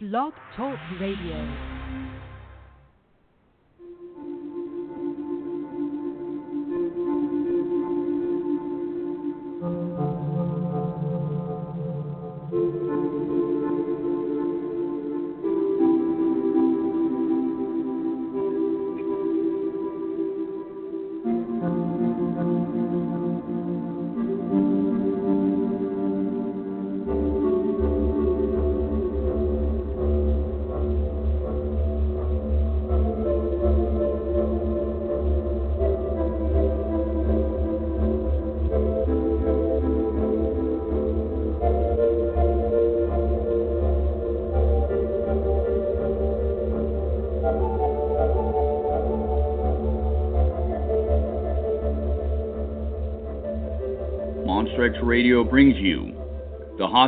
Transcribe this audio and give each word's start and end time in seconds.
Blog 0.00 0.32
Talk 0.54 0.78
Radio. 1.00 1.77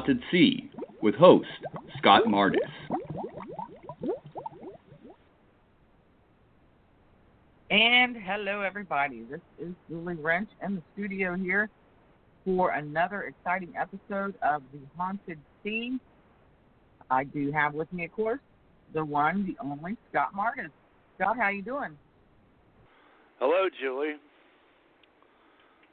The 0.01 0.15
Haunted 0.15 0.23
Sea 0.31 0.71
with 1.03 1.15
host 1.15 1.47
Scott 1.99 2.23
Mardis. 2.25 2.57
And 7.71 8.17
hello, 8.17 8.63
everybody. 8.63 9.25
This 9.31 9.41
is 9.61 9.75
Julie 9.91 10.15
Wrench 10.15 10.49
in 10.65 10.77
the 10.77 10.83
studio 10.95 11.35
here 11.35 11.69
for 12.47 12.71
another 12.71 13.25
exciting 13.25 13.75
episode 13.79 14.35
of 14.43 14.63
The 14.73 14.79
Haunted 14.97 15.39
Sea. 15.63 15.99
I 17.11 17.25
do 17.25 17.53
have 17.53 17.75
with 17.75 17.93
me, 17.93 18.07
of 18.07 18.13
course, 18.13 18.41
the 18.95 19.05
one, 19.05 19.45
the 19.45 19.57
only 19.63 19.99
Scott 20.11 20.31
Mardis. 20.35 20.71
Scott, 21.17 21.37
how 21.37 21.43
are 21.43 21.53
you 21.53 21.63
doing? 21.63 21.91
Hello, 23.39 23.69
Julie. 23.83 24.15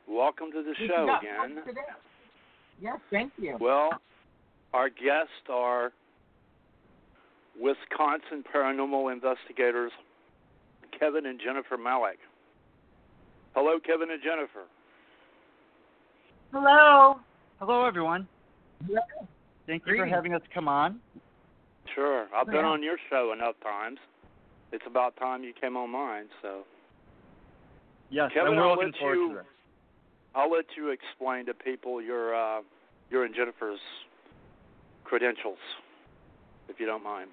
Welcome 0.08 0.54
to 0.54 0.64
the 0.64 0.76
show 0.88 1.18
again. 1.20 1.58
One 2.82 2.94
today. 2.94 3.00
Yes, 3.00 3.00
thank 3.12 3.32
you. 3.38 3.58
Well, 3.60 3.90
our 4.74 4.90
guests 4.90 5.50
are 5.50 5.92
Wisconsin 7.60 8.44
paranormal 8.54 9.12
investigators 9.12 9.92
Kevin 10.98 11.26
and 11.26 11.40
Jennifer 11.44 11.78
Malek. 11.78 12.18
Hello, 13.56 13.80
Kevin 13.86 14.12
and 14.12 14.22
Jennifer. 14.24 14.66
Hello. 16.52 17.20
Hello, 17.60 17.86
everyone. 17.86 18.28
Hello. 18.86 19.02
Thank 19.66 19.84
you 19.86 19.98
for 19.98 20.06
having 20.06 20.34
us 20.34 20.42
come 20.54 20.68
on. 20.68 21.00
Sure, 21.96 22.28
I've 22.36 22.48
been 22.48 22.64
on 22.66 22.84
your 22.84 22.98
show 23.10 23.34
enough 23.34 23.56
times. 23.64 23.98
It's 24.72 24.84
about 24.86 25.16
time 25.18 25.44
you 25.44 25.54
came 25.60 25.76
on 25.78 25.90
mine. 25.90 26.26
So 26.42 26.64
Yes, 28.10 28.32
Kevin, 28.34 28.50
and 28.54 28.58
we're 28.58 28.64
I'll 28.64 28.76
looking 28.76 28.92
let 28.92 29.00
forward 29.00 29.16
you- 29.16 29.30
to 29.30 29.36
this. 29.36 29.46
I'll 30.38 30.52
let 30.52 30.66
you 30.78 30.90
explain 30.90 31.48
to 31.48 31.54
people 31.56 32.00
your 32.00 32.36
uh, 32.36 32.62
your 33.10 33.26
and 33.26 33.34
Jennifer's 33.34 33.80
credentials, 35.04 35.58
if 36.70 36.80
you 36.80 36.86
don't 36.86 37.04
mind. 37.04 37.30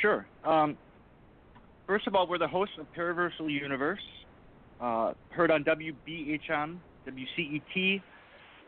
Sure. 0.00 0.26
Um, 0.44 0.78
first 1.86 2.06
of 2.06 2.14
all, 2.14 2.26
we're 2.26 2.38
the 2.38 2.48
hosts 2.48 2.76
of 2.80 2.86
Paraversal 2.96 3.50
Universe, 3.50 4.00
uh, 4.80 5.12
heard 5.28 5.50
on 5.50 5.62
WBHM, 5.62 6.78
WCET, 7.06 8.02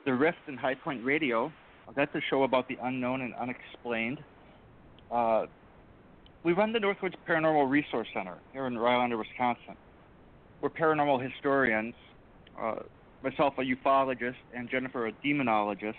The 0.05 0.13
Rift, 0.13 0.39
and 0.47 0.59
High 0.59 0.75
Point 0.75 1.03
Radio. 1.03 1.51
That's 1.95 2.15
a 2.15 2.21
show 2.29 2.43
about 2.43 2.69
the 2.69 2.77
unknown 2.83 3.23
and 3.23 3.33
unexplained. 3.35 4.19
Uh, 5.11 5.47
we 6.43 6.53
run 6.53 6.73
the 6.73 6.81
Northwoods 6.81 7.15
Paranormal 7.27 7.71
Resource 7.71 8.09
Center 8.13 8.37
here 8.53 8.67
in 8.67 8.77
Rhinelander, 8.77 9.17
Wisconsin. 9.17 9.77
We're 10.61 10.69
paranormal 10.69 11.23
historians. 11.23 11.95
Uh, 12.61 12.75
myself, 13.27 13.55
a 13.59 13.63
ufologist, 13.63 14.37
and 14.55 14.71
Jennifer, 14.71 15.09
a 15.09 15.13
demonologist. 15.13 15.95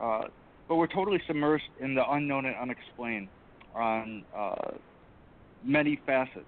Uh, 0.00 0.22
but 0.68 0.76
we're 0.76 0.86
totally 0.86 1.20
submersed 1.28 1.68
in 1.80 1.94
the 1.94 2.02
unknown 2.10 2.46
and 2.46 2.56
unexplained 2.56 3.28
on 3.74 4.24
uh, 4.34 4.70
many 5.62 6.00
facets. 6.06 6.44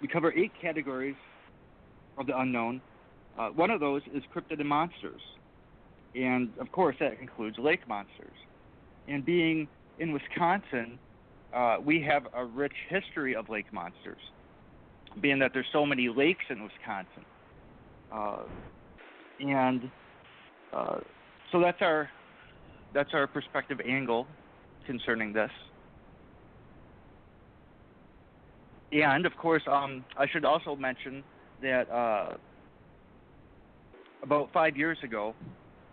We 0.00 0.06
cover 0.06 0.32
eight 0.32 0.52
categories 0.60 1.16
of 2.18 2.26
the 2.26 2.38
unknown. 2.38 2.80
Uh, 3.36 3.48
one 3.48 3.70
of 3.70 3.80
those 3.80 4.02
is 4.14 4.22
cryptid 4.34 4.60
and 4.60 4.68
monsters. 4.68 5.20
And 6.14 6.50
of 6.60 6.70
course, 6.70 6.96
that 7.00 7.18
includes 7.20 7.58
lake 7.58 7.86
monsters. 7.88 8.36
And 9.08 9.24
being 9.24 9.66
in 9.98 10.12
Wisconsin, 10.12 10.98
uh, 11.52 11.78
we 11.84 12.00
have 12.02 12.28
a 12.34 12.44
rich 12.44 12.74
history 12.88 13.34
of 13.34 13.48
lake 13.48 13.72
monsters, 13.72 14.20
being 15.20 15.40
that 15.40 15.52
there's 15.52 15.66
so 15.72 15.84
many 15.84 16.08
lakes 16.08 16.44
in 16.48 16.62
Wisconsin. 16.62 17.24
And 19.40 19.90
uh, 20.72 20.98
so 21.50 21.60
that's 21.60 21.80
our 21.80 22.08
that's 22.92 23.10
our 23.14 23.26
perspective 23.26 23.80
angle 23.86 24.26
concerning 24.86 25.32
this. 25.32 25.50
And 28.92 29.24
of 29.24 29.36
course, 29.36 29.62
um, 29.70 30.04
I 30.16 30.26
should 30.26 30.44
also 30.44 30.74
mention 30.74 31.22
that 31.62 31.88
uh, 31.90 32.34
about 34.22 34.52
five 34.52 34.76
years 34.76 34.98
ago, 35.04 35.34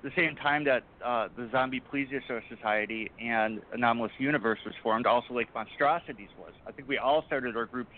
the 0.04 0.12
same 0.16 0.36
time 0.36 0.64
that 0.66 0.84
uh, 1.04 1.28
the 1.36 1.50
Zombie 1.52 1.82
Plesiosaur 1.82 2.42
Society 2.50 3.12
and 3.20 3.62
Anomalous 3.74 4.12
Universe 4.18 4.60
was 4.66 4.74
formed, 4.82 5.06
also 5.06 5.34
Lake 5.34 5.48
Monstrosities 5.54 6.30
was. 6.40 6.52
I 6.66 6.72
think 6.72 6.88
we 6.88 6.98
all 6.98 7.24
started 7.28 7.56
our 7.56 7.66
groups 7.66 7.96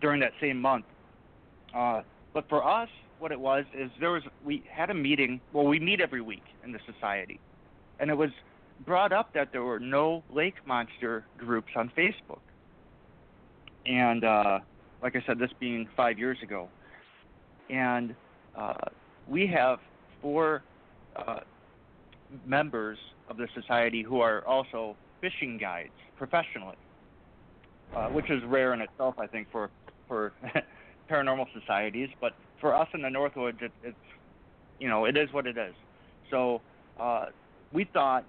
during 0.00 0.20
that 0.20 0.32
same 0.40 0.60
month. 0.60 0.84
Uh, 1.74 2.02
but 2.32 2.48
for 2.48 2.66
us, 2.66 2.88
what 3.18 3.32
it 3.32 3.40
was 3.40 3.64
is 3.74 3.90
there 4.00 4.10
was 4.10 4.22
we 4.44 4.62
had 4.70 4.90
a 4.90 4.94
meeting. 4.94 5.40
Well, 5.52 5.66
we 5.66 5.80
meet 5.80 6.00
every 6.00 6.20
week 6.20 6.44
in 6.64 6.72
the 6.72 6.80
society, 6.92 7.40
and 7.98 8.10
it 8.10 8.16
was 8.16 8.30
brought 8.84 9.12
up 9.12 9.32
that 9.34 9.52
there 9.52 9.62
were 9.62 9.80
no 9.80 10.22
lake 10.32 10.54
monster 10.66 11.24
groups 11.38 11.68
on 11.76 11.90
Facebook. 11.96 12.40
And 13.86 14.24
uh, 14.24 14.60
like 15.02 15.16
I 15.16 15.22
said, 15.26 15.38
this 15.38 15.50
being 15.58 15.88
five 15.96 16.18
years 16.18 16.38
ago, 16.42 16.68
and 17.70 18.14
uh, 18.56 18.74
we 19.28 19.46
have 19.46 19.78
four 20.20 20.62
uh, 21.14 21.40
members 22.44 22.98
of 23.28 23.36
the 23.36 23.48
society 23.54 24.02
who 24.02 24.20
are 24.20 24.44
also 24.46 24.96
fishing 25.20 25.58
guides 25.58 25.92
professionally, 26.18 26.76
uh, 27.94 28.08
which 28.08 28.30
is 28.30 28.42
rare 28.44 28.74
in 28.74 28.80
itself, 28.80 29.14
I 29.18 29.26
think, 29.26 29.48
for 29.50 29.70
for 30.08 30.32
paranormal 31.10 31.46
societies. 31.58 32.08
But 32.20 32.34
for 32.60 32.74
us 32.74 32.88
in 32.94 33.02
the 33.02 33.08
Northwoods, 33.08 33.62
it, 33.62 33.72
it's 33.82 33.98
you 34.78 34.88
know 34.88 35.04
it 35.06 35.16
is 35.16 35.32
what 35.32 35.46
it 35.46 35.56
is. 35.56 35.74
So 36.30 36.62
uh, 36.98 37.26
we 37.72 37.84
thought, 37.84 38.26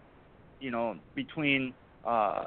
you 0.60 0.72
know, 0.72 1.00
between 1.16 1.76
uh, 2.04 2.46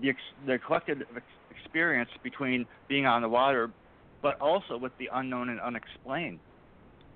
the 0.00 0.10
ex- 0.10 0.34
the 0.46 0.58
collected 0.58 1.04
ex- 1.16 1.26
experience 1.50 2.10
between 2.22 2.66
being 2.88 3.06
on 3.06 3.22
the 3.22 3.28
water, 3.28 3.72
but 4.22 4.40
also 4.40 4.76
with 4.78 4.92
the 4.98 5.08
unknown 5.12 5.48
and 5.48 5.60
unexplained, 5.60 6.40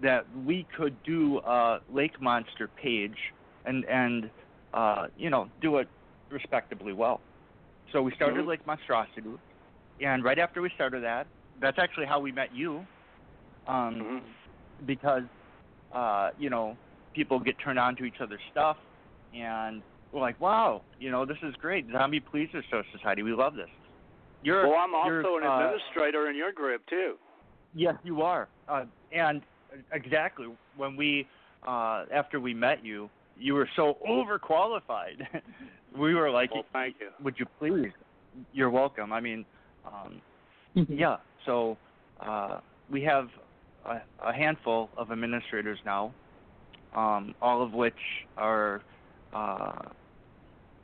that 0.00 0.30
we 0.30 0.66
could 0.76 1.02
do 1.02 1.38
a 1.38 1.80
lake 1.88 2.20
monster 2.20 2.68
page 2.68 3.18
and 3.64 3.84
and 3.86 4.30
uh, 4.72 5.08
you 5.16 5.30
know 5.30 5.50
do 5.60 5.78
it 5.78 5.88
respectably 6.30 6.92
well. 6.92 7.22
So 7.92 8.02
we 8.02 8.12
started 8.12 8.44
Mhm. 8.44 8.48
Lake 8.48 8.66
Monstrosity, 8.66 9.38
and 10.00 10.24
right 10.24 10.38
after 10.38 10.62
we 10.62 10.70
started 10.70 11.04
that, 11.04 11.28
that's 11.60 11.78
actually 11.78 12.06
how 12.06 12.20
we 12.20 12.32
met 12.32 12.52
you, 12.52 12.88
um, 13.66 13.94
Mhm. 13.94 14.22
because 14.86 15.22
uh, 15.92 16.30
you 16.38 16.50
know 16.50 16.76
people 17.14 17.38
get 17.38 17.58
turned 17.58 17.78
on 17.78 17.94
to 17.96 18.04
each 18.04 18.20
other's 18.20 18.40
stuff, 18.50 18.76
and 19.34 19.82
we're 20.12 20.20
like, 20.20 20.40
wow, 20.40 20.82
you 20.98 21.10
know 21.10 21.24
this 21.24 21.38
is 21.42 21.54
great, 21.56 21.86
Zombie 21.92 22.20
Plesiosaur 22.20 22.84
Society, 22.92 23.22
we 23.22 23.32
love 23.32 23.54
this. 23.54 23.68
You're 24.42 24.68
Well, 24.68 24.78
I'm 24.78 24.90
you're, 25.06 25.24
also 25.24 25.36
an 25.38 25.44
uh, 25.44 25.54
administrator 25.58 26.28
in 26.28 26.36
your 26.36 26.52
group 26.52 26.82
too. 26.86 27.14
Yes, 27.74 27.94
you 28.02 28.22
are. 28.22 28.48
Uh, 28.68 28.84
and 29.12 29.42
exactly 29.92 30.48
when 30.76 30.96
we, 30.96 31.26
uh, 31.66 32.04
after 32.12 32.40
we 32.40 32.52
met 32.52 32.84
you, 32.84 33.08
you 33.38 33.54
were 33.54 33.68
so 33.76 33.96
overqualified. 34.08 35.26
we 35.96 36.14
were 36.14 36.30
like, 36.30 36.52
Well, 36.52 36.64
thank 36.72 36.96
you. 37.00 37.08
would 37.22 37.38
you 37.38 37.46
please? 37.58 37.92
You're 38.52 38.70
welcome. 38.70 39.12
I 39.12 39.20
mean, 39.20 39.44
um, 39.86 40.20
yeah. 40.88 41.18
So 41.46 41.76
uh, 42.20 42.60
we 42.90 43.02
have 43.02 43.28
a, 43.84 44.02
a 44.18 44.32
handful 44.32 44.90
of 44.96 45.10
administrators 45.10 45.78
now, 45.84 46.14
um, 46.94 47.34
all 47.40 47.62
of 47.62 47.72
which 47.72 47.98
are 48.36 48.82
uh, 49.32 49.90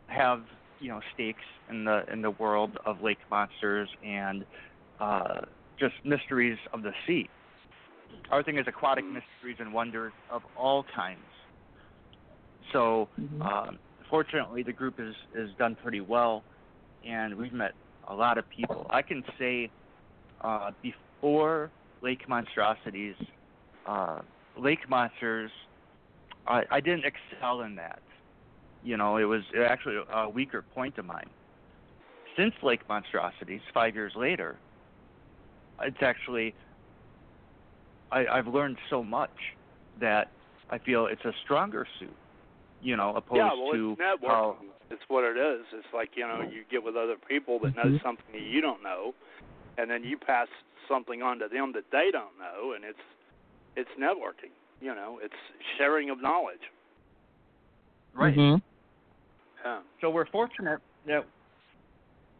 have 0.08 0.44
you 0.78 0.88
know 0.88 1.00
stakes 1.12 1.44
in 1.68 1.84
the 1.84 2.02
in 2.12 2.22
the 2.22 2.30
world 2.32 2.76
of 2.84 3.00
lake 3.02 3.18
monsters 3.30 3.90
and 4.02 4.46
uh, 5.00 5.40
just 5.78 5.94
mysteries 6.04 6.58
of 6.72 6.82
the 6.82 6.92
sea. 7.06 7.28
Our 8.30 8.42
thing 8.42 8.58
is 8.58 8.66
aquatic 8.66 9.04
mysteries 9.04 9.56
and 9.58 9.72
wonders 9.72 10.12
of 10.28 10.42
all 10.54 10.84
kinds. 10.94 11.30
So, 12.72 13.10
Mhm. 13.18 13.40
um, 13.40 13.78
fortunately, 14.10 14.62
the 14.62 14.72
group 14.72 14.98
is 14.98 15.14
is 15.34 15.54
done 15.56 15.76
pretty 15.76 16.00
well, 16.00 16.44
and 17.04 17.34
we've 17.34 17.52
met 17.52 17.74
a 18.08 18.14
lot 18.14 18.38
of 18.38 18.48
people. 18.50 18.86
I 18.90 19.02
can 19.02 19.22
say 19.38 19.72
uh, 20.42 20.72
before 20.82 21.72
Lake 22.02 22.28
Monstrosities, 22.28 23.16
uh, 23.86 24.20
Lake 24.56 24.88
Monsters, 24.88 25.50
I, 26.46 26.62
I 26.70 26.80
didn't 26.80 27.04
excel 27.04 27.62
in 27.62 27.74
that. 27.76 28.00
You 28.82 28.96
know, 28.96 29.16
it 29.16 29.24
was 29.24 29.42
actually 29.66 29.96
a 30.12 30.28
weaker 30.28 30.64
point 30.74 30.98
of 30.98 31.04
mine. 31.04 31.28
Since 32.36 32.54
Lake 32.62 32.88
Monstrosities, 32.88 33.60
five 33.74 33.94
years 33.94 34.12
later, 34.16 34.56
it's 35.82 35.96
actually 36.02 36.54
I, 38.12 38.26
I've 38.26 38.46
learned 38.46 38.78
so 38.88 39.02
much 39.02 39.30
that 40.00 40.30
I 40.70 40.78
feel 40.78 41.06
it's 41.06 41.24
a 41.24 41.32
stronger 41.44 41.86
suit. 41.98 42.14
You 42.80 42.96
know, 42.96 43.10
opposed 43.16 43.38
yeah, 43.38 43.50
well, 43.54 43.72
to 43.72 43.96
it's 43.98 44.00
networking. 44.00 44.28
how 44.28 44.56
It's 44.90 45.02
what 45.08 45.24
it 45.24 45.36
is. 45.36 45.66
It's 45.72 45.86
like 45.92 46.10
you 46.14 46.26
know, 46.26 46.42
you 46.42 46.62
get 46.70 46.82
with 46.84 46.94
other 46.96 47.16
people 47.28 47.58
that 47.60 47.74
know 47.74 47.82
Mm-hmm. 47.84 47.96
Mhm. 47.96 48.02
something 48.02 48.32
that 48.32 48.42
you 48.42 48.60
don't 48.60 48.82
know, 48.82 49.14
and 49.78 49.90
then 49.90 50.04
you 50.04 50.18
pass 50.18 50.48
something 50.88 51.22
on 51.22 51.38
to 51.38 51.48
them 51.48 51.72
that 51.74 51.84
they 51.92 52.10
don't 52.12 52.36
know, 52.38 52.72
and 52.74 52.84
it's 52.84 52.98
it's 53.76 53.90
networking. 53.98 54.52
You 54.80 54.94
know, 54.94 55.18
it's 55.22 55.34
sharing 55.78 56.10
of 56.10 56.20
knowledge. 56.20 56.60
right. 58.14 58.34
Mhm. 58.36 58.60
Yeah. 59.64 59.80
so 60.00 60.08
we're 60.10 60.26
fortunate 60.26 60.80
that 61.06 61.24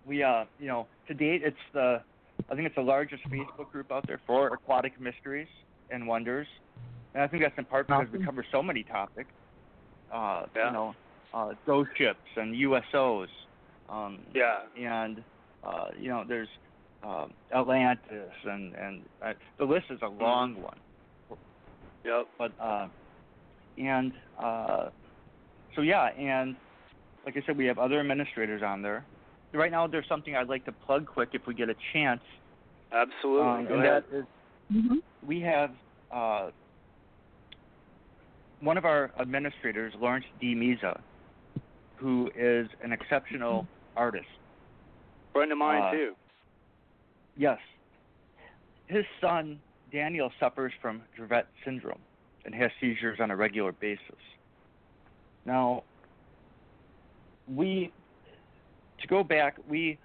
we 0.06 0.22
uh 0.22 0.44
you 0.58 0.68
know 0.68 0.86
to 1.08 1.14
date 1.14 1.42
it's 1.44 1.56
the 1.72 2.00
I 2.50 2.54
think 2.54 2.66
it's 2.66 2.76
the 2.76 2.82
largest 2.82 3.24
Facebook 3.24 3.70
group 3.72 3.90
out 3.90 4.06
there 4.06 4.20
for 4.26 4.48
aquatic 4.48 4.98
mysteries 5.00 5.48
and 5.90 6.06
wonders. 6.06 6.46
And 7.14 7.22
I 7.22 7.26
think 7.26 7.42
that's 7.42 7.58
in 7.58 7.64
part 7.64 7.88
because 7.88 8.06
we 8.12 8.24
cover 8.24 8.44
so 8.52 8.62
many 8.62 8.84
topics. 8.84 9.30
Uh 10.12 10.46
Yeah. 10.54 10.66
you 10.66 10.72
know, 10.72 10.94
uh 11.34 11.50
ghost 11.66 11.90
ships 11.98 12.30
and 12.36 12.54
USOs. 12.54 13.28
Um 13.88 14.20
Yeah. 14.34 14.60
and 14.76 15.24
uh 15.64 15.88
you 15.98 16.08
know 16.08 16.24
there's 16.26 16.48
um 17.02 17.32
Atlantis 17.54 18.32
and 18.44 18.74
and 18.74 19.02
uh, 19.24 19.32
the 19.58 19.64
list 19.64 19.86
is 19.90 19.98
a 20.02 20.08
long 20.08 20.60
one. 20.60 20.78
Yep. 22.04 22.26
but 22.38 22.52
uh 22.60 22.88
and 23.76 24.12
uh 24.40 24.88
so 25.74 25.82
yeah 25.82 26.06
and 26.18 26.56
like 27.26 27.36
i 27.36 27.42
said 27.44 27.56
we 27.56 27.66
have 27.66 27.78
other 27.78 28.00
administrators 28.00 28.62
on 28.62 28.80
there 28.82 29.04
right 29.52 29.70
now 29.70 29.86
there's 29.86 30.06
something 30.08 30.34
i'd 30.36 30.48
like 30.48 30.64
to 30.64 30.72
plug 30.72 31.06
quick 31.06 31.30
if 31.32 31.42
we 31.46 31.54
get 31.54 31.68
a 31.68 31.74
chance 31.92 32.22
Absolutely. 32.92 33.46
um, 33.48 33.66
Go 33.66 33.74
and 33.74 33.84
ahead. 33.84 34.04
that 34.10 34.16
is 34.16 34.24
Mhm. 34.72 34.96
we 35.26 35.40
have 35.40 35.70
uh 36.10 36.50
one 38.60 38.78
of 38.78 38.84
our 38.84 39.10
administrators 39.20 39.92
lawrence 39.98 40.26
d 40.40 40.54
Miza, 40.54 41.00
who 41.96 42.30
is 42.34 42.68
an 42.82 42.92
exceptional 42.92 43.66
artist 43.96 44.26
Friend 45.32 45.52
of 45.52 45.58
mine 45.58 45.82
uh, 45.82 45.90
too. 45.90 46.14
Yes. 47.38 47.58
His 48.88 49.04
son, 49.20 49.60
Daniel, 49.92 50.30
suffers 50.40 50.72
from 50.82 51.02
Dravet 51.16 51.44
syndrome 51.64 52.00
and 52.44 52.54
has 52.54 52.70
seizures 52.80 53.18
on 53.20 53.30
a 53.30 53.36
regular 53.36 53.72
basis. 53.72 54.00
Now, 55.46 55.84
we, 57.46 57.92
to 59.00 59.06
go 59.06 59.22
back, 59.22 59.56
we, 59.68 59.98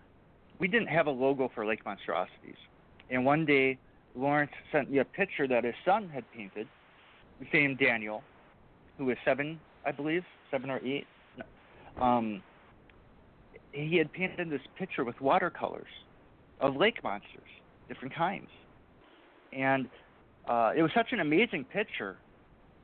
we 0.59 0.67
didn't 0.67 0.87
have 0.87 1.07
a 1.07 1.11
logo 1.11 1.51
for 1.53 1.65
Lake 1.65 1.83
Monstrosities. 1.85 2.55
And 3.09 3.25
one 3.25 3.45
day, 3.45 3.77
Lawrence 4.15 4.51
sent 4.71 4.91
me 4.91 4.99
a 4.99 5.05
picture 5.05 5.47
that 5.47 5.63
his 5.63 5.73
son 5.83 6.09
had 6.13 6.23
painted, 6.31 6.67
the 7.39 7.47
same 7.51 7.75
Daniel, 7.75 8.21
who 8.97 9.09
is 9.09 9.17
seven, 9.25 9.59
I 9.85 9.91
believe, 9.91 10.23
seven 10.51 10.69
or 10.69 10.79
eight. 10.85 11.07
Um, 11.99 12.43
he 13.71 13.97
had 13.97 14.13
painted 14.13 14.51
this 14.51 14.61
picture 14.77 15.03
with 15.03 15.19
watercolors 15.19 15.87
of 16.63 16.75
lake 16.75 17.03
monsters, 17.03 17.49
different 17.87 18.15
kinds. 18.15 18.47
And 19.51 19.87
uh, 20.47 20.71
it 20.75 20.81
was 20.81 20.91
such 20.95 21.11
an 21.11 21.19
amazing 21.19 21.65
picture. 21.65 22.15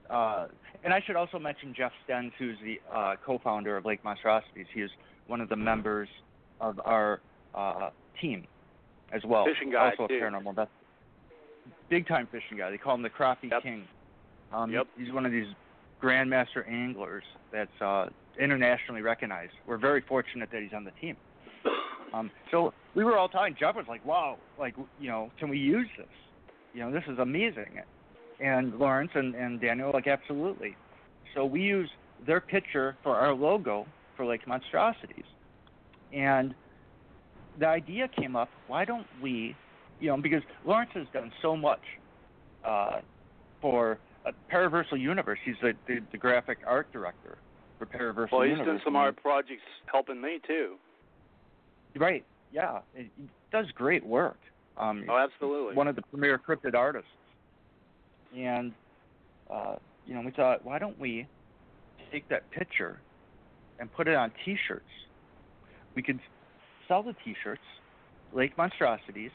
Uh, 0.10 0.48
and 0.84 0.94
I 0.94 1.02
should 1.06 1.16
also 1.16 1.40
mention 1.40 1.74
Jeff 1.76 1.92
Stens, 2.08 2.32
who's 2.38 2.58
the 2.64 2.80
uh, 2.94 3.16
co-founder 3.26 3.76
of 3.78 3.86
Lake 3.86 4.04
Monstrosities. 4.04 4.68
He 4.74 4.82
is 4.82 4.92
one 5.28 5.42
of 5.42 5.50
the 5.50 5.56
members 5.56 6.10
of 6.62 6.80
our 6.86 7.22
uh, 7.56 7.90
team 8.22 8.46
as 9.12 9.22
well. 9.26 9.46
Fishing 9.46 9.72
guy, 9.72 9.92
also 9.92 10.08
too. 10.08 10.16
a 10.16 10.22
paranormal 10.22 10.50
invest- 10.50 10.72
Big 11.90 12.08
time 12.08 12.28
fishing 12.32 12.58
guy. 12.58 12.70
They 12.70 12.78
call 12.78 12.94
him 12.96 13.02
the 13.02 13.10
Crappie 13.10 13.50
Yep. 13.52 13.64
King. 13.64 13.88
Um, 14.54 14.72
Yep. 14.72 14.88
He's 14.98 15.12
one 15.12 15.26
of 15.26 15.32
these 15.32 15.48
grandmaster 16.02 16.68
anglers 16.70 17.24
that's 17.52 17.82
uh, 17.82 18.10
internationally 18.40 19.02
recognized. 19.02 19.54
We're 19.66 19.78
very 19.78 20.02
fortunate 20.02 20.50
that 20.52 20.62
he's 20.62 20.74
on 20.74 20.84
the 20.84 20.92
team. 21.02 21.18
Um, 22.14 22.32
so 22.52 22.74
we 22.96 23.04
were 23.04 23.18
all 23.18 23.30
talking. 23.30 23.56
Jeff 23.60 23.76
was 23.76 23.86
like, 23.88 24.04
"Wow, 24.06 24.38
like 24.58 24.76
you 25.00 25.10
know, 25.10 25.32
can 25.40 25.50
we 25.50 25.58
use 25.58 25.88
this? 25.98 26.08
You 26.74 26.82
know, 26.82 26.92
this 26.92 27.04
is 27.08 27.20
amazing." 27.20 27.82
And 28.40 28.78
Lawrence 28.80 29.12
and, 29.16 29.36
and 29.36 29.60
Daniel 29.60 29.92
like, 29.94 30.08
"Absolutely." 30.08 30.76
So 31.36 31.46
we 31.46 31.62
use 31.62 31.90
their 32.26 32.42
picture 32.42 32.98
for 33.04 33.16
our 33.16 33.34
logo 33.34 33.86
for 34.18 34.26
Lake 34.26 34.48
Monstrosities, 34.48 35.26
and 36.14 36.54
the 37.60 37.68
idea 37.68 38.08
came 38.08 38.36
up. 38.36 38.50
Why 38.68 38.86
don't 38.86 39.08
we, 39.22 39.56
you 40.00 40.08
know, 40.08 40.18
because 40.18 40.42
Lawrence 40.66 40.92
has 40.94 41.06
done 41.14 41.32
so 41.42 41.56
much 41.56 41.82
uh, 42.66 43.02
for 43.62 44.00
uh, 44.26 44.32
Paraversal 44.52 45.00
Universe. 45.00 45.40
He's 45.46 45.56
the, 45.62 45.74
the 45.88 46.00
the 46.12 46.18
graphic 46.18 46.60
art 46.66 46.92
director 46.92 47.38
for 47.78 47.86
Paraversal 47.86 48.32
Well, 48.32 48.42
he's 48.42 48.52
Universe. 48.52 48.66
done 48.66 48.82
some 48.84 48.96
art 48.96 49.22
projects 49.22 49.62
helping 49.92 50.20
me 50.22 50.40
too. 50.48 50.76
Right. 51.98 52.24
Yeah. 52.52 52.80
He 52.96 53.10
he 53.18 53.30
does 53.52 53.66
great 53.76 54.06
work. 54.06 54.38
Um, 54.78 55.06
Oh, 55.10 55.18
absolutely. 55.18 55.76
One 55.76 55.88
of 55.88 55.96
the 55.96 56.02
premier 56.04 56.40
cryptid 56.40 56.76
artists. 56.76 57.10
And, 58.36 58.74
uh, 59.50 59.76
you 60.06 60.14
know, 60.14 60.22
we 60.22 60.32
thought, 60.32 60.64
why 60.64 60.80
don't 60.80 60.98
we 61.00 61.28
take 62.12 62.28
that 62.30 62.50
picture 62.52 63.00
and 63.80 63.92
put 63.94 64.08
it 64.08 64.16
on 64.16 64.32
T-shirts? 64.46 64.84
We 65.96 66.02
could 66.04 66.20
sell 66.88 67.02
the 67.04 67.16
T-shirts, 67.26 67.62
Lake 68.34 68.56
Monstrosities. 68.58 69.32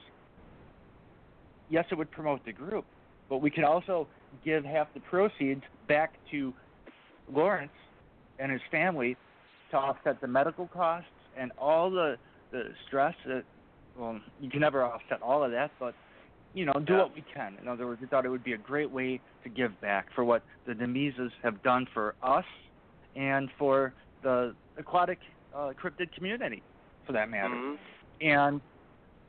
Yes, 1.71 1.87
it 1.90 1.97
would 1.97 2.11
promote 2.11 2.45
the 2.45 2.52
group, 2.52 2.85
but 3.28 3.38
we 3.38 3.50
could 3.50 3.64
also 3.64 4.07
give 4.45 4.64
half 4.64 4.87
the 4.95 5.00
proceeds 5.00 5.62
back 5.88 6.12
to 6.31 6.55
Lawrence 7.33 7.73
and 8.38 8.52
his 8.52 8.61
family 8.71 9.17
to 9.71 9.76
offset 9.76 10.21
the 10.21 10.26
medical 10.26 10.69
costs 10.69 11.09
and 11.37 11.50
all 11.59 11.90
the 11.90 12.17
the 12.54 12.62
stress 12.87 13.14
that 13.26 13.44
well 13.99 14.14
you 14.40 14.49
can 14.49 14.61
never 14.61 14.80
offset 14.84 15.20
all 15.23 15.42
of 15.46 15.50
that 15.50 15.70
but 15.80 15.94
you 16.54 16.64
know 16.64 16.73
do 16.87 16.92
Yeah. 16.94 17.02
what 17.02 17.14
we 17.14 17.25
can 17.37 17.50
in 17.61 17.66
other 17.68 17.87
words 17.87 18.00
we 18.00 18.06
thought 18.06 18.25
it 18.25 18.32
would 18.37 18.44
be 18.52 18.52
a 18.54 18.62
great 18.73 18.90
way 18.99 19.20
to 19.42 19.49
give 19.61 19.73
back 19.80 20.06
for 20.14 20.25
what 20.25 20.42
the 20.66 20.73
Nemezas 20.75 21.32
have 21.42 21.62
done 21.62 21.84
for 21.92 22.14
us 22.23 22.44
and 23.16 23.50
for 23.58 23.94
the 24.23 24.54
aquatic 24.76 25.18
uh, 25.52 25.73
cryptid 25.80 26.11
community 26.16 26.62
for 27.06 27.12
that 27.12 27.28
matter 27.28 27.56
Mhm. 27.56 27.76
and 28.20 28.61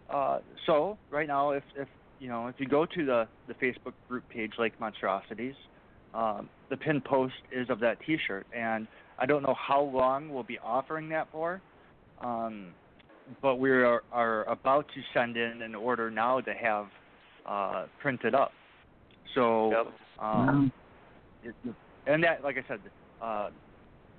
uh, 0.10 0.40
so 0.68 1.00
right 1.10 1.28
now, 1.28 1.52
if 1.52 1.64
if 1.76 1.88
you 2.20 2.28
know 2.28 2.48
if 2.48 2.56
you 2.60 2.68
go 2.68 2.86
to 2.86 3.06
the 3.12 3.28
the 3.48 3.56
Facebook 3.56 3.94
group 4.08 4.24
page 4.30 4.54
Lake 4.60 4.80
Monstrosities, 4.80 5.56
um, 6.14 6.50
the 6.70 6.78
pin 6.78 7.02
post 7.02 7.34
is 7.52 7.68
of 7.72 7.80
that 7.80 7.98
T-shirt, 8.06 8.46
and 8.52 8.88
I 9.18 9.26
don't 9.26 9.42
know 9.42 9.56
how 9.56 9.82
long 9.82 10.30
we'll 10.30 10.44
be 10.56 10.60
offering 10.60 11.10
that 11.10 11.28
for, 11.32 11.60
um, 12.20 12.76
but 13.42 13.56
we 13.56 13.72
are 13.72 14.04
are 14.12 14.44
about 14.50 14.88
to 14.94 15.02
send 15.14 15.38
in 15.38 15.62
an 15.62 15.76
order 15.76 16.10
now 16.12 16.40
to 16.42 16.54
have 16.54 16.88
uh, 17.46 17.86
printed 18.02 18.36
up. 18.36 18.52
So 19.34 19.72
Yep. 19.72 20.26
um, 20.26 20.72
it, 21.44 21.56
and 22.08 22.24
that, 22.24 22.44
like 22.44 22.58
I 22.58 22.64
said, 22.68 22.80
uh, 23.22 23.50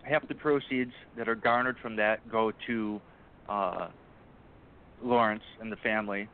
half 0.03 0.27
the 0.29 0.35
proceeds 0.35 0.93
that 1.17 1.29
are 1.29 1.35
garnered 1.35 1.79
from 1.81 1.97
that 1.97 2.29
go 2.29 2.53
to 2.67 3.01
uh, 3.49 3.89
Lawrence 5.03 5.43
and 5.61 5.71
the 5.71 5.77
family, 5.77 6.29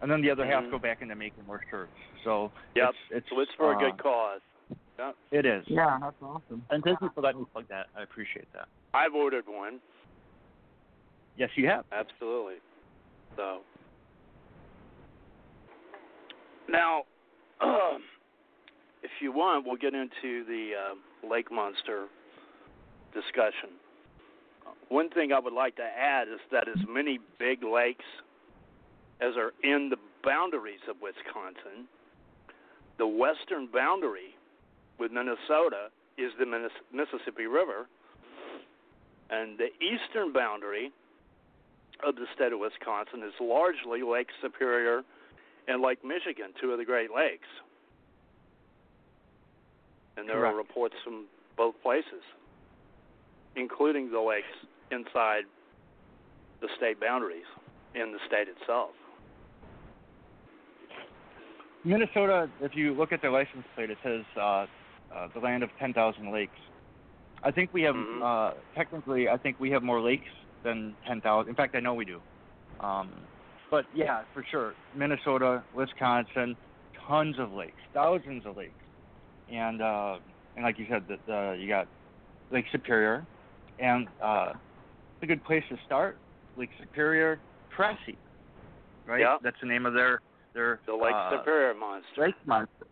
and 0.00 0.10
then 0.10 0.20
the 0.20 0.30
other 0.30 0.44
half 0.46 0.64
Mhm. 0.64 0.70
go 0.70 0.78
back 0.78 1.02
into 1.02 1.14
making 1.14 1.44
more 1.46 1.60
shirts. 1.70 1.92
So 2.24 2.52
Yep. 2.74 2.90
it's 2.90 2.98
it's, 3.10 3.28
So 3.28 3.40
it's 3.40 3.52
for 3.54 3.72
a 3.72 3.76
uh, 3.76 3.78
good 3.78 3.98
cause. 3.98 4.40
Yep. 4.98 5.16
It 5.30 5.46
is. 5.46 5.64
Yeah, 5.68 5.98
that's 6.00 6.20
awesome. 6.20 6.66
And 6.70 6.82
thank 6.82 7.00
you 7.00 7.10
for 7.14 7.20
letting 7.20 7.40
me 7.40 7.46
plug 7.52 7.66
that. 7.68 7.86
I 7.94 8.02
appreciate 8.02 8.50
that. 8.52 8.68
I've 8.94 9.14
ordered 9.14 9.46
one. 9.46 9.80
Yes, 11.38 11.50
you 11.54 11.68
have. 11.68 11.84
Absolutely. 11.92 12.56
So 13.36 13.60
now, 16.68 17.04
if 19.02 19.10
you 19.20 19.32
want, 19.32 19.64
we'll 19.64 19.76
get 19.76 19.94
into 19.94 20.44
the 20.44 20.72
uh, 20.74 21.28
lake 21.28 21.50
monster 21.52 22.06
discussion. 23.14 23.70
one 24.88 25.08
thing 25.10 25.32
I 25.32 25.38
would 25.38 25.52
like 25.52 25.76
to 25.76 25.82
add 25.82 26.26
is 26.26 26.40
that 26.50 26.68
as 26.68 26.84
many 26.88 27.20
big 27.38 27.62
lakes 27.62 28.04
as 29.20 29.34
are 29.36 29.52
in 29.62 29.90
the 29.90 29.96
boundaries 30.24 30.80
of 30.90 30.96
Wisconsin, 31.00 31.86
the 32.98 33.06
western 33.06 33.68
boundary 33.72 34.34
with 34.98 35.12
Minnesota 35.12 35.88
is 36.18 36.32
the 36.40 36.46
Mississippi 36.92 37.46
River, 37.46 37.86
and 39.30 39.56
the 39.56 39.68
eastern 39.80 40.32
boundary 40.32 40.90
of 42.06 42.14
the 42.16 42.26
state 42.34 42.52
of 42.52 42.60
Wisconsin 42.60 43.22
is 43.26 43.34
largely 43.40 44.02
Lake 44.02 44.28
Superior 44.40 45.02
and 45.66 45.82
Lake 45.82 46.04
Michigan, 46.04 46.52
two 46.60 46.72
of 46.72 46.78
the 46.78 46.84
Great 46.84 47.10
Lakes. 47.14 47.48
And 50.16 50.28
there 50.28 50.36
Correct. 50.36 50.54
are 50.54 50.56
reports 50.56 50.94
from 51.04 51.26
both 51.56 51.74
places, 51.82 52.22
including 53.56 54.10
the 54.10 54.20
lakes 54.20 54.46
inside 54.90 55.42
the 56.60 56.68
state 56.76 57.00
boundaries 57.00 57.46
in 57.94 58.12
the 58.12 58.18
state 58.26 58.48
itself. 58.48 58.90
Minnesota, 61.84 62.50
if 62.60 62.74
you 62.74 62.92
look 62.94 63.12
at 63.12 63.22
their 63.22 63.30
license 63.30 63.64
plate, 63.74 63.90
it 63.90 63.98
says 64.02 64.24
uh, 64.36 64.40
uh, 65.14 65.28
the 65.32 65.40
land 65.40 65.62
of 65.62 65.70
10,000 65.78 66.32
lakes. 66.32 66.52
I 67.42 67.52
think 67.52 67.72
we 67.72 67.82
have, 67.82 67.94
Mhm. 67.94 68.22
uh, 68.22 68.54
technically, 68.74 69.28
I 69.28 69.36
think 69.36 69.60
we 69.60 69.70
have 69.70 69.82
more 69.82 70.00
lakes 70.00 70.28
than 70.64 70.94
10,000. 71.06 71.48
In 71.48 71.54
fact, 71.54 71.74
I 71.74 71.80
know 71.80 71.94
we 71.94 72.04
do. 72.04 72.20
Um, 72.80 73.10
but 73.70 73.84
yeah, 73.94 74.22
for 74.32 74.44
sure, 74.50 74.74
Minnesota, 74.96 75.62
Wisconsin, 75.74 76.56
tons 77.06 77.36
of 77.38 77.52
lakes, 77.52 77.80
thousands 77.92 78.46
of 78.46 78.56
lakes, 78.56 78.72
and 79.52 79.82
uh, 79.82 80.18
and 80.56 80.64
like 80.64 80.78
you 80.78 80.86
said, 80.90 81.04
that 81.08 81.58
you 81.58 81.68
got 81.68 81.86
Lake 82.50 82.64
Superior, 82.72 83.26
and 83.78 84.08
uh, 84.22 84.50
it's 84.50 85.22
a 85.22 85.26
good 85.26 85.44
place 85.44 85.64
to 85.68 85.76
start. 85.84 86.18
Lake 86.56 86.70
Superior, 86.80 87.38
Pressy, 87.76 88.16
right? 89.06 89.20
Yeah. 89.20 89.36
That's 89.42 89.56
the 89.60 89.68
name 89.68 89.86
of 89.86 89.92
their 89.92 90.20
their 90.54 90.80
The 90.86 90.94
Lake 90.94 91.14
uh, 91.14 91.38
Superior 91.38 91.74
monster. 91.74 92.26
lake 92.26 92.34
monster. 92.46 92.86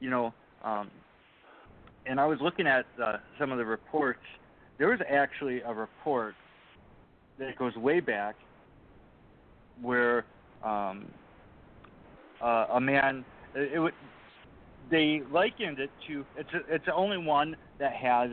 You 0.00 0.10
know, 0.10 0.34
um, 0.62 0.90
and 2.06 2.20
I 2.20 2.26
was 2.26 2.38
looking 2.42 2.66
at 2.66 2.84
uh, 3.02 3.16
some 3.38 3.52
of 3.52 3.58
the 3.58 3.64
reports. 3.64 4.20
There 4.78 4.88
was 4.88 5.00
actually 5.08 5.60
a 5.62 5.72
report 5.72 6.34
that 7.38 7.56
goes 7.56 7.74
way 7.76 8.00
back 8.00 8.36
where 9.80 10.24
um, 10.62 11.06
uh, 12.42 12.66
a 12.72 12.80
man. 12.80 13.24
It, 13.54 13.80
it 13.80 13.94
they 14.90 15.22
likened 15.32 15.78
it 15.78 15.90
to. 16.06 16.24
It's 16.36 16.50
a, 16.52 16.74
it's 16.74 16.84
the 16.86 16.94
only 16.94 17.18
one 17.18 17.56
that 17.78 17.92
has 17.94 18.30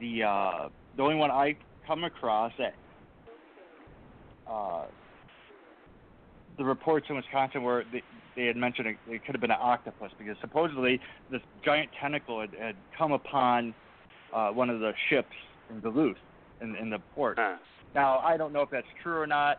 the 0.00 0.24
uh, 0.24 0.68
the 0.96 1.02
only 1.02 1.16
one 1.16 1.30
I 1.30 1.56
come 1.86 2.04
across 2.04 2.52
that. 2.58 2.74
Uh, 4.50 4.86
the 6.58 6.64
reports 6.64 7.06
in 7.08 7.16
Wisconsin 7.16 7.62
where 7.62 7.84
they, 7.92 8.02
they 8.36 8.46
had 8.46 8.56
mentioned 8.56 8.88
it, 8.88 8.96
it 9.08 9.24
could 9.24 9.34
have 9.34 9.40
been 9.40 9.50
an 9.50 9.58
octopus 9.60 10.10
because 10.18 10.36
supposedly 10.40 11.00
this 11.30 11.40
giant 11.64 11.88
tentacle 12.00 12.40
had, 12.40 12.50
had 12.60 12.76
come 12.98 13.12
upon 13.12 13.72
uh, 14.34 14.50
one 14.50 14.68
of 14.68 14.80
the 14.80 14.92
ships 15.08 15.32
in 15.70 15.80
Duluth 15.80 16.16
in, 16.60 16.76
in 16.76 16.90
the 16.90 16.98
port. 17.14 17.38
Huh. 17.38 17.56
Now 17.94 18.18
I 18.20 18.36
don't 18.36 18.52
know 18.52 18.62
if 18.62 18.70
that's 18.70 18.86
true 19.02 19.18
or 19.18 19.26
not. 19.26 19.58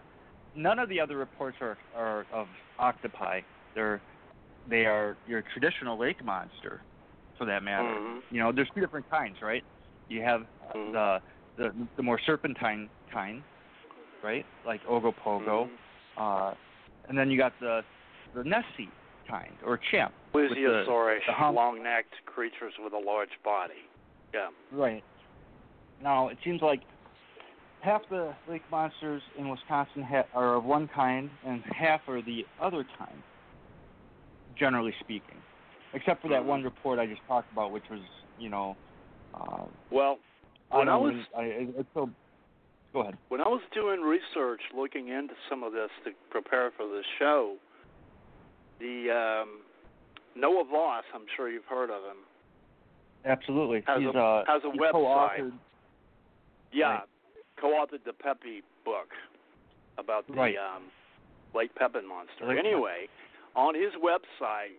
None 0.56 0.80
of 0.80 0.90
the 0.90 1.00
other 1.00 1.18
reports 1.18 1.58
are, 1.62 1.78
are 1.96 2.26
of 2.34 2.48
octopi. 2.80 3.42
They're 3.76 4.02
they 4.70 4.86
are 4.86 5.18
your 5.28 5.44
traditional 5.54 5.98
lake 5.98 6.24
monster, 6.24 6.82
for 7.38 7.46
that 7.46 7.64
matter. 7.64 7.88
Mhm. 7.88 8.22
You 8.30 8.40
know, 8.40 8.52
there's 8.52 8.70
two 8.76 8.82
different 8.82 9.10
kinds, 9.10 9.42
right? 9.42 9.64
You 10.08 10.22
have 10.22 10.46
Mhm. 10.76 10.92
the 10.92 11.22
the 11.58 11.88
the 11.96 12.04
more 12.04 12.20
serpentine 12.20 12.90
kind, 13.12 13.44
right? 14.22 14.46
Like 14.66 14.84
Ogopogo. 14.86 15.70
Mhm. 15.70 15.78
Uh, 16.18 16.54
and 17.08 17.18
then 17.18 17.32
you 17.32 17.38
got 17.38 17.58
the 17.60 17.84
the 18.34 18.44
Nessie 18.44 18.90
kind 19.28 19.58
or 19.64 19.78
Champ. 19.78 20.14
the 21.26 21.52
long-necked 21.56 22.26
creatures 22.26 22.74
with 22.80 22.94
a 22.94 22.98
large 22.98 23.42
body. 23.44 23.90
Yeah. 24.34 24.50
Right. 24.72 25.04
Now 26.00 26.30
it 26.30 26.38
seems 26.44 26.62
like 26.62 26.82
half 27.82 28.02
the 28.10 28.34
lake 28.48 28.64
monsters 28.72 29.22
in 29.38 29.50
Wisconsin 29.50 30.04
ha- 30.04 30.26
are 30.34 30.56
of 30.56 30.64
one 30.64 30.88
kind, 30.88 31.30
and 31.46 31.64
half 31.66 32.02
are 32.08 32.22
the 32.22 32.46
other 32.62 32.86
kind. 32.98 33.22
Generally 34.58 34.94
speaking, 35.00 35.38
except 35.94 36.22
for 36.22 36.28
that 36.30 36.44
Mhm. 36.44 36.48
one 36.48 36.64
report 36.64 37.00
I 37.00 37.06
just 37.08 37.26
talked 37.26 37.52
about, 37.52 37.72
which 37.72 37.90
was, 37.90 38.02
you 38.38 38.50
know, 38.50 38.76
uh, 39.34 39.66
Well, 39.90 40.20
I 40.72 40.78
when 40.78 40.90
I 40.90 40.92
don't 40.94 41.16
was 41.18 41.28
I, 41.36 41.44
it, 41.44 41.88
so. 41.94 42.10
Go 42.94 43.00
ahead. 43.02 43.18
when 43.30 43.40
I 43.40 43.48
was 43.48 43.62
doing 43.72 44.02
research, 44.02 44.62
looking 44.74 45.08
into 45.08 45.34
some 45.48 45.64
of 45.64 45.72
this 45.72 45.90
to 46.04 46.12
prepare 46.30 46.72
for 46.72 46.86
the 46.86 47.02
show, 47.18 47.56
the 48.80 49.10
um, 49.10 49.62
Noah 50.36 50.66
Voss, 50.66 51.06
I'm 51.14 51.26
sure 51.38 51.50
you've 51.50 51.66
heard 51.66 51.90
of 51.90 52.04
him. 52.04 52.18
Absolutely. 53.24 53.82
Has 53.88 54.00
he's 54.02 54.14
a- 54.14 54.20
uh, 54.20 54.46
has 54.46 54.62
a 54.66 54.68
website. 54.68 55.58
Yeah, 56.74 57.00
Right. 57.00 57.10
Co-authored 57.62 58.04
the 58.06 58.14
Pepe 58.14 58.64
book 58.84 59.10
about 59.98 60.26
the 60.28 60.34
Right. 60.34 60.58
um, 60.58 60.84
Lake 61.54 61.74
Pepin 61.76 62.08
monster. 62.08 62.46
Lake 62.46 62.58
anyway, 62.58 63.08
on 63.56 63.76
his 63.76 63.94
website, 63.96 64.76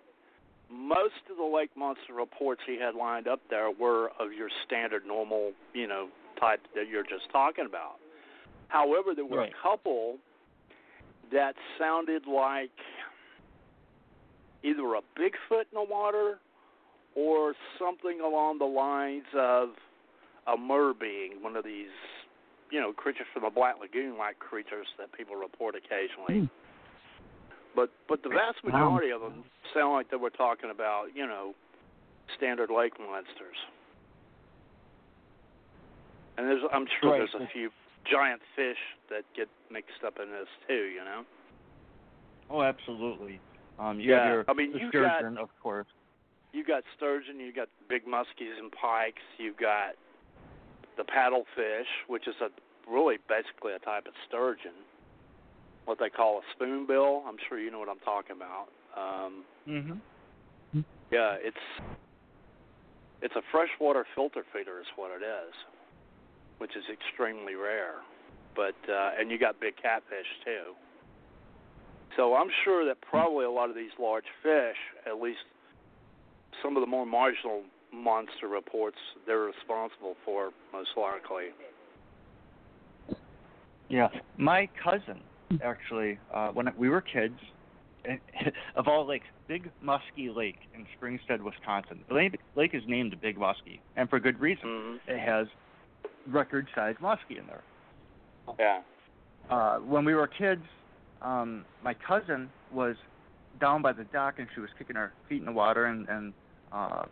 most 0.68 1.14
of 1.30 1.36
the 1.36 1.44
lake 1.44 1.70
monster 1.76 2.14
reports 2.14 2.62
he 2.66 2.76
had 2.78 2.94
lined 2.94 3.28
up 3.28 3.40
there 3.50 3.70
were 3.70 4.10
of 4.18 4.32
your 4.32 4.48
standard, 4.64 5.06
normal, 5.06 5.52
you 5.74 5.86
know, 5.86 6.08
type 6.40 6.60
that 6.74 6.88
you're 6.88 7.04
just 7.04 7.30
talking 7.30 7.66
about. 7.66 7.96
However, 8.68 9.14
there 9.14 9.26
were 9.26 9.38
Right. 9.38 9.52
a 9.52 9.62
couple 9.62 10.18
that 11.30 11.54
sounded 11.78 12.26
like 12.26 12.72
either 14.62 14.94
a 14.94 15.02
Bigfoot 15.16 15.66
in 15.70 15.74
the 15.74 15.82
water 15.82 16.38
or 17.14 17.54
something 17.78 18.20
along 18.20 18.58
the 18.58 18.64
lines 18.64 19.26
of 19.34 19.76
a 20.46 20.56
mer 20.56 20.94
being, 20.94 21.42
one 21.42 21.56
of 21.56 21.64
these, 21.64 21.90
you 22.72 22.80
know, 22.80 22.90
creatures 22.92 23.26
from 23.34 23.42
the 23.44 23.50
Black 23.50 23.76
Lagoon 23.78 24.16
like 24.16 24.38
creatures 24.40 24.86
that 24.98 25.12
people 25.12 25.36
report 25.36 25.76
occasionally. 25.76 26.48
Hmm. 26.48 26.56
But 27.76 27.90
but 28.08 28.22
the 28.24 28.30
vast 28.30 28.64
Wow. 28.64 28.72
majority 28.72 29.10
of 29.12 29.20
them 29.20 29.44
sound 29.74 29.92
like 29.92 30.10
they 30.10 30.16
were 30.16 30.30
talking 30.32 30.70
about, 30.70 31.14
you 31.14 31.26
know, 31.26 31.54
standard 32.36 32.70
lake 32.70 32.98
monsters. 32.98 33.56
And 36.38 36.48
there's 36.48 36.62
I'm 36.72 36.86
sure 37.00 37.12
Right. 37.12 37.18
there's 37.18 37.34
a 37.34 37.46
few 37.52 37.70
giant 38.04 38.40
fish 38.56 38.78
that 39.10 39.24
get 39.34 39.48
mixed 39.70 40.02
up 40.04 40.18
in 40.18 40.30
this 40.30 40.48
too, 40.66 40.84
you 40.96 41.04
know. 41.04 41.24
Oh, 42.50 42.62
absolutely. 42.62 43.38
Um, 43.78 44.00
you 44.00 44.10
Yeah, 44.10 44.24
have 44.24 44.32
your 44.32 44.44
I 44.48 44.52
mean, 44.54 44.72
you 44.72 44.90
got- 44.90 45.24
of 45.24 45.50
course. 45.60 45.86
you 46.52 46.64
got 46.64 46.84
sturgeon, 46.96 47.38
you 47.40 47.52
got 47.52 47.68
big 47.88 48.06
muskies 48.06 48.58
and 48.58 48.72
pikes, 48.72 49.22
you've 49.38 49.56
got 49.56 49.94
the 50.96 51.04
paddlefish, 51.04 51.88
which 52.08 52.28
is 52.28 52.34
a 52.40 52.48
really 52.90 53.16
basically 53.28 53.72
a 53.72 53.78
type 53.78 54.06
of 54.06 54.12
sturgeon, 54.28 54.72
what 55.84 55.98
they 55.98 56.08
call 56.08 56.38
a 56.38 56.42
spoonbill. 56.54 57.22
I'm 57.26 57.36
sure 57.48 57.58
you 57.58 57.70
know 57.70 57.78
what 57.78 57.88
I'm 57.88 58.00
talking 58.04 58.36
about. 58.36 58.68
Um, 58.96 59.44
Mm-hmm. 59.68 60.80
yeah, 61.12 61.36
it's 61.40 61.64
it's 63.22 63.34
a 63.36 63.42
freshwater 63.52 64.04
filter 64.14 64.42
feeder, 64.52 64.80
is 64.80 64.86
what 64.96 65.12
it 65.12 65.22
is, 65.24 65.54
which 66.58 66.74
is 66.76 66.82
extremely 66.92 67.54
rare. 67.54 68.02
But 68.56 68.74
uh, 68.90 69.10
and 69.18 69.30
you 69.30 69.38
got 69.38 69.60
big 69.60 69.76
catfish 69.80 70.26
too. 70.44 70.74
So 72.16 72.34
I'm 72.34 72.50
sure 72.64 72.84
that 72.86 73.00
probably 73.00 73.44
a 73.44 73.50
lot 73.50 73.70
of 73.70 73.76
these 73.76 73.94
large 73.98 74.26
fish, 74.42 74.76
at 75.06 75.20
least 75.20 75.46
some 76.62 76.76
of 76.76 76.82
the 76.82 76.86
more 76.86 77.06
marginal 77.06 77.62
monster 77.92 78.48
reports, 78.48 78.96
they're 79.26 79.40
responsible 79.40 80.16
for 80.24 80.50
most 80.72 80.90
likely. 80.96 81.46
Yeah, 83.88 84.08
my 84.38 84.68
cousin 84.82 85.20
actually, 85.62 86.18
uh, 86.32 86.48
when 86.48 86.72
we 86.78 86.88
were 86.88 87.02
kids, 87.02 87.38
and- 88.04 88.20
of 88.76 88.88
all 88.88 89.06
lakes, 89.06 89.26
Big 89.48 89.70
Muskie 89.84 90.34
Lake 90.34 90.58
in 90.74 90.86
Springstead, 90.96 91.42
Wisconsin. 91.42 92.00
The 92.08 92.14
lake, 92.14 92.40
lake 92.56 92.74
is 92.74 92.82
named 92.86 93.14
Big 93.20 93.36
Muskie, 93.36 93.80
and 93.96 94.08
for 94.08 94.18
good 94.18 94.40
reason. 94.40 94.66
Mm-hmm. 94.66 95.10
It 95.10 95.18
has 95.20 95.46
record-sized 96.26 96.98
muskie 96.98 97.38
in 97.38 97.46
there. 97.46 97.62
Yeah. 98.58 98.80
Uh, 99.50 99.78
when 99.78 100.04
we 100.04 100.14
were 100.14 100.26
kids, 100.26 100.62
um, 101.20 101.64
my 101.84 101.94
cousin 101.94 102.48
was 102.72 102.96
down 103.60 103.82
by 103.82 103.92
the 103.92 104.04
dock 104.04 104.38
and 104.38 104.48
she 104.54 104.60
was 104.60 104.70
kicking 104.78 104.96
her 104.96 105.12
feet 105.28 105.40
in 105.40 105.44
the 105.44 105.52
water, 105.52 105.86
and, 105.86 106.08
and 106.08 106.32
uh, 106.72 107.04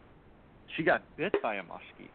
she 0.77 0.83
got 0.83 1.03
bit 1.17 1.35
by 1.43 1.57
a 1.57 1.63
muskie. 1.63 2.09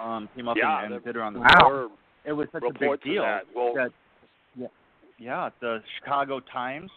Um, 0.00 0.28
came 0.34 0.48
up 0.48 0.56
Yeah, 0.56 0.84
and, 0.84 0.94
and 0.94 1.04
bit 1.04 1.14
her 1.14 1.22
on 1.22 1.34
the 1.34 1.40
Wow. 1.40 1.90
It 2.24 2.32
was 2.32 2.48
such 2.52 2.62
a 2.62 2.72
big 2.78 3.02
deal 3.02 3.22
that. 3.22 3.44
Well- 3.54 3.74
yeah, 4.56 4.66
yeah, 5.18 5.50
the 5.60 5.82
Chicago 5.98 6.40
Times, 6.40 6.90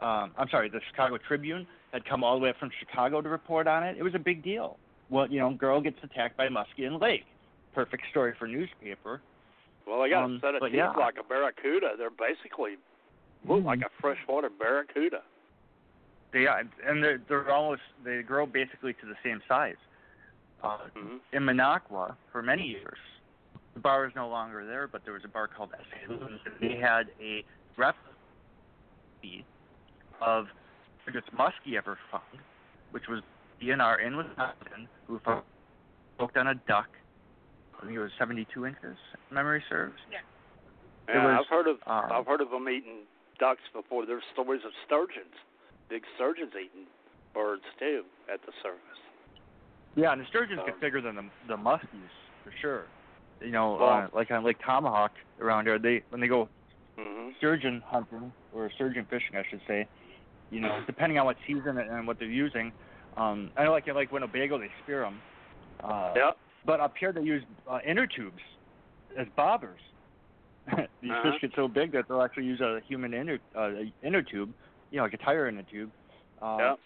um, 0.00 0.32
I'm 0.38 0.48
sorry, 0.50 0.68
the 0.68 0.80
Chicago 0.90 1.18
Tribune 1.18 1.66
had 1.92 2.04
come 2.04 2.22
all 2.22 2.38
the 2.38 2.42
way 2.44 2.50
up 2.50 2.56
from 2.58 2.70
Chicago 2.78 3.20
to 3.20 3.28
report 3.28 3.66
on 3.66 3.82
it. 3.82 3.96
It 3.98 4.02
was 4.02 4.14
a 4.14 4.18
big 4.18 4.42
deal. 4.42 4.78
Well, 5.10 5.26
you 5.30 5.40
know, 5.40 5.50
girl 5.54 5.80
gets 5.80 5.96
attacked 6.02 6.36
by 6.36 6.46
a 6.46 6.50
muskie 6.50 6.86
in 6.86 6.98
lake. 6.98 7.24
perfect 7.74 8.02
story 8.10 8.34
for 8.38 8.48
newspaper. 8.48 9.20
Well, 9.86 10.02
they 10.02 10.10
got 10.10 10.24
Um, 10.24 10.36
a 10.36 10.40
set 10.40 10.54
of 10.56 10.62
teeth 10.62 10.74
yeah. 10.74 10.90
like 10.90 11.16
a 11.18 11.22
barracuda. 11.22 11.92
They're 11.96 12.10
basically 12.10 12.76
look 13.46 13.64
like 13.64 13.80
a 13.80 13.90
freshwater 14.00 14.50
barracuda. 14.50 15.22
They 16.32 16.46
are, 16.46 16.62
and 16.86 17.02
they're 17.02 17.20
they're 17.28 17.50
almost 17.50 17.82
they 18.04 18.22
grow 18.22 18.46
basically 18.46 18.92
to 18.94 19.06
the 19.06 19.14
same 19.24 19.40
size. 19.48 19.76
Uh, 20.62 20.78
hmm 20.94 21.16
in 21.32 21.42
Minocqua 21.42 22.16
for 22.32 22.42
many 22.42 22.64
years. 22.64 22.98
The 23.74 23.80
bar 23.80 24.06
is 24.06 24.12
no 24.16 24.28
longer 24.28 24.66
there, 24.66 24.88
but 24.88 25.02
there 25.04 25.12
was 25.12 25.22
a 25.24 25.28
bar 25.28 25.46
called 25.46 25.70
S.A. 25.78 26.10
Loons. 26.10 26.40
and 26.46 26.54
They 26.60 26.76
had 26.76 27.06
a 27.20 27.44
replica 27.76 28.08
of 30.20 30.46
the 31.06 31.12
biggest 31.12 31.32
muskie 31.36 31.76
ever 31.76 31.98
found, 32.10 32.42
which 32.90 33.04
was 33.08 33.22
DNR 33.62 34.04
in 34.04 34.16
Wisconsin, 34.16 34.88
who 35.06 35.20
fo- 35.24 35.42
poked 36.18 36.36
on 36.36 36.48
a 36.48 36.54
duck. 36.66 36.88
I 37.78 37.84
think 37.86 37.94
it 37.94 38.00
was 38.00 38.10
72 38.18 38.66
inches, 38.66 38.96
if 39.14 39.20
memory 39.30 39.62
serves. 39.68 39.94
Yeah, 40.10 41.24
was, 41.24 41.44
I've 41.44 41.50
heard 41.50 41.68
of 41.68 41.76
um, 41.86 42.12
I've 42.12 42.26
heard 42.26 42.40
of 42.40 42.50
them 42.50 42.68
eating 42.68 43.06
ducks 43.38 43.62
before. 43.72 44.06
There's 44.06 44.24
stories 44.32 44.62
of 44.64 44.72
sturgeons, 44.86 45.34
big 45.90 46.02
sturgeons 46.16 46.52
eating 46.54 46.86
birds 47.34 47.62
too 47.78 48.02
at 48.32 48.40
the 48.46 48.52
surface. 48.62 49.00
Yeah, 49.96 50.12
and 50.12 50.20
the 50.20 50.26
sturgeons 50.26 50.60
Um, 50.60 50.66
get 50.66 50.80
bigger 50.80 51.00
than 51.00 51.16
the 51.16 51.24
the 51.46 51.56
muskies 51.56 52.10
for 52.44 52.52
sure. 52.60 52.84
You 53.40 53.50
know, 53.50 53.74
Well- 53.76 53.88
uh, 54.04 54.08
like 54.12 54.30
on 54.30 54.44
Lake 54.44 54.58
Tomahawk 54.64 55.12
around 55.40 55.66
there, 55.66 55.78
they 55.78 56.02
when 56.10 56.20
they 56.20 56.28
go 56.28 56.48
hmm 56.96 57.30
sturgeon 57.38 57.80
hunting 57.86 58.32
or 58.52 58.70
sturgeon 58.70 59.04
fishing, 59.06 59.36
I 59.36 59.44
should 59.48 59.62
say. 59.66 59.86
You 60.50 60.60
know, 60.60 60.82
depending 60.86 61.18
on 61.18 61.26
what 61.26 61.36
season 61.46 61.76
and 61.78 62.06
what 62.06 62.18
they're 62.18 62.28
using. 62.28 62.72
Um, 63.16 63.50
I 63.56 63.64
know, 63.64 63.72
like 63.72 63.86
in 63.86 63.94
like 63.94 64.10
Winnebago, 64.12 64.58
they 64.58 64.70
spear 64.82 65.00
them. 65.02 65.20
Uh, 65.82 66.12
Yep. 66.16 66.38
But 66.64 66.80
up 66.80 66.94
here, 66.98 67.12
they 67.12 67.22
use 67.22 67.42
uh, 67.70 67.78
inner 67.86 68.06
tubes 68.06 68.40
as 69.16 69.26
bobbers. 69.36 69.78
These 71.02 71.10
Uh-huh. 71.12 71.32
fish 71.32 71.40
get 71.40 71.50
so 71.54 71.68
big 71.68 71.92
that 71.92 72.06
they'll 72.08 72.22
actually 72.22 72.44
use 72.46 72.60
a 72.60 72.80
human 72.86 73.14
inner 73.14 73.38
uh, 73.54 73.70
inner 74.02 74.22
tube, 74.22 74.52
you 74.90 74.98
know, 74.98 75.04
like 75.04 75.14
a 75.14 75.18
tire 75.18 75.48
inner 75.48 75.62
tube. 75.70 75.90
Uh, 76.40 76.56
Yep. 76.60 76.78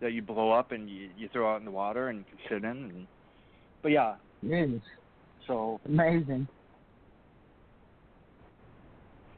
That 0.00 0.12
you 0.12 0.22
blow 0.22 0.50
up 0.50 0.72
and 0.72 0.90
you 0.90 1.10
you 1.16 1.28
throw 1.32 1.52
out 1.52 1.60
in 1.60 1.64
the 1.64 1.70
water 1.70 2.08
and 2.08 2.18
you 2.18 2.24
can 2.24 2.38
sit 2.48 2.64
in. 2.64 2.76
And, 2.76 3.06
but 3.82 3.92
yeah, 3.92 4.16
Jeez, 4.44 4.80
so 5.46 5.80
amazing. 5.86 6.48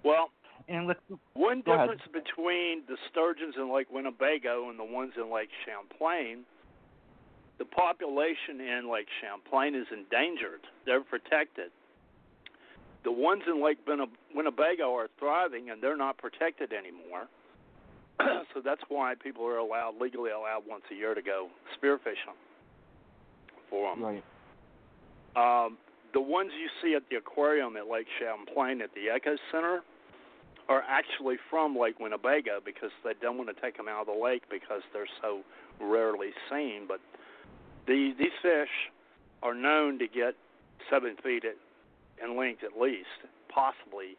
Well, 0.03 0.31
and 0.69 0.87
let's 0.87 1.01
one 1.35 1.63
Go 1.65 1.73
ahead. 1.73 1.91
difference 1.91 2.03
between 2.13 2.83
the 2.89 2.97
sturgeons 3.11 3.55
in 3.59 3.75
Lake 3.75 3.89
Winnebago 3.93 4.71
and 4.71 4.79
the 4.79 4.85
ones 4.85 5.13
in 5.17 5.31
Lake 5.33 5.51
Champlain, 5.67 6.45
the 7.59 7.65
population 7.67 8.61
in 8.61 8.91
Lake 8.91 9.09
Champlain 9.21 9.75
is 9.75 9.87
endangered. 9.93 10.61
They're 10.87 11.03
protected. 11.05 11.71
The 13.05 13.13
ones 13.13 13.43
in 13.47 13.63
Lake 13.63 13.79
Winnebago 14.35 14.95
are 14.95 15.09
thriving 15.19 15.71
and 15.71 15.83
they're 15.83 15.97
not 15.97 16.19
protected 16.19 16.73
anymore. 16.73 17.29
so 18.55 18.61
that's 18.65 18.81
why 18.89 19.15
people 19.15 19.45
are 19.45 19.59
allowed, 19.59 19.95
legally 20.01 20.31
allowed 20.31 20.63
once 20.67 20.85
a 20.91 20.95
year 20.95 21.15
to 21.15 21.23
go 21.23 21.49
spearfishing 21.77 22.37
for 23.69 23.95
them. 23.95 24.03
right. 24.05 24.25
Um, 25.37 25.79
the 26.13 26.21
ones 26.21 26.53
you 26.59 26.69
see 26.81 26.95
at 26.95 27.03
the 27.11 27.17
aquarium 27.17 27.77
at 27.77 27.89
Lake 27.89 28.07
Champlain 28.19 28.81
at 28.81 28.95
the 28.95 29.11
Echo 29.11 29.37
Center 29.51 29.83
are 30.69 30.83
actually 30.89 31.37
from 31.51 31.77
Lake 31.77 31.99
Winnebago 32.01 32.61
because 32.65 32.91
they 33.03 33.13
don't 33.21 33.37
want 33.37 33.55
to 33.55 33.61
take 33.61 33.77
them 33.77 33.89
out 33.89 34.03
of 34.03 34.07
the 34.07 34.23
lake 34.23 34.43
because 34.51 34.81
they're 34.93 35.11
so 35.21 35.41
rarely 35.81 36.31
seen. 36.49 36.87
But 36.89 37.01
these 37.87 38.15
these 38.17 38.33
fish 38.41 38.71
are 39.43 39.55
known 39.55 39.99
to 39.99 40.07
get 40.07 40.35
seven 40.91 41.17
feet 41.23 41.45
at, 41.45 41.57
in 42.23 42.37
length 42.39 42.63
at 42.65 42.81
least, 42.81 43.25
possibly 43.49 44.17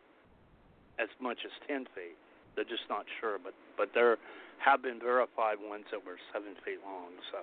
as 0.99 1.09
much 1.21 1.39
as 1.45 1.51
ten 1.67 1.85
feet. 1.95 2.15
They're 2.55 2.63
just 2.65 2.87
not 2.89 3.05
sure, 3.19 3.37
but 3.43 3.53
but 3.77 3.89
there 3.93 4.17
have 4.59 4.81
been 4.81 4.99
verified 4.99 5.57
ones 5.61 5.85
that 5.91 6.05
were 6.05 6.17
seven 6.33 6.55
feet 6.63 6.79
long. 6.85 7.11
So 7.31 7.39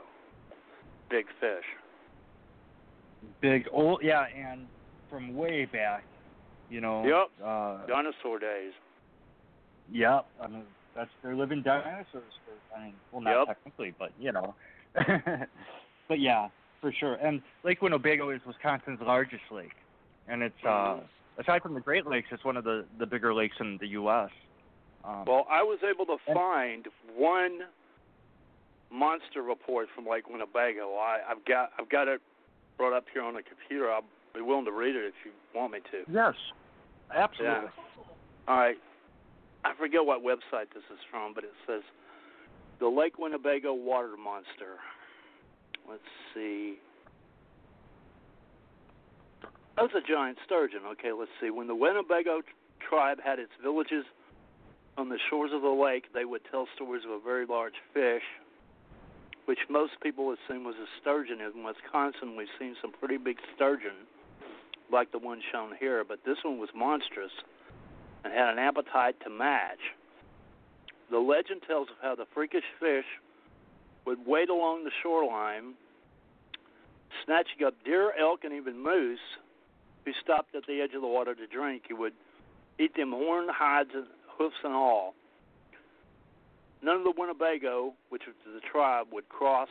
big 1.10 1.26
fish. 1.40 1.66
Big 3.40 3.66
old 3.70 4.00
yeah, 4.02 4.24
and 4.36 4.66
from 5.10 5.34
way 5.36 5.64
back, 5.66 6.04
you 6.70 6.80
know. 6.80 7.04
Yep. 7.04 7.46
Uh, 7.46 7.86
Dinosaur 7.86 8.38
days. 8.38 8.72
yeah, 9.90 10.20
I 10.42 10.48
mean 10.48 10.64
that's 10.96 11.10
they're 11.22 11.36
living 11.36 11.62
dinosaurs. 11.62 12.06
For, 12.12 12.76
I 12.76 12.84
mean, 12.86 12.94
well, 13.12 13.20
not 13.22 13.38
Yep. 13.40 13.46
technically, 13.48 13.94
but 13.98 14.10
you 14.18 14.32
know. 14.32 14.54
but 16.08 16.18
yeah, 16.20 16.48
for 16.80 16.92
sure. 16.92 17.14
And 17.14 17.42
Lake 17.64 17.80
Winnebago 17.82 18.30
is 18.30 18.40
Wisconsin's 18.46 19.00
largest 19.00 19.44
lake, 19.50 19.72
and 20.28 20.42
it's 20.42 20.64
uh, 20.66 20.98
aside 21.38 21.62
from 21.62 21.74
the 21.74 21.80
Great 21.80 22.06
Lakes, 22.06 22.28
it's 22.30 22.44
one 22.44 22.56
of 22.56 22.64
the 22.64 22.84
the 22.98 23.06
bigger 23.06 23.34
lakes 23.34 23.56
in 23.60 23.78
the 23.80 23.88
U.S. 23.88 24.30
Um, 25.04 25.24
Well, 25.26 25.46
I 25.50 25.62
was 25.62 25.78
able 25.88 26.06
to 26.06 26.16
find 26.32 26.86
one 27.16 27.60
monster 28.90 29.42
report 29.42 29.88
from 29.94 30.06
Lake 30.06 30.28
Winnebago. 30.28 30.94
I, 30.96 31.18
I've 31.28 31.44
got 31.44 31.70
I've 31.78 31.88
got 31.88 32.08
it 32.08 32.20
brought 32.76 32.96
up 32.96 33.04
here 33.12 33.22
on 33.22 33.34
the 33.34 33.42
computer. 33.42 33.90
I'll 33.90 34.04
be 34.34 34.40
willing 34.40 34.64
to 34.66 34.72
read 34.72 34.96
it 34.96 35.04
if 35.04 35.14
you 35.24 35.32
want 35.54 35.72
me 35.72 35.78
to. 35.90 36.10
yes, 36.10 36.34
absolutely. 37.14 37.68
All 38.48 38.56
right. 38.56 38.76
I 39.64 39.74
forget 39.78 40.04
what 40.04 40.22
website 40.24 40.74
this 40.74 40.82
is 40.92 40.98
from, 41.10 41.34
but 41.34 41.44
it 41.44 41.52
says 41.66 41.82
the 42.80 42.88
Lake 42.88 43.18
Winnebago 43.18 43.72
water 43.72 44.16
monster. 44.16 44.78
Let's 45.88 46.02
see. 46.34 46.78
It's 49.78 49.94
a 49.94 50.00
giant 50.00 50.38
sturgeon. 50.44 50.80
Okay, 50.92 51.12
let's 51.12 51.30
see. 51.40 51.50
When 51.50 51.66
the 51.66 51.74
Winnebago 51.74 52.42
tribe 52.88 53.18
had 53.24 53.38
its 53.38 53.52
villages 53.62 54.04
on 54.98 55.08
the 55.08 55.18
shores 55.30 55.50
of 55.52 55.62
the 55.62 55.68
lake, 55.68 56.12
they 56.12 56.24
would 56.24 56.42
tell 56.50 56.68
stories 56.74 57.04
of 57.04 57.10
a 57.10 57.18
very 57.18 57.46
large 57.46 57.74
fish, 57.94 58.22
which 59.46 59.58
most 59.70 59.92
people 60.02 60.32
assume 60.32 60.64
was 60.64 60.76
a 60.76 60.86
sturgeon. 61.00 61.40
In 61.40 61.64
Wisconsin, 61.64 62.36
we've 62.36 62.52
seen 62.58 62.76
some 62.82 62.92
pretty 62.92 63.16
big 63.16 63.38
sturgeon, 63.56 64.06
like 64.92 65.10
the 65.10 65.18
one 65.18 65.40
shown 65.50 65.72
here, 65.80 66.04
but 66.04 66.20
this 66.24 66.38
one 66.44 66.58
was 66.58 66.68
monstrous 66.74 67.32
and 68.24 68.32
had 68.32 68.50
an 68.50 68.58
appetite 68.58 69.16
to 69.24 69.30
match. 69.30 69.80
The 71.10 71.18
legend 71.18 71.62
tells 71.66 71.88
of 71.88 71.96
how 72.02 72.14
the 72.14 72.26
freakish 72.34 72.64
fish 72.78 73.06
would 74.04 74.26
wade 74.26 74.50
along 74.50 74.84
the 74.84 74.90
shoreline, 75.02 75.74
snatching 77.24 77.66
up 77.66 77.74
deer, 77.84 78.12
elk, 78.18 78.44
and 78.44 78.52
even 78.52 78.82
moose 78.82 79.18
who 80.04 80.12
stopped 80.22 80.54
at 80.54 80.66
the 80.66 80.80
edge 80.80 80.94
of 80.94 81.02
the 81.02 81.08
water 81.08 81.34
to 81.34 81.46
drink. 81.46 81.84
He 81.88 81.94
would 81.94 82.14
eat 82.78 82.94
them 82.96 83.12
horn, 83.12 83.46
hides, 83.48 83.90
and 83.94 84.06
hoofs 84.38 84.56
and 84.64 84.72
all. 84.72 85.14
None 86.82 86.96
of 86.96 87.04
the 87.04 87.14
Winnebago, 87.16 87.94
which 88.08 88.22
was 88.26 88.34
the 88.44 88.60
tribe, 88.60 89.06
would 89.12 89.28
cross 89.28 89.68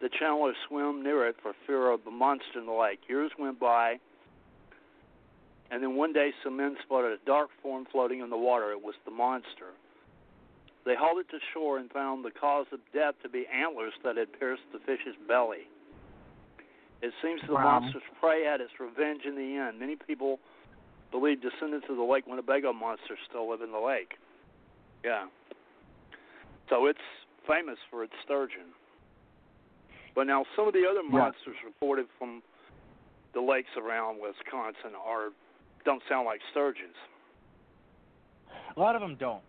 the 0.00 0.10
channel 0.10 0.40
or 0.40 0.52
swim 0.68 1.02
near 1.02 1.26
it 1.28 1.36
for 1.42 1.52
fear 1.66 1.90
of 1.90 2.04
the 2.04 2.10
monster 2.10 2.58
in 2.58 2.66
the 2.66 2.72
lake. 2.72 3.00
Years 3.08 3.30
went 3.38 3.58
by, 3.58 3.98
and 5.70 5.82
then 5.82 5.96
one 5.96 6.12
day 6.12 6.32
some 6.44 6.56
men 6.56 6.76
spotted 6.82 7.12
a 7.12 7.24
dark 7.24 7.48
form 7.62 7.86
floating 7.90 8.20
in 8.20 8.28
the 8.28 8.36
water. 8.36 8.72
It 8.72 8.82
was 8.82 8.94
the 9.06 9.10
monster. 9.10 9.72
They 10.84 10.96
hauled 10.96 11.20
it 11.20 11.30
to 11.30 11.38
shore 11.54 11.78
and 11.78 11.90
found 11.90 12.24
the 12.24 12.30
cause 12.30 12.66
of 12.72 12.80
death 12.92 13.14
to 13.22 13.28
be 13.28 13.46
antlers 13.46 13.94
that 14.04 14.16
had 14.16 14.38
pierced 14.38 14.64
the 14.72 14.80
fish's 14.80 15.14
belly. 15.28 15.68
It 17.02 17.12
seems 17.20 17.42
the 17.46 17.54
Wow. 17.54 17.80
monster's 17.80 18.02
prey 18.20 18.44
had 18.44 18.60
its 18.60 18.78
revenge 18.78 19.24
in 19.26 19.34
the 19.34 19.56
end. 19.56 19.78
Many 19.78 19.96
people 19.96 20.38
believe 21.10 21.40
descendants 21.40 21.88
of 21.90 21.96
the 21.96 22.02
Lake 22.02 22.26
Winnebago 22.26 22.72
monster 22.72 23.16
still 23.28 23.48
live 23.50 23.60
in 23.60 23.72
the 23.72 23.78
lake. 23.80 24.16
Yeah. 25.04 25.26
So 26.68 26.86
it's 26.86 27.02
famous 27.46 27.78
for 27.90 28.04
its 28.04 28.14
sturgeon. 28.22 28.72
But 30.14 30.26
now 30.26 30.44
some 30.54 30.68
of 30.68 30.74
the 30.74 30.86
other 30.88 31.02
Yeah. 31.02 31.10
monsters 31.10 31.56
reported 31.64 32.08
from 32.18 32.42
the 33.32 33.40
lakes 33.40 33.76
around 33.76 34.20
Wisconsin 34.20 34.94
are 34.94 35.32
don't 35.84 36.02
sound 36.08 36.26
like 36.26 36.40
sturgeons. 36.52 36.96
A 38.76 38.80
lot 38.80 38.94
of 38.94 39.00
them 39.02 39.16
don't. 39.16 39.42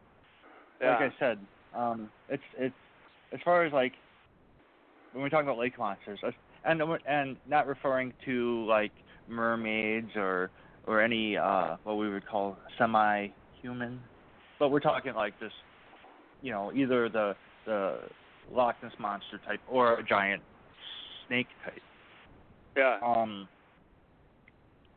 Yeah. 0.81 0.97
Like 0.97 1.13
I 1.13 1.17
said, 1.19 1.45
um, 1.73 2.11
it's 2.29 2.43
it's 2.57 2.75
as 3.31 3.41
far 3.41 3.63
as 3.63 3.71
like 3.71 3.93
when 5.11 5.23
we 5.23 5.29
talk 5.29 5.43
about 5.43 5.57
lake 5.59 5.77
monsters, 5.77 6.19
and 6.65 6.81
and 7.07 7.37
not 7.47 7.67
referring 7.67 8.13
to 8.25 8.65
like 8.67 8.91
mermaids 9.27 10.11
or 10.15 10.49
or 10.85 11.01
any 11.01 11.37
uh 11.37 11.77
what 11.83 11.95
we 11.95 12.09
would 12.09 12.25
call 12.25 12.57
semi-human, 12.77 13.99
but 14.59 14.69
we're 14.69 14.79
talking 14.79 15.13
like 15.13 15.39
this, 15.39 15.51
you 16.41 16.51
know, 16.51 16.71
either 16.73 17.09
the 17.09 17.35
the 17.65 17.99
Loch 18.51 18.75
Ness 18.83 18.91
monster 18.99 19.39
type 19.45 19.61
or 19.69 19.93
a 19.99 20.03
giant 20.03 20.41
snake 21.27 21.47
type. 21.63 21.81
yeah. 22.75 22.99
Um, 23.05 23.47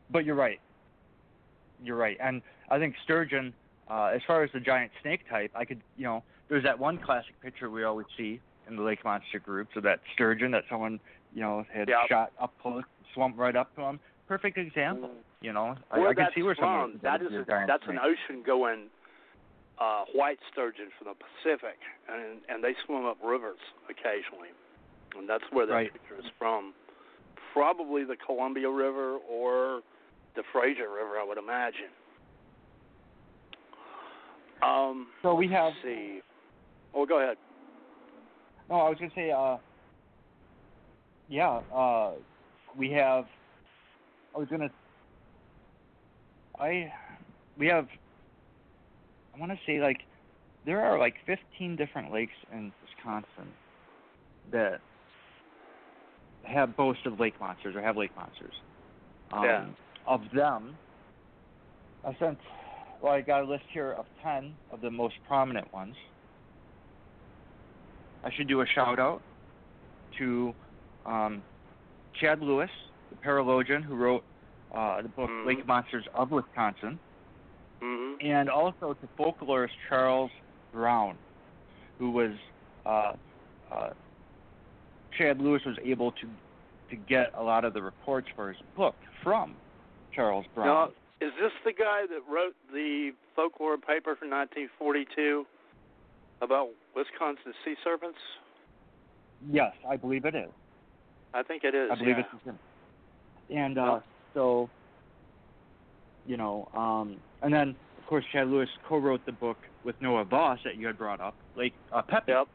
but 0.09 0.25
you're 0.25 0.35
right. 0.35 0.59
You're 1.83 1.97
right, 1.97 2.17
and 2.21 2.41
I 2.69 2.79
think 2.79 2.95
sturgeon. 3.03 3.53
Uh, 3.89 4.11
as 4.13 4.19
far 4.27 4.43
as 4.43 4.49
the 4.53 4.59
giant 4.59 4.91
snake 5.01 5.21
type, 5.29 5.49
I 5.55 5.63
could, 5.63 5.79
you 5.95 6.03
know, 6.03 6.21
there's 6.49 6.63
that 6.63 6.77
one 6.77 6.97
classic 6.97 7.39
picture 7.41 7.69
we 7.69 7.85
always 7.85 8.07
see 8.17 8.41
in 8.67 8.75
the 8.75 8.81
lake 8.81 9.03
monster 9.05 9.39
groups 9.39 9.71
of 9.77 9.83
that 9.83 10.01
sturgeon 10.13 10.51
that 10.51 10.63
someone 10.69 10.99
you 11.37 11.43
know, 11.43 11.63
had 11.71 11.87
Yep. 11.87 11.97
shot 12.09 12.31
up 12.41 12.51
close, 12.59 12.83
swum 13.13 13.35
right 13.35 13.55
up 13.55 13.73
to 13.75 13.81
him. 13.81 13.99
Perfect 14.27 14.57
example. 14.57 15.11
You 15.41 15.53
know, 15.53 15.75
I, 15.91 15.99
Where 15.99 16.09
I 16.09 16.13
can 16.15 16.29
see 16.33 16.41
where 16.41 16.55
from, 16.55 16.99
that 17.03 17.21
is 17.21 17.31
a 17.31 17.45
that's 17.67 17.85
an 17.87 17.99
ocean 17.99 18.41
going 18.43 18.89
uh, 19.77 20.05
white 20.15 20.39
sturgeon 20.51 20.89
from 20.97 21.09
the 21.09 21.13
Pacific, 21.13 21.77
and 22.11 22.41
and 22.49 22.63
they 22.63 22.73
swim 22.87 23.05
up 23.05 23.17
rivers 23.23 23.59
occasionally, 23.87 24.49
and 25.15 25.29
that's 25.29 25.43
where 25.51 25.67
that 25.67 25.73
Right. 25.73 25.93
picture 25.93 26.15
is 26.17 26.25
from. 26.39 26.73
Probably 27.53 28.03
the 28.03 28.17
Columbia 28.17 28.69
River 28.71 29.17
or 29.29 29.81
the 30.35 30.41
Fraser 30.51 30.89
River, 30.89 31.19
I 31.19 31.23
would 31.23 31.37
imagine. 31.37 31.93
Um, 34.63 35.07
So 35.21 35.35
we 35.35 35.47
have. 35.49 35.73
let's 35.73 35.83
see. 35.83 36.21
Oh, 36.95 37.05
go 37.05 37.19
ahead. 37.21 37.37
No, 38.69 38.77
I 38.77 38.89
was 38.89 38.97
gonna 38.97 39.11
say, 39.13 39.29
uh, 39.29 39.57
yeah, 41.29 41.61
uh, 41.73 42.11
we 42.77 42.91
have. 42.91 43.25
I 44.35 44.39
was 44.39 44.47
gonna. 44.49 44.69
I, 46.59 46.91
we 47.57 47.67
have. 47.67 47.87
I 49.35 49.39
want 49.39 49.51
to 49.51 49.57
say 49.65 49.79
like, 49.79 49.99
there 50.65 50.83
are 50.83 50.97
like 50.97 51.15
15 51.25 51.75
different 51.75 52.11
lakes 52.11 52.33
in 52.51 52.71
Wisconsin 52.81 53.51
that 54.51 54.79
have 56.43 56.75
boast 56.75 57.05
of 57.05 57.19
lake 57.19 57.39
monsters 57.39 57.75
or 57.75 57.81
have 57.81 57.97
lake 57.97 58.15
monsters. 58.15 58.53
Um, 59.31 59.43
Yeah. 59.43 59.65
Of 60.07 60.21
them, 60.33 60.77
I 62.05 62.15
sent. 62.17 62.37
Well, 63.01 63.11
I 63.11 63.21
got 63.21 63.43
a 63.43 63.45
list 63.45 63.65
here 63.73 63.91
of 63.91 64.05
10 64.23 64.53
of 64.71 64.79
the 64.81 64.89
most 64.89 65.15
prominent 65.27 65.71
ones. 65.73 65.95
I 68.23 68.31
should 68.35 68.47
do 68.47 68.61
a 68.61 68.65
shout 68.65 68.99
out 68.99 69.21
to 70.17 70.53
um, 71.07 71.41
Chad 72.19 72.41
Lewis, 72.41 72.69
the 73.09 73.15
paralogian 73.17 73.81
who 73.81 73.95
wrote 73.95 74.23
uh, 74.75 75.01
the 75.01 75.07
book 75.09 75.29
Mhm. 75.29 75.45
Lake 75.45 75.65
Monsters 75.65 76.05
of 76.13 76.31
Wisconsin, 76.31 76.99
hmm 77.79 78.15
and 78.19 78.49
also 78.49 78.93
to 78.93 79.07
folklorist 79.17 79.71
Charles 79.87 80.31
Brown, 80.73 81.17
who 81.99 82.11
was 82.11 82.33
uh, 82.85 83.13
uh, 83.71 83.89
Chad 85.17 85.39
Lewis 85.39 85.63
was 85.65 85.77
able 85.83 86.11
to 86.13 86.27
to 86.89 86.95
get 86.95 87.31
a 87.33 87.43
lot 87.43 87.65
of 87.65 87.73
the 87.73 87.81
reports 87.81 88.27
for 88.35 88.49
his 88.49 88.57
book 88.75 88.95
from 89.23 89.55
Charles 90.13 90.45
Brown. 90.55 90.67
Now, 90.67 90.85
is 91.19 91.33
this 91.39 91.51
the 91.65 91.73
guy 91.73 92.05
that 92.07 92.21
wrote 92.29 92.55
the 92.71 93.11
folklore 93.35 93.77
paper 93.77 94.15
from 94.15 94.29
1942 94.29 95.45
about 96.41 96.69
Wisconsin 96.95 97.53
sea 97.65 97.75
serpents? 97.83 98.19
Yes, 99.49 99.73
I 99.87 99.97
believe 99.97 100.25
it 100.25 100.33
is. 100.35 100.49
I 101.33 101.43
think 101.43 101.63
it 101.63 101.75
is. 101.75 101.89
I 101.91 101.95
believe 101.95 102.17
yeah. 102.17 102.23
it's 102.33 102.43
him. 102.43 102.59
And 103.49 103.77
uh, 103.77 103.99
so, 104.33 104.69
you 106.25 106.37
know, 106.37 106.67
um, 106.73 107.17
and 107.41 107.53
then 107.53 107.75
of 107.97 108.05
course 108.07 108.25
Chad 108.31 108.47
Lewis 108.47 108.69
co-wrote 108.87 109.25
the 109.25 109.31
book 109.31 109.57
with 109.83 109.95
Noah 110.01 110.25
Voss 110.25 110.59
that 110.65 110.77
you 110.77 110.87
had 110.87 110.97
brought 110.97 111.21
up, 111.21 111.35
Lake 111.55 111.73
uh, 111.93 112.01
Pepe, 112.01 112.31
Yep. 112.31 112.47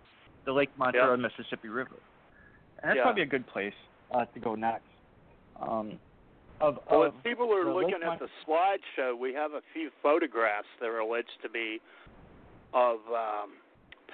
the 0.46 0.52
Lake 0.52 0.70
Monster 0.76 1.10
Yep. 1.10 1.18
Mississippi 1.20 1.68
River, 1.68 1.96
and 2.82 2.90
that's 2.90 2.96
Yeah. 2.96 3.02
probably 3.02 3.22
a 3.22 3.26
good 3.26 3.46
place 3.46 3.74
uh, 4.14 4.24
to 4.26 4.40
go 4.40 4.54
next. 4.54 4.84
Um, 5.60 5.98
of, 6.60 6.78
Well, 6.90 7.04
of 7.04 7.14
if 7.16 7.24
people 7.24 7.52
are 7.54 7.64
looking 7.72 7.94
Lake 7.94 8.02
at 8.02 8.06
Mon- 8.06 8.18
the 8.18 8.28
slideshow, 8.46 9.18
we 9.18 9.32
have 9.34 9.52
a 9.52 9.62
few 9.72 9.90
photographs 10.02 10.68
that 10.80 10.88
are 10.88 10.98
alleged 10.98 11.40
to 11.42 11.48
be 11.48 11.80
of 12.74 12.98
um, 13.08 13.52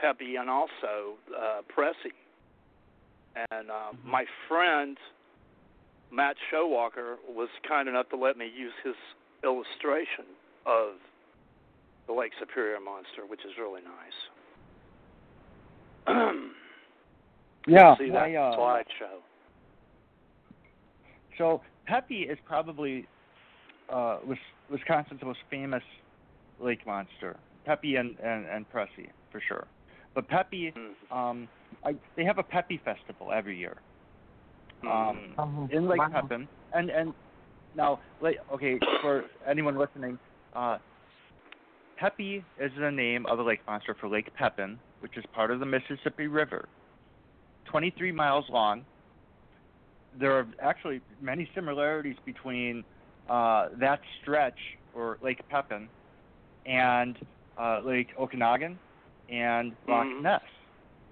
Pepe 0.01 0.37
and 0.37 0.49
also 0.49 1.17
uh, 1.37 1.63
Pressy. 1.75 2.13
And 3.51 3.71
uh, 3.71 3.93
my 4.05 4.25
friend 4.49 4.97
Matt 6.11 6.37
Showalker 6.53 7.17
was 7.29 7.49
kind 7.69 7.89
enough 7.89 8.09
to 8.11 8.17
let 8.17 8.37
me 8.37 8.47
use 8.47 8.73
his 8.85 8.95
illustration 9.45 10.25
of 10.67 10.95
the 12.07 12.13
Lake 12.13 12.33
Superior 12.41 12.81
monster, 12.81 13.27
which 13.29 13.41
is 13.45 13.53
really 13.59 13.83
nice. 13.83 14.19
yeah, 17.67 17.97
See 17.99 18.11
that 18.11 18.17
I, 18.17 18.35
uh, 18.35 18.57
slideshow. 18.57 19.21
So 21.37 21.61
Pepe 21.87 22.23
is 22.23 22.39
probably 22.47 23.07
uh, 23.93 24.19
Wisconsin's 24.71 25.21
most 25.23 25.41
famous 25.51 25.83
lake 26.61 26.87
monster. 26.87 27.37
Pepe 27.67 27.97
and 27.97 28.19
and, 28.21 28.47
and 28.47 28.67
Pressy 28.71 29.11
for 29.31 29.41
sure. 29.47 29.67
But 30.15 30.29
Pepe, 30.29 30.73
Mm. 30.77 31.17
um, 31.17 31.49
I, 31.85 31.95
they 32.17 32.25
have 32.25 32.39
a 32.39 32.43
Pepe 32.43 32.79
festival 32.85 33.33
every 33.33 33.57
year 33.57 33.83
um, 34.83 35.35
Mhm. 35.39 35.71
in 35.71 35.89
Lake 35.89 35.99
Wow. 36.01 36.09
Pepin. 36.23 36.49
And 36.73 36.91
and 36.91 37.15
now, 37.75 38.01
like, 38.21 38.39
okay, 38.53 38.79
for 39.01 39.25
anyone 39.47 39.77
listening, 39.77 40.19
uh, 40.53 40.79
Pepe 41.97 42.45
is 42.57 42.73
the 42.79 42.91
name 42.91 43.27
of 43.27 43.39
the 43.39 43.45
lake 43.45 43.61
monster 43.67 43.95
for 43.95 44.09
Lake 44.09 44.33
Pepin, 44.35 44.81
which 45.01 45.17
is 45.17 45.25
part 45.33 45.51
of 45.51 45.61
the 45.61 45.67
Mississippi 45.67 46.27
River. 46.27 46.69
23 47.67 48.13
miles 48.13 48.49
long. 48.49 48.87
There 50.13 50.33
are 50.33 50.47
actually 50.61 51.03
many 51.21 51.51
similarities 51.55 52.17
between 52.25 52.85
uh, 53.29 53.69
that 53.79 54.01
stretch, 54.23 54.59
or 54.95 55.19
Lake 55.21 55.41
Pepin, 55.51 55.91
and 56.65 57.19
uh, 57.59 57.81
Lake 57.85 58.11
Okanagan 58.19 58.81
and 59.29 59.77
Loch 59.87 60.07
Mhm. 60.07 60.23
Ness. 60.23 60.41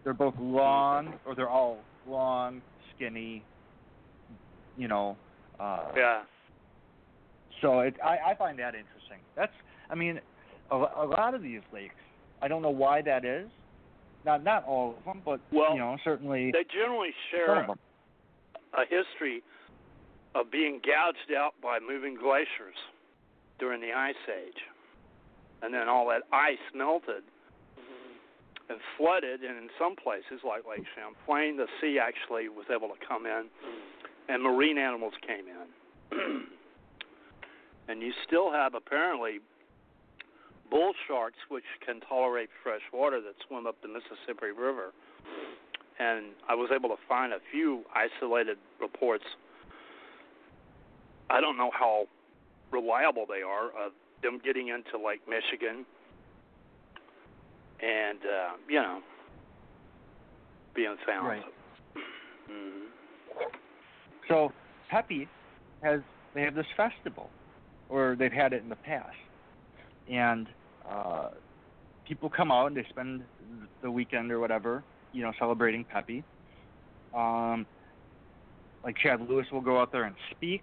They're 0.06 0.14
both 0.14 0.34
long, 0.38 1.14
or 1.26 1.34
they're 1.34 1.48
all 1.48 1.78
long, 2.08 2.62
skinny, 2.94 3.42
you 4.76 4.86
know. 4.86 5.16
Uh, 5.58 5.88
Yeah. 5.96 6.22
so 7.60 7.80
it, 7.80 7.96
I, 8.04 8.30
I 8.30 8.34
find 8.36 8.56
that 8.60 8.76
interesting. 8.76 9.18
That's, 9.34 9.50
I 9.90 9.96
mean, 9.96 10.20
a, 10.70 10.76
a 10.76 11.06
lot 11.18 11.34
of 11.34 11.42
these 11.42 11.62
lakes. 11.72 11.96
I 12.40 12.46
don't 12.46 12.62
know 12.62 12.70
why 12.70 13.02
that 13.02 13.24
is. 13.24 13.48
Not 14.24 14.44
not 14.44 14.62
all 14.64 14.94
of 14.96 15.04
them, 15.04 15.22
but 15.24 15.40
Well, 15.50 15.72
you 15.72 15.80
know 15.80 15.96
certainly 16.04 16.52
They 16.52 16.64
generally 16.72 17.10
share 17.32 17.66
a 17.66 18.82
history 18.88 19.42
of 20.36 20.52
being 20.52 20.80
gouged 20.86 21.36
out 21.36 21.54
by 21.60 21.80
moving 21.80 22.14
glaciers 22.14 22.78
during 23.58 23.80
the 23.80 23.92
ice 23.92 24.14
age. 24.28 24.62
And 25.62 25.74
then 25.74 25.88
all 25.88 26.06
that 26.10 26.22
ice 26.32 26.62
melted 26.76 27.24
and 28.68 28.78
flooded, 28.96 29.42
and 29.42 29.56
in 29.56 29.68
some 29.78 29.94
places, 29.96 30.42
like 30.44 30.62
Lake 30.66 30.86
Champlain, 30.94 31.56
the 31.56 31.66
sea 31.80 31.98
actually 31.98 32.48
was 32.48 32.66
able 32.70 32.88
to 32.88 32.98
come 33.06 33.26
in, 33.26 33.46
mm. 33.46 34.28
and 34.28 34.42
marine 34.42 34.78
animals 34.78 35.14
came 35.26 35.46
in. 35.46 35.68
and 37.88 38.02
you 38.02 38.12
still 38.26 38.50
have 38.50 38.74
apparently 38.74 39.38
bull 40.70 40.92
sharks, 41.06 41.38
which 41.48 41.64
can 41.84 42.00
tolerate 42.00 42.50
fresh 42.62 42.82
water, 42.92 43.20
that 43.20 43.34
swim 43.46 43.66
up 43.66 43.76
the 43.82 43.88
Mississippi 43.88 44.50
River 44.56 44.92
and 45.98 46.26
I 46.48 46.54
was 46.54 46.70
able 46.74 46.88
to 46.90 47.00
find 47.08 47.32
a 47.32 47.38
few 47.50 47.82
isolated 47.94 48.58
reports. 48.80 49.24
I 51.30 51.40
don't 51.40 51.56
know 51.56 51.70
how 51.72 52.06
reliable 52.70 53.26
they 53.26 53.42
are 53.42 53.68
of 53.68 53.92
them 54.22 54.40
getting 54.44 54.68
into 54.68 55.04
Lake 55.04 55.22
Michigan 55.28 55.86
and 57.82 58.18
uh, 58.18 58.56
you 58.68 58.80
know 58.80 59.00
being 60.74 60.96
found. 61.06 61.26
Right. 61.26 61.42
Mhm. 62.48 62.84
So 64.28 64.52
Pepe 64.88 65.26
has 65.82 66.00
they 66.34 66.42
have 66.42 66.54
this 66.54 66.66
festival, 66.76 67.28
or 67.88 68.14
they've 68.16 68.32
had 68.32 68.52
it 68.52 68.62
in 68.62 68.68
the 68.68 68.76
past, 68.76 69.16
and 70.08 70.46
uh, 70.88 71.30
people 72.06 72.30
come 72.30 72.52
out 72.52 72.66
and 72.66 72.76
they 72.76 72.86
spend 72.88 73.22
the 73.82 73.90
weekend 73.90 74.30
or 74.30 74.38
whatever, 74.38 74.84
you 75.12 75.22
know, 75.22 75.32
celebrating 75.38 75.84
Pepe. 75.84 76.22
Um, 77.14 77.66
like 78.84 78.96
Chad 79.02 79.20
Lewis 79.28 79.46
will 79.50 79.60
go 79.60 79.80
out 79.80 79.90
there 79.90 80.04
and 80.04 80.14
speak, 80.30 80.62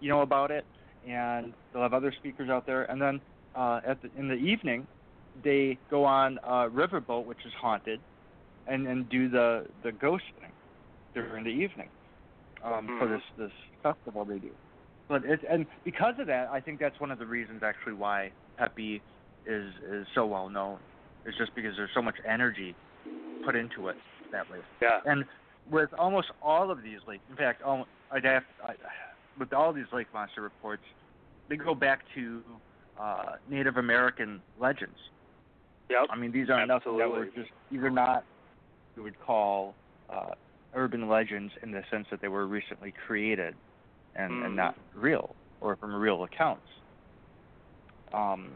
you 0.00 0.08
know, 0.08 0.22
about 0.22 0.50
it, 0.50 0.64
and 1.06 1.52
they'll 1.72 1.82
have 1.82 1.92
other 1.94 2.12
speakers 2.18 2.48
out 2.48 2.64
there, 2.66 2.84
and 2.90 3.00
then 3.00 3.20
uh, 3.54 3.80
at 3.86 4.00
the, 4.00 4.10
in 4.18 4.28
the 4.28 4.34
evening, 4.34 4.86
they 5.42 5.78
go 5.90 6.04
on 6.04 6.38
a 6.42 6.68
riverboat 6.68 7.24
which 7.24 7.44
is 7.44 7.52
haunted, 7.60 8.00
and 8.66 8.86
and 8.86 9.08
do 9.08 9.28
the 9.28 9.66
the 9.82 9.92
ghost 9.92 10.24
thing 10.40 10.52
during 11.14 11.44
the 11.44 11.50
evening 11.50 11.88
um, 12.62 12.86
for 12.98 13.06
Mhm. 13.06 13.16
this 13.16 13.22
this 13.36 13.52
festival 13.82 14.24
they 14.24 14.38
do. 14.38 14.50
But 15.08 15.24
it's 15.24 15.44
and 15.48 15.66
because 15.84 16.18
of 16.18 16.26
that, 16.26 16.48
I 16.50 16.60
think 16.60 16.80
that's 16.80 16.98
one 17.00 17.10
of 17.10 17.18
the 17.18 17.26
reasons 17.26 17.62
actually 17.62 17.94
why 17.94 18.32
Pepe 18.58 19.02
is 19.44 19.72
is 19.88 20.06
so 20.14 20.26
well 20.26 20.48
known. 20.48 20.78
Is 21.24 21.34
just 21.36 21.54
because 21.54 21.76
there's 21.76 21.90
so 21.94 22.02
much 22.02 22.16
energy 22.24 22.74
put 23.42 23.56
into 23.56 23.88
it 23.88 23.96
that 24.32 24.48
way. 24.50 24.58
Yeah. 24.80 25.00
And 25.04 25.24
with 25.68 25.92
almost 25.98 26.30
all 26.40 26.70
of 26.70 26.82
these 26.82 27.00
lakes, 27.06 27.24
in 27.28 27.36
fact, 27.36 27.62
all, 27.62 27.88
I'd 28.12 28.24
have, 28.24 28.44
I, 28.64 28.74
with 29.36 29.52
all 29.52 29.72
these 29.72 29.86
lake 29.92 30.06
monster 30.14 30.40
reports, 30.40 30.84
they 31.48 31.56
go 31.56 31.74
back 31.74 32.02
to 32.14 32.44
uh, 32.98 33.36
Native 33.48 33.76
American 33.76 34.40
legends. 34.58 34.96
Yep. 35.88 36.06
I 36.10 36.16
mean, 36.16 36.32
these 36.32 36.50
are 36.50 36.66
nothing 36.66 36.98
that 36.98 37.10
were 37.10 37.26
just 37.26 37.50
these 37.70 37.80
are 37.80 37.90
not 37.90 38.24
you 38.96 39.02
would 39.02 39.18
call 39.20 39.74
uh, 40.10 40.30
urban 40.74 41.08
legends 41.08 41.52
in 41.62 41.70
the 41.70 41.82
sense 41.90 42.06
that 42.10 42.20
they 42.20 42.28
were 42.28 42.46
recently 42.46 42.92
created 43.06 43.54
and, 44.14 44.32
Mhm. 44.32 44.46
and 44.46 44.56
not 44.56 44.74
real 44.94 45.34
or 45.60 45.76
from 45.76 45.94
real 45.94 46.24
accounts. 46.24 46.66
Um, 48.12 48.50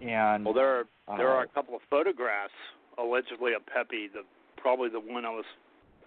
and 0.00 0.44
Well, 0.44 0.54
there 0.54 0.80
are 0.80 1.16
there 1.16 1.30
uh, 1.30 1.36
are 1.36 1.42
a 1.42 1.48
couple 1.48 1.76
of 1.76 1.82
photographs 1.90 2.54
allegedly 2.98 3.54
of 3.54 3.64
Pepe. 3.66 4.08
The 4.08 4.24
probably 4.56 4.88
the 4.88 5.00
one 5.00 5.24
I 5.24 5.30
was 5.30 5.44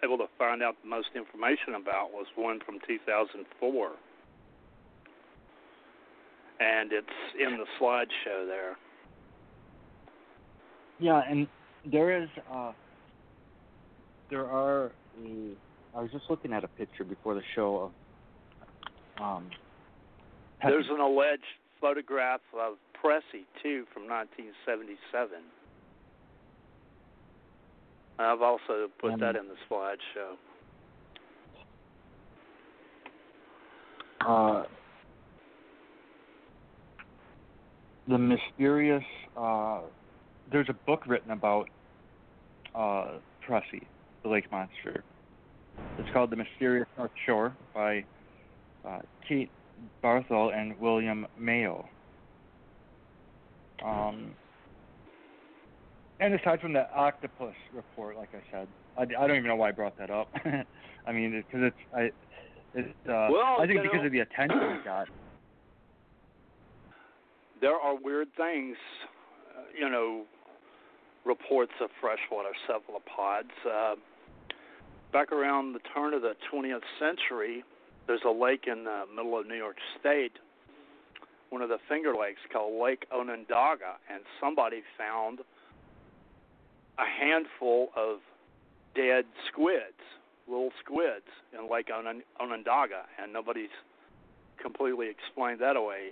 able 0.04 0.18
to 0.18 0.28
find 0.38 0.62
out 0.62 0.76
the 0.82 0.90
most 0.90 1.10
information 1.16 1.76
about 1.76 2.12
was 2.12 2.28
one 2.36 2.60
from 2.60 2.80
2004, 2.88 3.92
and 6.60 6.92
it's 6.92 7.08
in 7.40 7.58
the 7.58 7.66
slideshow 7.80 8.46
there. 8.48 8.78
Yeah, 11.00 11.22
and 11.30 11.48
there 11.92 12.22
is 12.22 12.30
uh 12.52 12.72
there 14.30 14.46
are 14.46 14.92
a, 15.24 15.52
I 15.96 16.02
was 16.02 16.12
just 16.12 16.26
looking 16.30 16.54
at 16.54 16.64
a 16.64 16.68
picture 16.68 17.04
before 17.04 17.34
the 17.36 17.42
show 17.56 17.92
of 19.20 19.24
um. 19.24 19.50
There's 20.64 20.88
an 20.90 21.00
alleged 21.00 21.44
photograph 21.80 22.42
of 22.60 22.74
Pressy 23.04 23.46
too 23.62 23.86
from 23.94 24.08
1977. 24.10 25.44
I've 28.20 28.42
also 28.42 28.88
put 29.00 29.14
Um, 29.14 29.20
that 29.20 29.36
in 29.36 29.48
the 29.48 29.56
slideshow. 29.70 30.36
uh 34.26 34.64
the 38.08 38.18
mysterious 38.18 39.04
uh 39.38 39.82
there's 40.52 40.70
a 40.70 40.76
book 40.86 41.06
written 41.08 41.32
about 41.32 41.70
uh 42.76 43.18
Pressy, 43.48 43.84
the 44.24 44.30
lake 44.30 44.52
monster. 44.52 45.04
It's 46.00 46.10
called 46.14 46.32
The 46.32 46.36
Mysterious 46.36 46.88
North 46.98 47.12
Shore 47.26 47.54
by 47.74 48.04
uh, 48.88 49.00
Kate 49.28 49.50
Barthel 50.04 50.54
and 50.56 50.78
William 50.80 51.26
Mayo. 51.40 51.88
Um, 53.86 54.32
and 56.20 56.34
aside 56.34 56.60
from 56.62 56.74
the 56.74 56.92
octopus 56.94 57.54
report, 57.74 58.18
like 58.18 58.30
I 58.34 58.42
said, 58.52 58.68
I, 58.98 59.04
I 59.04 59.28
don't 59.28 59.38
even 59.38 59.48
know 59.48 59.56
why 59.56 59.70
I 59.70 59.72
brought 59.72 59.98
that 60.00 60.10
up. 60.10 60.28
I 61.06 61.12
mean, 61.12 61.44
because 61.46 61.68
it's 61.68 61.76
I, 61.96 62.10
it's 62.74 62.90
uh, 63.08 63.28
Well, 63.32 63.58
I 63.60 63.68
think 63.68 63.84
because 63.84 64.00
know- 64.00 64.06
of 64.08 64.12
the 64.12 64.20
attention 64.20 64.58
it 64.60 64.84
got. 64.84 65.08
there 67.62 67.76
are 67.76 67.96
weird 67.96 68.28
things, 68.36 68.76
uh, 69.58 69.62
you 69.80 69.90
know, 69.90 70.24
reports 71.28 71.74
of 71.82 71.90
freshwater 72.00 72.54
cephalopods. 72.66 73.52
Uh, 73.66 73.96
back 75.12 75.32
around 75.32 75.74
the 75.74 75.80
turn 75.94 76.14
of 76.14 76.22
the 76.22 76.36
20th 76.52 76.82
century, 77.00 77.64
there's 78.08 78.22
a 78.26 78.32
lake 78.32 78.66
in 78.68 78.86
the 78.86 79.04
middle 79.16 79.38
of 79.38 79.46
New 79.48 79.56
York 79.56 79.78
State, 80.00 80.34
one 81.50 81.62
of 81.62 81.70
the 81.70 81.78
Finger 81.90 82.14
Lakes 82.16 82.40
called 82.52 82.82
Lake 82.82 83.06
Onondaga, 83.12 83.96
and 84.12 84.22
somebody 84.40 84.82
found 84.98 85.40
a 86.98 87.06
handful 87.06 87.90
of 87.96 88.20
dead 88.96 89.26
squids, 89.52 90.02
little 90.48 90.72
squids, 90.84 91.28
in 91.54 91.70
Lake 91.70 91.88
Onon- 91.90 92.24
Onondaga, 92.40 93.04
and 93.22 93.32
nobody's 93.32 93.70
completely 94.62 95.08
explained 95.10 95.60
that 95.60 95.76
away 95.76 96.10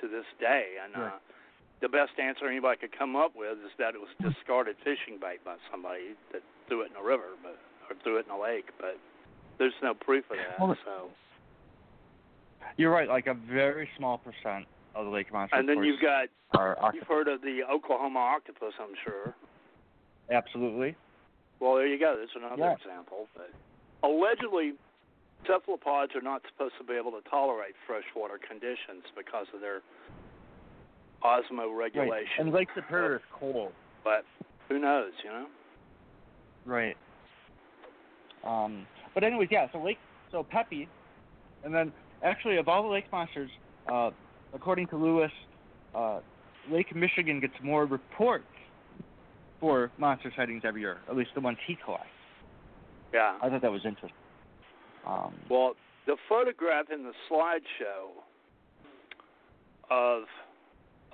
to 0.00 0.08
this 0.08 0.26
day. 0.38 0.74
And 0.84 0.94
uh, 0.96 1.00
Right. 1.00 1.12
The 1.80 1.88
best 1.88 2.12
answer 2.18 2.46
anybody 2.46 2.78
could 2.78 2.96
come 2.96 3.16
up 3.16 3.32
with 3.34 3.58
is 3.64 3.72
that 3.78 3.94
it 3.94 4.00
was 4.00 4.10
discarded 4.20 4.76
fishing 4.84 5.18
bait 5.20 5.44
by 5.44 5.56
somebody 5.70 6.14
that 6.32 6.42
threw 6.68 6.82
it 6.82 6.90
in 6.90 6.96
a 6.96 7.04
river, 7.04 7.36
but 7.42 7.58
or 7.88 7.96
threw 8.02 8.18
it 8.18 8.26
in 8.26 8.32
a 8.32 8.40
lake. 8.40 8.68
But 8.78 8.98
there's 9.58 9.72
no 9.82 9.94
proof 9.94 10.24
of 10.30 10.36
that. 10.36 10.60
Well, 10.60 10.76
so, 10.84 11.08
You're 12.76 12.92
right, 12.92 13.08
like 13.08 13.26
a 13.26 13.34
very 13.34 13.88
small 13.96 14.18
percent 14.18 14.66
of 14.94 15.04
the 15.06 15.10
lake 15.10 15.32
monster 15.32 15.56
and 15.56 15.68
then 15.68 15.84
you've 15.84 16.00
got 16.00 16.26
you've 16.92 17.06
heard 17.06 17.28
of 17.28 17.42
the 17.42 17.60
Oklahoma 17.70 18.18
octopus, 18.18 18.74
I'm 18.80 18.94
sure. 19.04 19.34
Absolutely. 20.30 20.96
Well, 21.60 21.76
there 21.76 21.86
you 21.86 21.98
go. 21.98 22.16
There's 22.16 22.34
another 22.34 22.56
Yeah. 22.56 22.72
example. 22.74 23.28
But 23.36 23.50
allegedly, 24.02 24.74
cephalopods 25.46 26.14
are 26.14 26.20
not 26.20 26.42
supposed 26.48 26.76
to 26.78 26.84
be 26.84 26.94
able 26.94 27.12
to 27.12 27.22
tolerate 27.28 27.74
freshwater 27.86 28.38
conditions 28.38 29.04
because 29.14 29.46
of 29.54 29.60
their 29.60 29.82
Right. 31.22 31.42
osmoregulation. 31.50 32.40
And 32.40 32.52
Lake 32.52 32.68
Superior 32.74 33.16
is 33.16 33.22
cold. 33.32 33.72
But 34.04 34.24
who 34.68 34.78
knows, 34.78 35.12
you 35.24 35.30
know? 35.30 35.46
Right. 36.64 36.96
Um, 38.44 38.86
but 39.14 39.24
anyways, 39.24 39.48
yeah. 39.50 39.66
So 39.72 39.82
Lake, 39.82 39.98
so 40.30 40.42
Pepe, 40.42 40.88
and 41.64 41.74
then 41.74 41.92
actually 42.22 42.56
of 42.56 42.68
all 42.68 42.82
the 42.82 42.88
lake 42.88 43.04
monsters, 43.12 43.50
uh, 43.92 44.10
according 44.54 44.86
to 44.88 44.96
Lewis, 44.96 45.32
uh, 45.94 46.20
Lake 46.70 46.94
Michigan 46.94 47.40
gets 47.40 47.54
more 47.62 47.84
reports 47.84 48.44
for 49.60 49.90
monster 49.98 50.32
sightings 50.36 50.62
every 50.64 50.80
year, 50.80 50.98
at 51.08 51.16
least 51.16 51.30
the 51.34 51.40
ones 51.40 51.58
he 51.66 51.76
collects. 51.84 52.06
Yeah. 53.12 53.36
I 53.42 53.50
thought 53.50 53.62
that 53.62 53.72
was 53.72 53.84
interesting. 53.84 54.10
Um, 55.06 55.34
Well, 55.50 55.74
the 56.06 56.16
photograph 56.28 56.86
in 56.92 57.02
the 57.02 57.12
slideshow 57.30 58.10
of 59.90 60.22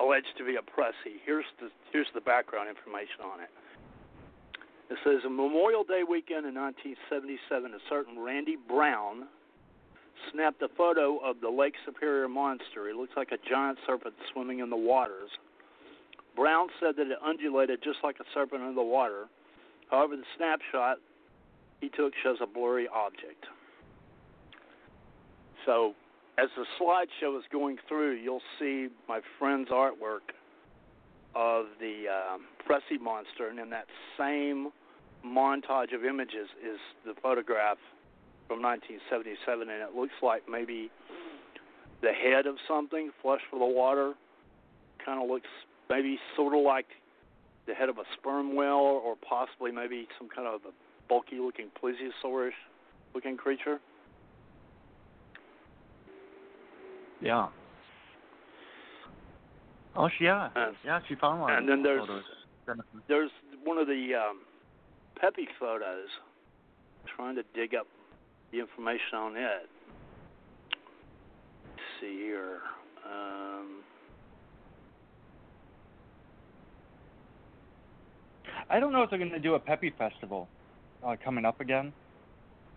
alleged 0.00 0.34
to 0.38 0.44
be 0.44 0.56
a 0.56 0.64
Pressy. 0.64 1.20
Here's 1.24 1.46
the 1.60 1.70
here's 1.92 2.08
the 2.14 2.20
background 2.20 2.68
information 2.68 3.24
on 3.24 3.40
it. 3.40 3.50
It 4.88 4.98
says 5.02 5.24
a 5.26 5.30
Memorial 5.30 5.82
Day 5.82 6.02
weekend 6.08 6.46
in 6.46 6.54
1977, 6.54 7.74
a 7.74 7.82
certain 7.88 8.18
Randy 8.18 8.56
Brown 8.56 9.26
snapped 10.32 10.62
a 10.62 10.68
photo 10.76 11.18
of 11.18 11.40
the 11.40 11.50
Lake 11.50 11.74
Superior 11.84 12.28
monster. 12.28 12.88
It 12.88 12.96
looks 12.96 13.12
like 13.16 13.32
a 13.32 13.38
giant 13.48 13.78
serpent 13.86 14.14
swimming 14.32 14.60
in 14.60 14.70
the 14.70 14.76
waters. 14.76 15.30
Brown 16.36 16.68
said 16.78 16.94
that 16.96 17.08
it 17.08 17.18
undulated 17.24 17.82
just 17.82 17.98
like 18.04 18.16
a 18.20 18.24
serpent 18.32 18.62
in 18.62 18.74
the 18.74 18.82
water. 18.82 19.26
However, 19.90 20.16
the 20.16 20.28
snapshot 20.36 20.98
he 21.80 21.88
took 21.88 22.12
shows 22.22 22.38
a 22.40 22.46
blurry 22.46 22.88
object. 22.88 23.44
So, 25.64 25.94
as 26.38 26.48
the 26.56 26.66
slideshow 26.78 27.38
is 27.38 27.44
going 27.50 27.78
through, 27.88 28.12
you'll 28.16 28.42
see 28.58 28.88
my 29.08 29.20
friend's 29.38 29.70
artwork 29.70 30.34
of 31.34 31.66
the 31.80 32.04
um, 32.08 32.44
Pressy 32.66 33.00
monster, 33.00 33.48
and 33.48 33.58
in 33.58 33.70
that 33.70 33.86
same 34.18 34.70
montage 35.24 35.94
of 35.94 36.04
images 36.04 36.48
is 36.62 36.78
the 37.04 37.14
photograph 37.22 37.78
from 38.48 38.62
1977, 38.62 39.68
and 39.68 39.82
it 39.82 39.94
looks 39.94 40.14
like 40.22 40.42
maybe 40.48 40.90
the 42.02 42.12
head 42.12 42.46
of 42.46 42.56
something, 42.68 43.10
flush 43.22 43.40
for 43.50 43.58
the 43.58 43.66
water, 43.66 44.14
kind 45.04 45.22
of 45.22 45.28
looks 45.28 45.48
maybe 45.88 46.18
sort 46.36 46.54
of 46.54 46.62
like 46.62 46.86
the 47.66 47.74
head 47.74 47.88
of 47.88 47.98
a 47.98 48.04
sperm 48.18 48.54
whale, 48.54 49.00
or 49.04 49.16
possibly 49.16 49.72
maybe 49.72 50.06
some 50.18 50.28
kind 50.28 50.46
of 50.46 50.60
a 50.66 50.72
bulky-looking 51.08 51.68
plesiosaurus-looking 51.82 53.36
creature. 53.36 53.80
Yeah. 57.20 57.48
Oh, 59.94 60.08
she, 60.18 60.24
yeah. 60.24 60.50
And- 60.54 60.76
yeah, 60.84 61.00
she 61.08 61.14
found 61.14 61.40
one. 61.40 61.52
and 61.52 61.68
then 61.68 61.82
there's 61.82 62.00
photos. 62.00 62.24
there's 63.08 63.30
one 63.64 63.78
of 63.78 63.86
the 63.86 64.10
um, 64.14 64.40
Pepe 65.20 65.48
photos. 65.58 66.08
Trying 67.16 67.36
to 67.36 67.42
dig 67.54 67.74
up 67.74 67.86
the 68.52 68.58
information 68.60 69.14
on 69.14 69.36
it. 69.36 69.68
Let's 70.70 71.82
see 72.00 72.16
here. 72.18 72.58
Um, 73.08 73.82
I 78.68 78.80
don't 78.80 78.92
know 78.92 79.02
if 79.02 79.10
they're 79.10 79.18
going 79.18 79.30
to 79.30 79.38
do 79.38 79.54
a 79.54 79.58
Pepe 79.58 79.94
festival 79.96 80.48
uh, 81.06 81.16
coming 81.24 81.44
up 81.44 81.60
again. 81.60 81.92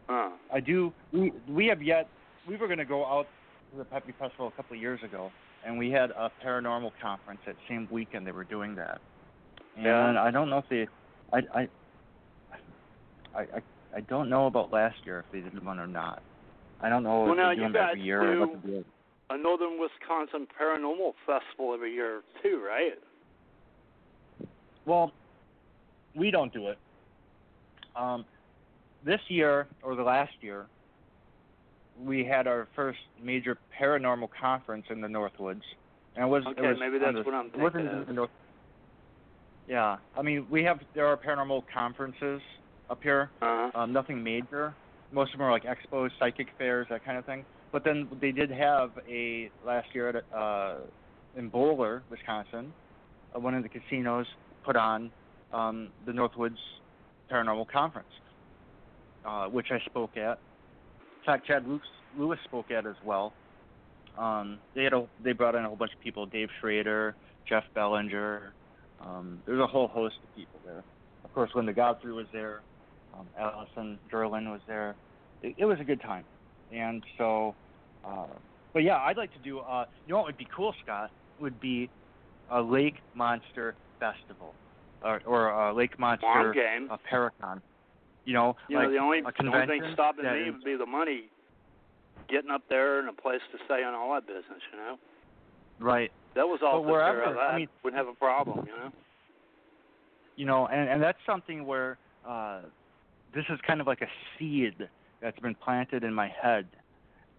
huh. 0.07 0.29
I 0.53 0.59
do. 0.59 0.93
We 1.11 1.33
we 1.49 1.65
have 1.67 1.81
yet. 1.81 2.07
We 2.47 2.55
were 2.55 2.67
going 2.67 2.79
to 2.79 2.85
go 2.85 3.05
out 3.05 3.23
to 3.23 3.29
the 3.77 3.85
Pepe 3.85 4.13
Festival 4.19 4.47
a 4.47 4.51
couple 4.51 4.75
of 4.75 4.81
years 4.81 4.99
ago, 5.03 5.31
and 5.65 5.77
we 5.77 5.91
had 5.91 6.11
a 6.11 6.31
paranormal 6.43 6.91
conference 7.01 7.39
that 7.45 7.55
same 7.67 7.87
weekend 7.91 8.25
they 8.25 8.31
were 8.31 8.43
doing 8.43 8.75
that. 8.75 8.99
And 9.75 9.85
Yeah. 9.85 10.23
I 10.23 10.31
don't 10.31 10.49
know 10.49 10.59
if 10.59 10.69
they. 10.69 10.87
I 11.31 11.37
I. 11.53 11.67
I 13.35 13.41
I 13.41 13.61
I 13.95 14.01
don't 14.01 14.29
know 14.29 14.45
about 14.47 14.71
last 14.71 14.97
year 15.05 15.19
if 15.19 15.31
they 15.31 15.39
did 15.41 15.63
one 15.65 15.79
or 15.79 15.87
not. 15.87 16.21
I 16.81 16.89
don't 16.89 17.03
know 17.03 17.21
Well, 17.21 17.31
if 17.31 17.37
they 17.37 17.55
do 17.55 17.61
you 17.61 17.67
them 17.73 17.75
every 17.75 18.01
year 18.01 18.33
or 18.33 18.47
what 18.47 18.63
they 18.63 18.69
do. 18.69 18.85
A 19.31 19.37
Northern 19.37 19.79
Wisconsin 19.79 20.47
Paranormal 20.59 21.13
Festival 21.25 21.73
every 21.73 21.93
year 21.93 22.21
too, 22.41 22.61
right? 22.65 22.97
Well, 24.85 25.11
we 26.15 26.31
don't 26.31 26.51
do 26.51 26.69
it. 26.69 26.77
Um, 27.95 28.25
this 29.03 29.19
year 29.27 29.67
or 29.83 29.95
the 29.95 30.03
last 30.03 30.33
year, 30.41 30.65
we 32.03 32.23
had 32.23 32.47
our 32.47 32.67
first 32.75 32.99
major 33.21 33.57
paranormal 33.79 34.29
conference 34.39 34.85
in 34.89 35.01
the 35.01 35.07
Northwoods, 35.07 35.61
and 36.15 36.25
it 36.25 36.27
was 36.27 36.43
it 36.45 36.59
Okay, 36.59 36.67
was 36.69 36.77
maybe 36.79 36.97
that's 36.99 37.15
the- 37.15 37.23
what 37.23 37.33
I'm 37.33 37.47
it 37.47 37.51
thinking 37.53 37.81
in 37.81 37.87
of. 37.87 38.07
the 38.07 38.13
North. 38.13 38.29
Yeah, 39.67 39.97
I 40.17 40.21
mean 40.21 40.47
we 40.49 40.63
have 40.63 40.79
there 40.93 41.07
are 41.07 41.17
paranormal 41.17 41.63
conferences 41.73 42.41
up 42.89 43.03
here. 43.03 43.29
Uh-huh. 43.41 43.71
Um, 43.81 43.93
nothing 43.93 44.23
major. 44.23 44.73
Most 45.11 45.33
of 45.33 45.39
them 45.39 45.47
are 45.47 45.51
like 45.51 45.63
expos, 45.63 46.09
psychic 46.19 46.47
fairs, 46.57 46.87
that 46.89 47.03
kind 47.03 47.17
of 47.17 47.25
thing. 47.25 47.45
But 47.71 47.83
then 47.83 48.07
they 48.19 48.31
did 48.31 48.49
have 48.51 48.91
a 49.07 49.51
last 49.65 49.93
year 49.93 50.09
at 50.09 50.35
uh, 50.37 50.75
in 51.35 51.49
Bowler, 51.49 52.01
Wisconsin. 52.09 52.73
Uh, 53.35 53.39
one 53.39 53.53
of 53.53 53.61
the 53.63 53.69
casinos 53.69 54.25
put 54.63 54.75
on 54.75 55.11
um, 55.53 55.89
the 56.05 56.11
Northwoods 56.11 56.57
Paranormal 57.31 57.67
Conference, 57.71 58.07
uh, 59.25 59.47
which 59.47 59.67
I 59.71 59.79
spoke 59.85 60.17
at. 60.17 60.39
In 61.19 61.25
fact, 61.25 61.47
Chad 61.47 61.65
Lewis, 62.17 62.39
spoke 62.45 62.71
at 62.71 62.85
as 62.85 62.95
well. 63.05 63.33
Um, 64.17 64.57
they 64.75 64.83
had 64.83 64.93
a, 64.93 65.05
they 65.23 65.31
brought 65.33 65.55
in 65.55 65.63
a 65.63 65.67
whole 65.67 65.75
bunch 65.75 65.93
of 65.93 65.99
people: 66.01 66.25
Dave 66.25 66.49
Schrader, 66.59 67.15
Jeff 67.47 67.63
Belanger. 67.73 68.53
Um, 69.01 69.39
there's 69.45 69.61
a 69.61 69.67
whole 69.67 69.87
host 69.87 70.15
of 70.23 70.35
people 70.35 70.59
there. 70.65 70.83
Of 71.23 71.33
course, 71.33 71.51
Linda 71.55 71.73
Godfrey 71.73 72.11
was 72.11 72.25
there. 72.33 72.61
Um, 73.17 73.27
Allison 73.39 73.99
Derlin 74.11 74.51
was 74.51 74.61
there. 74.67 74.95
It, 75.41 75.55
it 75.57 75.65
was 75.65 75.79
a 75.79 75.83
good 75.83 76.01
time, 76.01 76.25
and 76.73 77.03
so. 77.17 77.55
Uh, 78.05 78.25
but 78.73 78.83
yeah, 78.83 78.97
I'd 78.97 79.17
like 79.17 79.31
to 79.33 79.39
do. 79.39 79.59
Uh, 79.59 79.85
you 80.05 80.11
know 80.13 80.17
what 80.17 80.27
would 80.27 80.37
be 80.37 80.47
cool, 80.55 80.73
Scott? 80.83 81.11
Would 81.39 81.59
be 81.59 81.89
a 82.51 82.61
Lake 82.61 82.95
Monster 83.13 83.75
Festival, 83.99 84.53
or, 85.03 85.21
or 85.25 85.49
a 85.49 85.73
Lake 85.73 85.97
Monster 85.99 86.53
game. 86.53 86.89
uh, 86.91 86.97
Paracon. 87.11 87.61
You 88.29 88.35
know, 88.35 88.55
You 88.67 88.77
like 88.77 88.85
know, 88.85 88.91
the 88.91 88.97
only, 88.99 89.19
a 89.21 89.23
the 89.23 89.49
only 89.51 89.65
thing 89.65 89.81
stopping 89.93 90.23
me 90.23 90.41
is- 90.41 90.53
would 90.53 90.63
be 90.63 90.75
the 90.75 90.85
money, 90.85 91.23
getting 92.27 92.51
up 92.51 92.61
there 92.69 92.99
and 92.99 93.09
a 93.09 93.11
place 93.11 93.41
to 93.51 93.57
stay 93.65 93.81
and 93.81 93.95
all 93.95 94.13
that 94.13 94.27
business. 94.27 94.61
You 94.71 94.77
know, 94.77 94.99
right. 95.79 96.11
that 96.35 96.47
was 96.47 96.59
all 96.61 96.83
But 96.83 96.89
took 96.89 96.99
care 97.01 97.23
wherever, 97.23 97.23
of. 97.23 97.37
I 97.37 97.57
mean- 97.57 97.69
wouldn't 97.83 97.97
have 97.97 98.07
a 98.07 98.13
problem. 98.13 98.67
You 98.67 98.71
know. 98.71 98.91
you 100.35 100.45
know, 100.45 100.67
and 100.67 100.87
and 100.91 101.01
that's 101.01 101.17
something 101.25 101.65
where 101.65 101.97
uh, 102.23 102.59
this 103.33 103.45
is 103.49 103.59
kind 103.65 103.81
of 103.81 103.87
like 103.87 104.01
a 104.03 104.09
seed 104.37 104.75
that's 105.21 105.39
been 105.39 105.55
planted 105.55 106.03
in 106.03 106.13
my 106.13 106.27
head, 106.27 106.67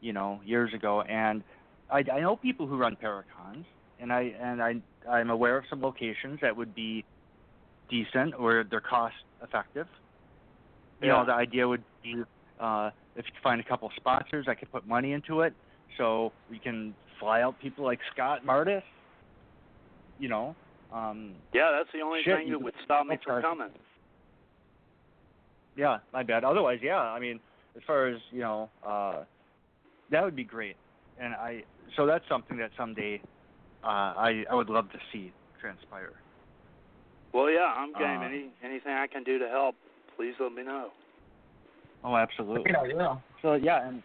you 0.01 0.13
know, 0.13 0.41
years 0.45 0.75
ago, 0.75 1.03
and 1.03 1.45
I, 1.89 1.99
I 2.13 2.19
know 2.19 2.35
people 2.35 2.67
who 2.67 2.77
run 2.77 2.97
Paracons, 3.01 3.65
and 4.01 4.13
I 4.13 4.35
and 4.41 4.61
I 4.61 4.75
I'm 5.09 5.31
aware 5.31 5.57
of 5.57 5.67
some 5.71 5.81
locations 5.81 6.41
that 6.41 6.57
would 6.57 6.75
be 6.75 7.05
decent 7.89 8.35
or 8.37 8.65
they're 8.69 8.81
cost 8.81 9.15
effective. 9.41 9.87
You 11.01 11.09
Yeah. 11.09 11.19
know, 11.19 11.25
the 11.27 11.33
idea 11.35 11.67
would 11.67 11.85
be 12.03 12.23
uh, 12.59 12.91
if 13.17 13.25
you 13.25 13.33
find 13.43 13.61
a 13.61 13.65
couple 13.65 13.91
sponsors, 13.97 14.47
I 14.49 14.55
could 14.55 14.71
put 14.71 14.87
money 14.87 15.13
into 15.13 15.41
it, 15.41 15.55
so 15.97 16.33
we 16.51 16.59
can 16.59 16.95
fly 17.19 17.41
out 17.43 17.59
people 17.59 17.85
like 17.85 18.01
Scott 18.13 18.45
Mardis. 18.45 18.83
You 20.19 20.29
know, 20.29 20.55
um, 20.93 21.35
Yeah, 21.55 21.71
that's 21.73 21.89
the 21.93 22.03
only 22.03 22.23
Shit, 22.23 22.37
thing 22.37 22.51
that 22.51 22.61
would 22.61 22.75
stop 22.85 23.07
me 23.07 23.17
from 23.25 23.41
coming. 23.41 23.71
Yeah, 25.77 25.99
my 26.13 26.23
bad. 26.23 26.45
Otherwise, 26.45 26.81
yeah, 26.83 26.99
I 26.99 27.19
mean, 27.19 27.41
as 27.77 27.83
far 27.87 28.09
as 28.09 28.19
you 28.31 28.41
know, 28.41 28.69
uh, 28.87 29.25
that 30.11 30.23
would 30.23 30.37
be 30.37 30.45
great, 30.45 30.77
and 31.19 31.35
I 31.35 31.65
so 31.97 32.05
that's 32.05 32.25
something 32.29 32.59
that 32.59 32.73
someday 32.77 33.23
uh, 33.83 33.87
I 33.87 34.45
I 34.51 34.55
would 34.55 34.69
love 34.69 34.91
to 34.93 34.99
see 35.13 35.33
transpire. 35.59 36.13
Well, 37.33 37.51
yeah, 37.51 37.73
I'm 37.77 37.93
game. 37.95 38.21
Uh, 38.21 38.25
Any 38.27 38.51
anything 38.63 38.93
I 38.93 39.07
can 39.07 39.25
do 39.25 39.39
to 39.39 39.49
help, 39.49 39.77
please 40.21 40.35
let 40.39 40.53
me 40.53 40.63
know. 40.63 40.89
Oh, 42.05 42.15
absolutely. 42.15 42.71
Yeah, 42.71 42.95
yeah. 42.95 43.17
So 43.41 43.55
yeah, 43.55 43.89
and 43.89 44.03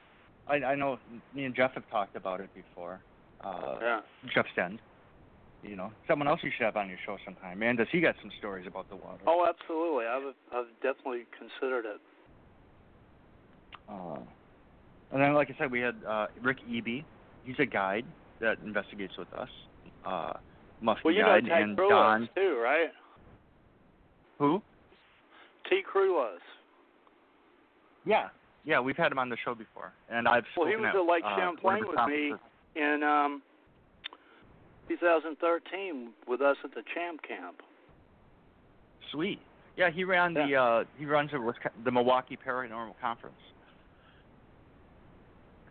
I 0.47 0.71
I 0.71 0.75
know 0.75 0.97
me 1.33 1.43
and 1.43 1.53
Jeff 1.53 1.73
have 1.73 1.87
talked 1.89 2.15
about 2.15 2.39
it 2.39 2.49
before. 2.55 3.01
Uh, 3.43 3.75
Yeah. 3.81 3.99
Jeff 4.33 4.45
Stend, 4.53 4.79
you 5.61 5.75
know, 5.75 5.91
someone 6.07 6.27
else 6.29 6.39
you 6.41 6.51
should 6.55 6.63
have 6.63 6.77
on 6.77 6.87
your 6.87 6.97
show 7.05 7.17
sometime. 7.25 7.59
Man, 7.59 7.75
does 7.75 7.87
he 7.91 7.99
got 7.99 8.15
some 8.21 8.31
stories 8.39 8.65
about 8.65 8.89
the 8.89 8.95
water? 8.95 9.23
Oh, 9.27 9.45
absolutely. 9.45 10.05
I've 10.05 10.33
I've 10.53 10.71
definitely 10.81 11.25
considered 11.37 11.85
it. 11.85 11.99
Uh, 13.89 14.19
and 15.11 15.21
then, 15.21 15.33
like 15.33 15.49
I 15.51 15.55
said, 15.59 15.69
we 15.69 15.81
had 15.81 15.95
uh, 16.07 16.27
Rick 16.41 16.59
Eby. 16.67 17.03
He's 17.43 17.59
a 17.59 17.65
guide 17.65 18.05
that 18.39 18.57
investigates 18.65 19.17
with 19.17 19.31
us. 19.33 19.49
Uh, 20.05 20.33
Muskie 20.81 21.03
Well, 21.03 21.13
you 21.13 21.21
know 21.21 21.27
guide 21.27 21.45
Ted 21.45 21.61
and 21.61 21.77
Krulos 21.77 21.89
Don. 21.89 22.29
too, 22.35 22.57
right? 22.63 22.89
Who? 24.39 24.61
Tea 25.69 25.81
Krulos. 25.83 26.39
Yeah, 28.05 28.29
yeah, 28.65 28.79
we've 28.79 28.97
had 28.97 29.11
him 29.11 29.19
on 29.19 29.29
the 29.29 29.37
show 29.43 29.55
before, 29.55 29.91
and 30.09 30.27
I've 30.27 30.43
Well, 30.57 30.67
he 30.67 30.75
was 30.75 30.85
at, 30.89 30.95
at 30.95 31.01
Lake 31.01 31.23
uh, 31.25 31.37
Champlain 31.37 31.87
with 31.87 31.97
me 32.07 32.33
in 32.75 33.03
um 33.03 33.41
2013 34.87 36.09
with 36.27 36.41
us 36.41 36.57
at 36.63 36.71
the 36.71 36.83
Champ 36.93 37.21
Camp. 37.27 37.61
Sweet. 39.11 39.39
Yeah, 39.77 39.89
he 39.89 40.03
ran 40.03 40.33
the 40.33 40.55
uh, 40.55 40.83
he 40.97 41.05
runs 41.05 41.31
the, 41.31 41.53
the 41.83 41.91
Milwaukee 41.91 42.37
Paranormal 42.37 42.93
Conference, 43.01 43.35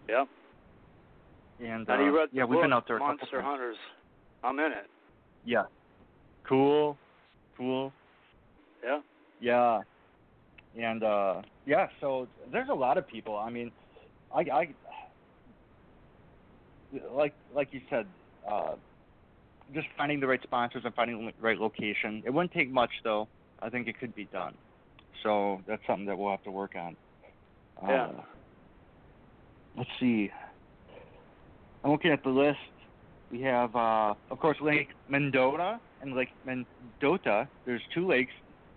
Yep. 0.08 0.28
and, 1.60 1.88
And 1.88 2.02
he 2.02 2.08
uh, 2.08 2.10
wrote 2.10 2.30
the 2.30 2.36
yeah, 2.38 2.44
we've 2.44 2.60
been 2.60 2.72
out 2.72 2.86
there 2.86 2.98
Monster. 2.98 3.40
Hunters. 3.40 3.76
I'm 4.42 4.58
in 4.58 4.72
it. 4.72 4.90
Yeah. 5.46 5.64
Cool. 6.46 6.98
Cool. 7.56 7.92
Yeah. 8.84 9.00
Yeah. 9.44 9.82
And 10.76 11.04
uh 11.04 11.42
yeah, 11.66 11.88
so 12.00 12.26
there's 12.50 12.70
a 12.70 12.74
lot 12.74 12.96
of 12.98 13.06
people. 13.06 13.36
I 13.36 13.50
mean, 13.50 13.70
I 14.34 14.40
I 14.40 14.68
like 17.12 17.34
like 17.54 17.68
you 17.72 17.82
said, 17.90 18.06
uh 18.50 18.74
just 19.74 19.86
finding 19.96 20.20
the 20.20 20.26
right 20.26 20.42
sponsors 20.42 20.82
and 20.84 20.94
finding 20.94 21.26
the 21.26 21.32
right 21.40 21.58
location. 21.58 22.22
It 22.24 22.30
wouldn't 22.30 22.52
take 22.52 22.70
much 22.70 22.90
though. 23.04 23.28
I 23.60 23.68
think 23.68 23.86
it 23.86 23.98
could 24.00 24.14
be 24.14 24.24
done. 24.24 24.54
So 25.22 25.60
that's 25.66 25.82
something 25.86 26.06
that 26.06 26.18
we'll 26.18 26.30
have 26.30 26.44
to 26.44 26.50
work 26.50 26.74
on. 26.74 26.96
Yeah. 27.82 28.04
Uh, 28.04 28.22
let's 29.76 29.90
see. 30.00 30.30
I'm 31.82 31.90
looking 31.90 32.12
at 32.12 32.22
the 32.22 32.30
list. 32.30 32.58
We 33.30 33.40
have, 33.42 33.74
uh, 33.74 34.14
of 34.30 34.38
course, 34.38 34.58
Lake 34.60 34.88
Mendota 35.08 35.80
and 36.02 36.14
Lake 36.14 36.28
Mendota. 36.44 37.48
There's 37.64 37.82
two 37.92 38.06
lakes 38.06 38.32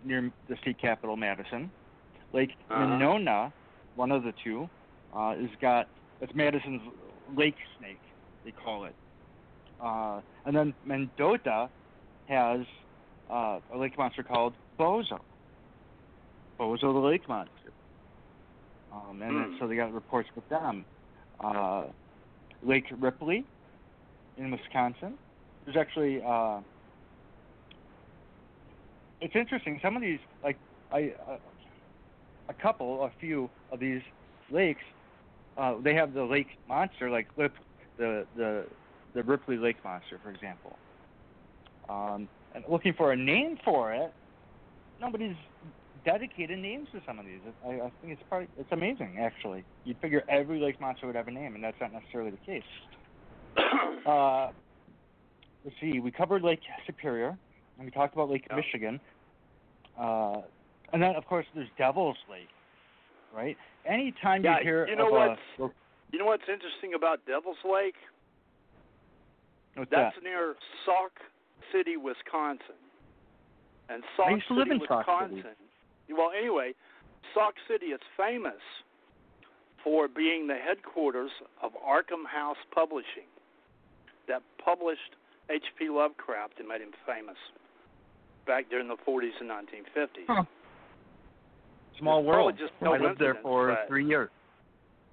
near 0.07 0.31
the 0.47 0.55
state 0.57 0.79
capital, 0.79 1.15
Madison. 1.17 1.71
Lake 2.33 2.51
Uh-huh. 2.69 2.85
Monona, 2.85 3.53
one 3.95 4.11
of 4.11 4.23
the 4.23 4.33
two, 4.43 4.69
uh, 5.15 5.35
is 5.37 5.49
got 5.61 5.89
it's 6.21 6.33
Madison's 6.33 6.81
lake 7.35 7.55
snake, 7.77 8.01
they 8.43 8.51
call 8.51 8.85
it. 8.85 8.95
Uh, 9.79 10.21
and 10.45 10.55
then 10.55 10.73
Mendota 10.83 11.69
has 12.27 12.61
uh, 13.29 13.59
a 13.73 13.77
lake 13.77 13.97
monster 13.97 14.23
called 14.23 14.55
Bozo. 14.79 15.19
Bozo 16.59 16.93
the 16.93 16.99
lake 16.99 17.27
monster. 17.29 17.71
Um, 18.91 19.21
and 19.21 19.51
Hmm. 19.51 19.57
so 19.59 19.67
they 19.67 19.75
got 19.75 19.93
reports 19.93 20.29
with 20.35 20.47
them. 20.49 20.85
Uh, 21.43 21.85
Lake 22.63 22.85
Ripley 22.99 23.45
in 24.37 24.49
Wisconsin. 24.51 25.19
There's 25.65 25.77
actually 25.77 26.21
uh, 26.25 26.61
it's 29.21 29.35
interesting. 29.35 29.79
Some 29.81 29.95
of 29.95 30.01
these, 30.01 30.19
like 30.43 30.57
I, 30.91 31.13
uh, 31.27 31.37
a 32.49 32.53
couple, 32.53 33.03
a 33.03 33.11
few 33.19 33.49
of 33.71 33.79
these 33.79 34.01
lakes, 34.51 34.81
uh, 35.57 35.75
they 35.83 35.93
have 35.95 36.13
the 36.13 36.23
lake 36.23 36.47
monster, 36.67 37.09
like 37.09 37.27
Lip, 37.37 37.53
the 37.97 38.25
the 38.35 38.65
the 39.13 39.23
Ripley 39.23 39.57
Lake 39.57 39.77
monster, 39.83 40.19
for 40.23 40.29
example. 40.29 40.77
Um, 41.89 42.27
and 42.53 42.63
looking 42.69 42.93
for 42.93 43.11
a 43.11 43.15
name 43.15 43.57
for 43.63 43.93
it, 43.93 44.13
nobody's 45.01 45.35
dedicated 46.05 46.59
names 46.59 46.87
to 46.93 47.01
some 47.05 47.19
of 47.19 47.25
these. 47.25 47.39
I, 47.65 47.69
I 47.69 47.91
think 48.01 48.13
it's 48.13 48.21
probably 48.29 48.47
it's 48.57 48.71
amazing 48.71 49.17
actually. 49.19 49.63
You'd 49.83 49.99
figure 49.99 50.23
every 50.29 50.59
lake 50.59 50.79
monster 50.79 51.07
would 51.07 51.15
have 51.15 51.27
a 51.27 51.31
name, 51.31 51.55
and 51.55 51.63
that's 51.63 51.79
not 51.81 51.91
necessarily 51.93 52.31
the 52.31 52.45
case. 52.45 52.63
Uh, 54.05 54.51
let's 55.65 55.75
see. 55.81 55.99
We 55.99 56.11
covered 56.11 56.41
Lake 56.41 56.61
Superior, 56.85 57.37
and 57.77 57.85
we 57.85 57.91
talked 57.91 58.13
about 58.13 58.29
Lake 58.29 58.45
Yeah. 58.49 58.55
Michigan, 58.55 58.99
uh, 59.97 60.41
and 60.93 61.01
then 61.01 61.15
of 61.15 61.25
course 61.25 61.45
there's 61.53 61.69
Devil's 61.77 62.17
Lake, 62.29 62.49
right? 63.33 63.57
Anytime 63.85 64.43
Yeah, 64.43 64.57
you 64.59 64.63
hear 64.63 64.87
you 64.87 64.95
know 64.95 65.07
of 65.07 65.11
what's- 65.11 65.41
a 65.59 65.71
You 66.11 66.19
know 66.19 66.25
what's 66.25 66.47
interesting 66.47 66.93
about 66.93 67.25
Devil's 67.25 67.61
Lake? 67.65 67.97
what's 69.75 69.91
That's 69.91 70.15
that? 70.15 70.23
near 70.23 70.55
Sauk 70.85 71.19
City, 71.71 71.97
Wisconsin. 71.97 72.75
And 73.89 74.03
Sauk 74.15 74.27
I 74.27 74.31
used 74.31 74.47
to 74.47 74.53
live 74.53 74.67
City, 74.67 74.79
in 74.81 74.87
Sauk 74.87 75.05
City. 75.05 75.35
Wisconsin. 75.35 75.55
Well, 76.09 76.31
anyway, 76.31 76.73
Sauk 77.33 77.55
City 77.67 77.87
is 77.87 78.01
famous 78.15 78.61
for 79.83 80.07
being 80.07 80.47
the 80.47 80.55
headquarters 80.55 81.31
of 81.61 81.73
Arkham 81.75 82.25
House 82.25 82.57
Publishing, 82.71 83.27
that 84.27 84.41
published 84.57 85.15
H.P. 85.49 85.89
Lovecraft 85.89 86.59
and 86.59 86.67
made 86.67 86.81
him 86.81 86.91
famous 87.05 87.37
back 88.47 88.69
during 88.69 88.87
the 88.87 88.95
40s 89.07 89.31
and 89.39 89.49
1950s. 89.49 90.25
Huh. 90.27 90.43
Small 91.99 92.19
It's 92.19 92.27
world. 92.27 92.53
just 92.57 92.71
I 92.81 92.97
lived 92.97 93.19
there 93.19 93.35
for 93.41 93.69
but- 93.69 93.87
three 93.87 94.05
years. 94.05 94.29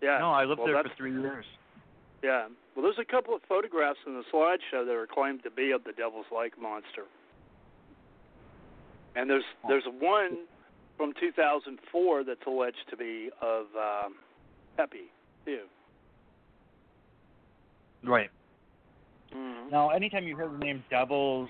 Yeah. 0.03 0.19
No, 0.19 0.31
I 0.33 0.45
lived 0.45 0.59
well, 0.61 0.69
there 0.69 0.83
for 0.83 0.91
three 0.97 1.13
years. 1.19 1.47
Yeah. 2.23 2.49
Well, 2.75 2.83
there's 2.83 2.99
a 2.99 3.11
couple 3.11 3.35
of 3.35 3.41
photographs 3.49 3.99
in 4.07 4.15
the 4.15 4.25
slideshow 4.33 4.85
that 4.85 4.95
are 4.95 5.07
claimed 5.07 5.43
to 5.45 5.51
be 5.51 5.71
of 5.71 5.85
the 5.85 5.93
Devil's 5.93 6.27
Lake 6.37 6.61
monster. 6.61 7.05
And 9.17 9.31
there's 9.31 9.45
there's 9.69 9.85
one 10.01 10.39
from 10.97 11.13
2004 11.19 12.25
that's 12.25 12.41
alleged 12.47 12.85
to 12.91 12.97
be 12.97 13.31
of 13.41 13.67
um, 13.77 14.15
Pepe 14.77 15.11
too. 15.47 15.61
Right. 18.03 18.31
Mm-hmm. 19.35 19.71
Now, 19.71 19.91
anytime 19.91 20.25
you 20.27 20.37
hear 20.37 20.49
the 20.49 20.59
name 20.59 20.85
Devil's, 20.91 21.49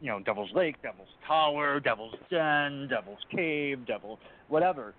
you 0.00 0.08
know, 0.08 0.20
Devil's 0.20 0.52
Lake, 0.52 0.80
Devil's 0.82 1.08
Tower, 1.26 1.80
Devil's 1.80 2.14
Den, 2.30 2.88
Devil's 2.88 3.18
Cave, 3.30 3.86
Devil, 3.86 4.18
whatever, 4.48 4.94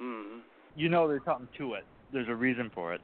Mm-hmm. 0.00 0.38
you 0.74 0.88
know 0.88 1.06
there's 1.06 1.24
something 1.24 1.48
to 1.58 1.74
it. 1.74 1.84
There's 2.12 2.28
a 2.28 2.34
reason 2.34 2.70
for 2.74 2.92
it. 2.92 3.00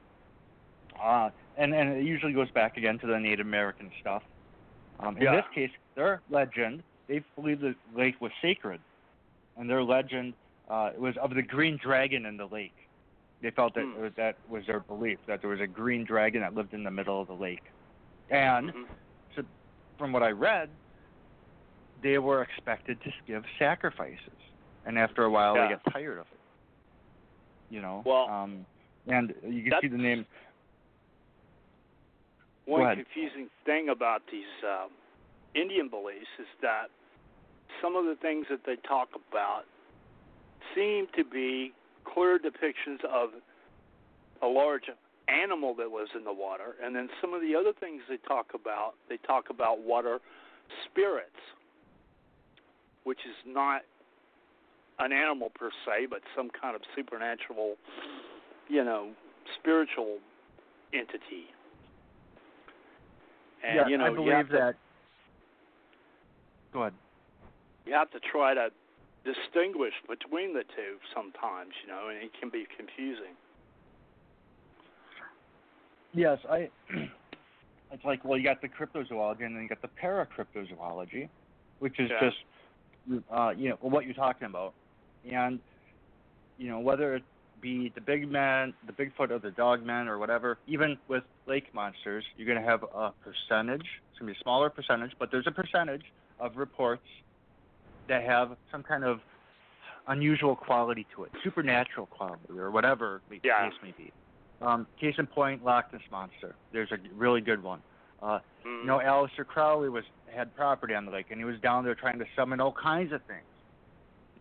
Uh, 1.01 1.29
and 1.57 1.73
and 1.73 1.89
it 1.97 2.03
usually 2.03 2.33
goes 2.33 2.49
back 2.51 2.77
again 2.77 2.99
to 2.99 3.07
the 3.07 3.17
Native 3.19 3.45
American 3.45 3.91
stuff. 4.01 4.23
Um, 4.99 5.15
in 5.17 5.23
Yeah. 5.23 5.35
this 5.37 5.45
case, 5.53 5.71
their 5.95 6.21
legend, 6.29 6.83
they 7.07 7.21
believe 7.35 7.61
the 7.61 7.73
lake 7.95 8.19
was 8.19 8.31
sacred, 8.41 8.81
and 9.55 9.69
their 9.69 9.83
legend 9.83 10.33
uh, 10.69 10.91
was 10.97 11.15
of 11.17 11.33
the 11.33 11.41
green 11.41 11.77
dragon 11.77 12.25
in 12.25 12.37
the 12.37 12.45
lake. 12.47 12.75
They 13.41 13.51
felt 13.51 13.73
that 13.75 13.85
Hmm. 13.85 14.07
that 14.17 14.35
was 14.49 14.65
their 14.65 14.81
belief 14.81 15.19
that 15.27 15.39
there 15.41 15.49
was 15.49 15.61
a 15.61 15.67
green 15.67 16.03
dragon 16.03 16.41
that 16.41 16.53
lived 16.53 16.73
in 16.73 16.83
the 16.83 16.91
middle 16.91 17.21
of 17.21 17.27
the 17.27 17.33
lake, 17.35 17.63
and 18.29 18.73
Mhm. 18.73 19.45
from 19.97 20.11
what 20.11 20.23
I 20.23 20.31
read, 20.31 20.69
they 22.01 22.17
were 22.17 22.41
expected 22.41 23.01
to 23.03 23.11
give 23.27 23.43
sacrifices, 23.57 24.19
and 24.85 24.97
after 24.97 25.23
a 25.23 25.29
while, 25.29 25.55
Yeah. 25.55 25.67
they 25.67 25.69
get 25.75 25.93
tired 25.93 26.19
of 26.19 26.27
it. 26.31 26.39
You 27.69 27.81
know. 27.81 28.03
Well, 28.05 28.29
um, 28.29 28.65
and 29.07 29.33
you 29.43 29.69
can 29.69 29.79
see 29.81 29.87
the 29.87 29.97
name. 29.97 30.25
One 32.65 32.95
confusing 32.95 33.49
thing 33.65 33.89
about 33.89 34.21
these 34.31 34.45
um, 34.63 34.91
Indian 35.55 35.89
beliefs 35.89 36.29
is 36.39 36.47
that 36.61 36.89
some 37.81 37.95
of 37.95 38.05
the 38.05 38.15
things 38.15 38.45
that 38.49 38.63
they 38.65 38.75
talk 38.87 39.09
about 39.29 39.65
seem 40.75 41.07
to 41.15 41.23
be 41.23 41.73
clear 42.05 42.37
depictions 42.37 43.03
of 43.05 43.29
a 44.41 44.47
large 44.47 44.89
animal 45.27 45.73
that 45.75 45.89
lives 45.91 46.11
in 46.15 46.23
the 46.23 46.33
water, 46.33 46.75
and 46.83 46.95
then 46.95 47.09
some 47.21 47.33
of 47.33 47.41
the 47.41 47.55
other 47.55 47.73
things 47.73 48.01
they 48.09 48.17
talk 48.17 48.47
about, 48.53 48.93
they 49.09 49.17
talk 49.17 49.49
about 49.49 49.81
water 49.81 50.19
spirits, 50.85 51.39
which 53.09 53.25
is 53.25 53.33
not 53.43 53.81
an 54.99 55.11
animal 55.11 55.49
per 55.49 55.71
se, 55.83 56.05
but 56.11 56.19
some 56.37 56.51
kind 56.61 56.75
of 56.75 56.81
supernatural, 56.95 57.73
you 58.67 58.83
know, 58.83 59.09
spiritual 59.59 60.19
entity. 60.93 61.49
And 63.65 63.75
yeah, 63.75 63.87
you 63.87 63.97
know, 63.97 64.05
I 64.05 64.09
believe 64.13 64.49
to, 64.49 64.53
that. 64.53 64.75
Go 66.71 66.81
ahead. 66.81 66.93
you 67.87 67.93
have 67.93 68.11
to 68.11 68.19
try 68.19 68.53
to 68.53 68.69
distinguish 69.25 69.93
between 70.07 70.53
the 70.53 70.61
two 70.61 71.01
sometimes, 71.11 71.73
you 71.81 71.89
know, 71.89 72.09
and 72.09 72.23
it 72.23 72.29
can 72.39 72.51
be 72.51 72.67
confusing. 72.77 73.33
Yes, 76.13 76.37
I. 76.47 76.69
It's 77.91 78.05
like 78.05 78.23
well, 78.23 78.37
you 78.37 78.43
got 78.43 78.61
the 78.61 78.67
cryptozoology 78.69 79.43
and 79.45 79.55
then 79.55 79.63
you 79.63 79.67
got 79.67 79.81
the 79.81 79.89
paracryptozoology, 79.99 81.27
which 81.79 81.99
is 81.99 82.11
Yeah. 82.11 82.19
just 82.29 82.37
uh, 83.31 83.53
you 83.57 83.69
know 83.69 83.77
what 83.81 84.05
you're 84.05 84.13
talking 84.13 84.47
about, 84.47 84.73
and 85.29 85.59
you 86.57 86.67
know 86.69 86.79
whether 86.79 87.15
it 87.15 87.23
be 87.61 87.91
the 87.95 88.01
big 88.01 88.29
man, 88.29 88.73
the 88.87 88.93
Bigfoot, 88.93 89.31
or 89.31 89.39
the 89.39 89.51
dog 89.51 89.85
man, 89.85 90.07
or 90.07 90.17
whatever. 90.17 90.59
Even 90.67 90.97
with 91.07 91.23
lake 91.45 91.73
monsters, 91.73 92.23
you're 92.37 92.47
going 92.47 92.61
to 92.61 92.67
have 92.69 92.83
a 92.83 93.11
percentage. 93.23 93.81
It's 93.81 94.19
going 94.19 94.27
to 94.27 94.33
be 94.33 94.39
a 94.39 94.43
smaller 94.43 94.69
percentage, 94.69 95.11
but 95.19 95.29
there's 95.31 95.47
a 95.47 95.51
percentage 95.51 96.03
of 96.39 96.55
reports 96.55 97.03
that 98.07 98.23
have 98.23 98.57
some 98.71 98.83
kind 98.83 99.03
of 99.03 99.19
unusual 100.07 100.55
quality 100.55 101.05
to 101.15 101.23
it, 101.25 101.31
supernatural 101.43 102.07
quality, 102.07 102.57
or 102.57 102.71
whatever 102.71 103.21
the 103.29 103.39
Yeah. 103.43 103.69
case 103.69 103.77
may 103.83 103.91
be. 103.91 104.11
Um, 104.61 104.87
case 104.99 105.15
in 105.17 105.27
point, 105.27 105.63
Loch 105.63 105.91
Ness 105.93 106.01
monster. 106.11 106.55
There's 106.71 106.91
a 106.91 106.97
really 107.13 107.41
good 107.41 107.61
one. 107.61 107.81
Uh, 108.21 108.39
Mm. 108.65 108.81
you 108.81 108.87
know, 108.87 108.99
Aleister 108.99 109.45
Crowley 109.45 109.89
was 109.89 110.03
had 110.27 110.53
property 110.53 110.93
on 110.93 111.05
the 111.05 111.11
lake, 111.11 111.27
and 111.29 111.39
he 111.39 111.45
was 111.45 111.59
down 111.61 111.83
there 111.85 111.95
trying 111.95 112.19
to 112.19 112.25
summon 112.35 112.59
all 112.59 112.73
kinds 112.73 113.13
of 113.13 113.23
things. 113.23 113.45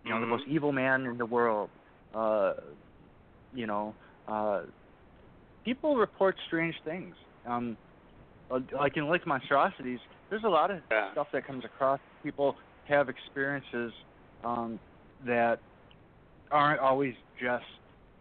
You 0.04 0.10
know, 0.10 0.20
the 0.20 0.26
most 0.26 0.44
evil 0.48 0.72
man 0.72 1.06
in 1.06 1.18
the 1.18 1.26
world. 1.26 1.70
Uh, 2.14 2.54
you 3.52 3.66
know, 3.66 3.94
uh, 4.26 4.62
people 5.64 5.96
report 5.96 6.36
strange 6.46 6.74
things. 6.84 7.14
Um, 7.44 7.76
uh, 8.50 8.60
like 8.72 8.96
in 8.96 9.08
Lake 9.08 9.26
Monstrosities, 9.26 10.00
there's 10.30 10.44
a 10.44 10.48
lot 10.48 10.70
of 10.70 10.82
Yeah. 10.90 11.12
stuff 11.12 11.28
that 11.32 11.46
comes 11.46 11.64
across. 11.64 12.00
People 12.22 12.56
have 12.84 13.08
experiences 13.08 13.92
um, 14.44 14.80
that 15.20 15.60
aren't 16.50 16.80
always 16.80 17.14
just 17.38 17.64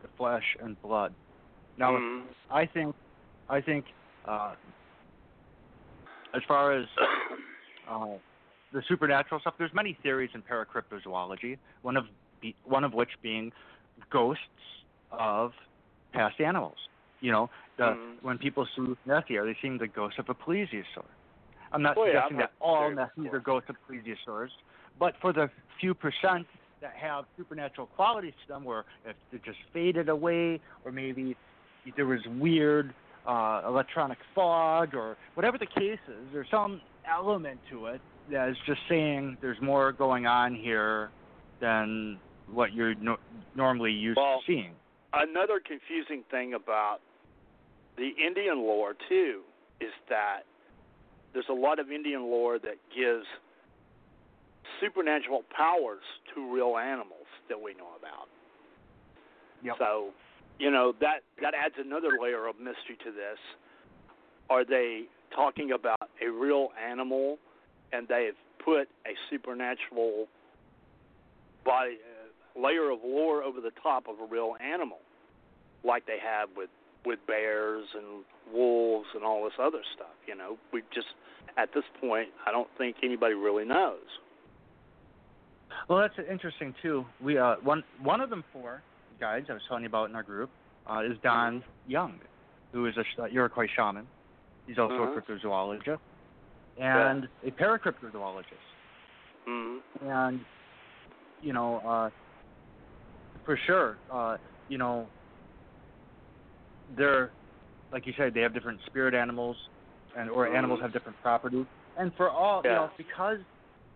the 0.01 0.07
flesh 0.17 0.55
and 0.59 0.79
blood. 0.81 1.15
Now, 1.77 1.93
Mhm. 1.93 2.23
I 2.49 2.65
think, 2.65 2.95
I 3.47 3.61
think, 3.61 3.85
uh, 4.25 4.55
as 6.33 6.41
far 6.47 6.73
as 6.73 6.85
uh, 7.89 8.07
the 8.73 8.81
supernatural 8.87 9.39
stuff, 9.41 9.55
there's 9.57 9.73
many 9.73 9.97
theories 10.03 10.29
in 10.33 10.41
paracryptozoology. 10.41 11.57
One 11.81 11.97
of 11.97 12.05
be, 12.41 12.55
one 12.65 12.83
of 12.83 12.93
which 12.93 13.09
being 13.21 13.51
ghosts 14.11 14.41
of 15.11 15.53
past 16.13 16.39
animals. 16.39 16.75
You 17.21 17.31
know, 17.31 17.49
the, 17.77 17.83
Mhm. 17.83 18.21
when 18.21 18.37
people 18.37 18.67
see 18.75 18.95
Nessie, 19.05 19.37
are 19.37 19.45
they 19.45 19.57
seeing 19.61 19.77
the 19.77 19.87
ghost 19.87 20.19
of 20.19 20.29
a 20.29 20.35
plesiosaur? 20.35 21.05
I'm 21.71 21.81
not 21.81 21.97
Oh, 21.97 22.03
yeah, 22.05 22.11
suggesting 22.13 22.37
I've 22.37 22.43
that 22.43 22.51
all 22.61 22.91
Nessies 22.91 23.33
are 23.33 23.39
ghosts 23.39 23.69
of 23.69 23.75
plesiosaurs, 23.89 24.49
but 24.99 25.15
for 25.19 25.33
the 25.33 25.49
few 25.79 25.93
percent 25.93 26.47
that 26.79 26.93
have 26.93 27.25
supernatural 27.35 27.87
qualities 27.87 28.33
to 28.43 28.47
them, 28.47 28.63
where 28.63 28.85
if 29.05 29.15
they 29.31 29.39
just 29.39 29.57
faded 29.73 30.09
away, 30.09 30.61
or 30.85 30.91
maybe 30.91 31.35
there 31.95 32.05
was 32.05 32.25
weird 32.27 32.93
uh, 33.27 33.61
electronic 33.67 34.17
fog, 34.33 34.95
or 34.95 35.17
whatever 35.35 35.57
the 35.57 35.65
case 35.65 35.99
is, 36.07 36.25
there's 36.31 36.47
some 36.49 36.81
element 37.09 37.59
to 37.69 37.87
it 37.87 38.01
that 38.31 38.49
is 38.49 38.57
just 38.65 38.79
saying 38.89 39.37
there's 39.41 39.61
more 39.61 39.91
going 39.91 40.25
on 40.25 40.55
here 40.55 41.09
than 41.61 42.17
what 42.51 42.73
you're 42.73 42.95
no- 42.95 43.17
normally 43.55 43.91
used 43.91 44.17
Well, 44.17 44.39
to 44.39 44.51
seeing. 44.51 44.71
Another 45.13 45.59
confusing 45.65 46.23
thing 46.29 46.53
about 46.53 46.99
the 47.97 48.09
Indian 48.25 48.59
lore 48.59 48.93
too 49.09 49.41
is 49.81 49.91
that 50.09 50.41
there's 51.33 51.49
a 51.49 51.53
lot 51.53 51.79
of 51.79 51.91
Indian 51.91 52.23
lore 52.23 52.59
that 52.59 52.75
gives 52.95 53.25
supernatural 54.81 55.43
powers 55.55 56.03
to 56.33 56.53
real 56.53 56.77
animals 56.77 57.27
that 57.49 57.61
we 57.61 57.73
know 57.73 57.89
about. 57.99 58.27
Yep. 59.63 59.75
So, 59.79 60.09
you 60.59 60.71
know, 60.71 60.93
that 61.01 61.21
that 61.41 61.53
adds 61.53 61.75
another 61.77 62.09
layer 62.21 62.47
of 62.47 62.57
mystery 62.57 62.97
to 63.03 63.11
this. 63.11 63.39
Are 64.49 64.65
they 64.65 65.03
talking 65.35 65.71
about 65.71 66.09
a 66.25 66.29
real 66.29 66.69
animal 66.83 67.37
and 67.91 68.07
they've 68.07 68.33
put 68.63 68.87
a 69.05 69.13
supernatural 69.29 70.27
body 71.65 71.97
uh, 71.99 72.61
layer 72.61 72.89
of 72.89 72.99
lore 73.05 73.43
over 73.43 73.61
the 73.61 73.71
top 73.83 74.05
of 74.07 74.15
a 74.19 74.31
real 74.31 74.55
animal 74.61 74.99
like 75.83 76.05
they 76.05 76.17
have 76.23 76.49
with 76.55 76.69
with 77.05 77.19
bears 77.27 77.85
and 77.95 78.23
wolves 78.53 79.07
and 79.13 79.23
all 79.23 79.43
this 79.43 79.53
other 79.61 79.81
stuff, 79.95 80.15
you 80.27 80.35
know. 80.35 80.57
We 80.73 80.81
just 80.93 81.07
at 81.57 81.69
this 81.73 81.83
point 82.01 82.29
I 82.45 82.51
don't 82.51 82.69
think 82.77 82.97
anybody 83.03 83.33
really 83.33 83.65
knows. 83.65 83.99
Well, 85.89 85.99
that's 85.99 86.15
interesting 86.29 86.73
too. 86.81 87.05
We 87.21 87.37
uh, 87.37 87.55
one 87.63 87.83
one 88.01 88.21
of 88.21 88.29
them 88.29 88.43
four 88.53 88.81
guides 89.17 89.47
I 89.49 89.53
was 89.53 89.61
telling 89.67 89.83
you 89.83 89.87
about 89.89 90.09
in 90.09 90.15
our 90.15 90.23
group 90.23 90.51
uh, 90.89 91.01
is 91.09 91.17
Don 91.23 91.63
Young, 91.85 92.19
who 92.73 92.85
is 92.85 92.95
a 92.97 93.03
sh- 93.03 93.31
Iroquois 93.33 93.67
shaman. 93.75 94.07
He's 94.65 94.77
also 94.77 94.93
Uh-huh. 95.03 95.11
a 95.17 95.21
cryptozoologist 95.21 95.99
and 96.77 97.27
a 97.43 97.51
paracryptozoologist. 97.51 98.67
Mhm. 99.47 99.79
And 100.01 100.45
you 101.41 101.53
know, 101.53 101.77
uh, 101.79 102.09
for 103.45 103.57
sure, 103.65 103.99
uh, 104.09 104.37
you 104.67 104.77
know, 104.77 105.09
they're 106.89 107.33
like 107.91 108.05
you 108.05 108.13
said, 108.17 108.33
they 108.33 108.41
have 108.41 108.53
different 108.53 108.81
spirit 108.85 109.13
animals, 109.13 109.57
and 110.15 110.29
or 110.29 110.47
animals 110.47 110.79
Mhm. 110.79 110.83
have 110.83 110.91
different 110.93 111.19
properties. 111.21 111.65
And 111.95 112.13
for 112.15 112.29
all 112.29 112.61
you 112.63 112.69
know, 112.71 112.91
because 112.97 113.39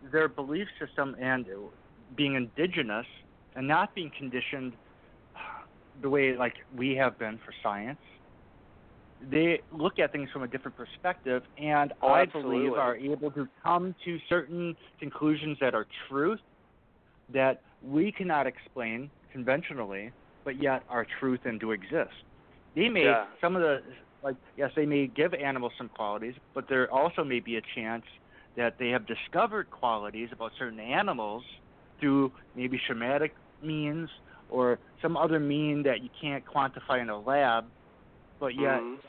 their 0.02 0.28
belief 0.28 0.68
system 0.80 1.16
and 1.20 1.46
being 2.16 2.36
indigenous 2.36 3.06
and 3.56 3.68
not 3.68 3.94
being 3.94 4.12
conditioned 4.18 4.78
the 6.02 6.10
way 6.10 6.36
like 6.36 6.56
we 6.74 6.95
have 6.95 7.18
been 7.18 7.39
for 7.45 7.54
science, 7.64 7.99
they 9.20 9.60
look 9.72 9.99
at 9.99 10.12
things 10.12 10.30
from 10.32 10.43
a 10.43 10.47
different 10.47 10.76
perspective, 10.76 11.43
and 11.58 11.93
Oh, 12.02 12.10
I 12.10 12.26
believe 12.26 12.74
are 12.74 12.95
able 12.95 13.32
to 13.32 13.47
come 13.64 13.95
to 14.04 14.18
certain 14.28 14.76
conclusions 14.99 15.58
that 15.62 15.76
are 15.76 15.86
truth 16.10 16.39
that 17.30 17.62
we 17.82 18.12
cannot 18.12 18.47
explain 18.47 19.12
conventionally, 19.32 20.12
but 20.43 20.62
yet 20.62 20.84
are 20.89 21.06
truth 21.20 21.41
and 21.45 21.60
do 21.60 21.72
exist. 21.72 22.12
They 22.76 22.89
may 22.89 23.04
Yeah. 23.06 23.26
some 23.39 23.56
of 23.56 23.62
the 23.62 23.84
like 24.24 24.36
yes, 24.56 24.72
they 24.76 24.86
may 24.86 25.08
give 25.08 25.34
animals 25.34 25.74
some 25.78 25.89
qualities, 25.89 26.36
but 26.54 26.68
there 26.68 26.91
also 26.91 27.24
may 27.24 27.39
be 27.39 27.58
a 27.58 27.62
chance 27.76 28.06
that 28.56 28.78
they 28.80 28.89
have 28.89 29.06
discovered 29.06 29.70
qualities 29.70 30.30
about 30.32 30.52
certain 30.58 30.80
animals 30.80 31.43
through 31.99 32.32
maybe 32.56 32.80
shamanic 32.89 33.32
means 33.62 34.10
or 34.52 34.78
some 35.02 35.18
other 35.18 35.39
mean 35.39 35.82
that 35.84 36.04
you 36.04 36.10
can't 36.22 36.45
quantify 36.45 37.02
in 37.02 37.10
a 37.10 37.18
lab, 37.18 37.66
but 38.39 38.54
yet, 38.54 38.80
Mhm. 38.82 38.99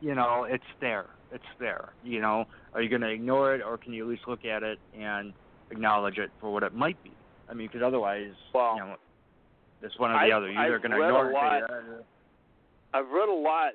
you 0.00 0.14
know, 0.14 0.44
it's 0.44 0.64
there. 0.80 1.06
It's 1.32 1.44
there. 1.58 1.92
You 2.04 2.20
know, 2.20 2.46
are 2.72 2.80
you 2.80 2.88
going 2.88 3.02
to 3.02 3.10
ignore 3.10 3.54
it, 3.54 3.62
or 3.62 3.76
can 3.76 3.92
you 3.92 4.04
at 4.04 4.08
least 4.08 4.26
look 4.26 4.44
at 4.44 4.62
it 4.62 4.78
and 4.94 5.34
acknowledge 5.70 6.18
it 6.18 6.30
for 6.40 6.50
what 6.50 6.62
it 6.62 6.72
might 6.72 7.02
be? 7.02 7.12
I 7.50 7.54
mean, 7.54 7.66
because 7.66 7.82
otherwise, 7.82 8.32
Well, 8.54 8.74
you 8.76 8.80
know, 8.80 8.96
it's 9.82 9.98
one 9.98 10.10
or 10.10 10.14
the 10.14 10.20
I've- 10.20 10.32
other. 10.32 10.50
You're 10.50 10.62
either 10.62 10.78
going 10.78 10.92
to 10.92 11.02
ignore 11.02 11.30
it. 11.30 11.34
lot- 11.34 11.70
or 11.70 11.82
you're- 11.82 12.04
I've 12.94 13.10
read 13.10 13.28
a 13.28 13.32
lot 13.32 13.74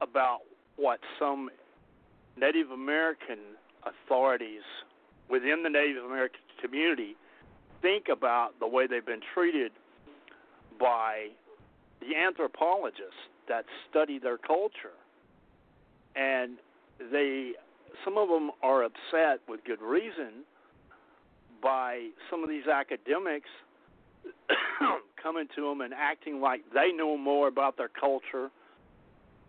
about 0.00 0.42
what 0.76 1.00
some 1.18 1.50
Native 2.36 2.70
American 2.70 3.38
authorities 3.84 4.62
within 5.28 5.62
the 5.62 5.70
Native 5.70 6.04
American 6.04 6.40
community 6.58 7.16
think 7.80 8.08
about 8.08 8.58
the 8.58 8.66
way 8.66 8.86
they've 8.86 9.04
been 9.04 9.20
treated 9.20 9.72
by 10.80 11.28
the 12.00 12.16
anthropologists 12.16 13.28
that 13.48 13.64
study 13.88 14.18
their 14.18 14.38
culture. 14.38 14.96
And 16.16 16.56
they 17.12 17.52
some 18.04 18.16
of 18.16 18.28
them 18.28 18.50
are 18.62 18.84
upset 18.84 19.40
with 19.48 19.60
good 19.64 19.82
reason 19.82 20.44
by 21.62 22.08
some 22.30 22.42
of 22.42 22.48
these 22.48 22.66
academics 22.66 23.48
coming 25.22 25.46
to 25.54 25.62
them 25.68 25.82
and 25.82 25.92
acting 25.92 26.40
like 26.40 26.62
they 26.72 26.90
know 26.92 27.16
more 27.16 27.48
about 27.48 27.76
their 27.76 27.88
culture 27.88 28.50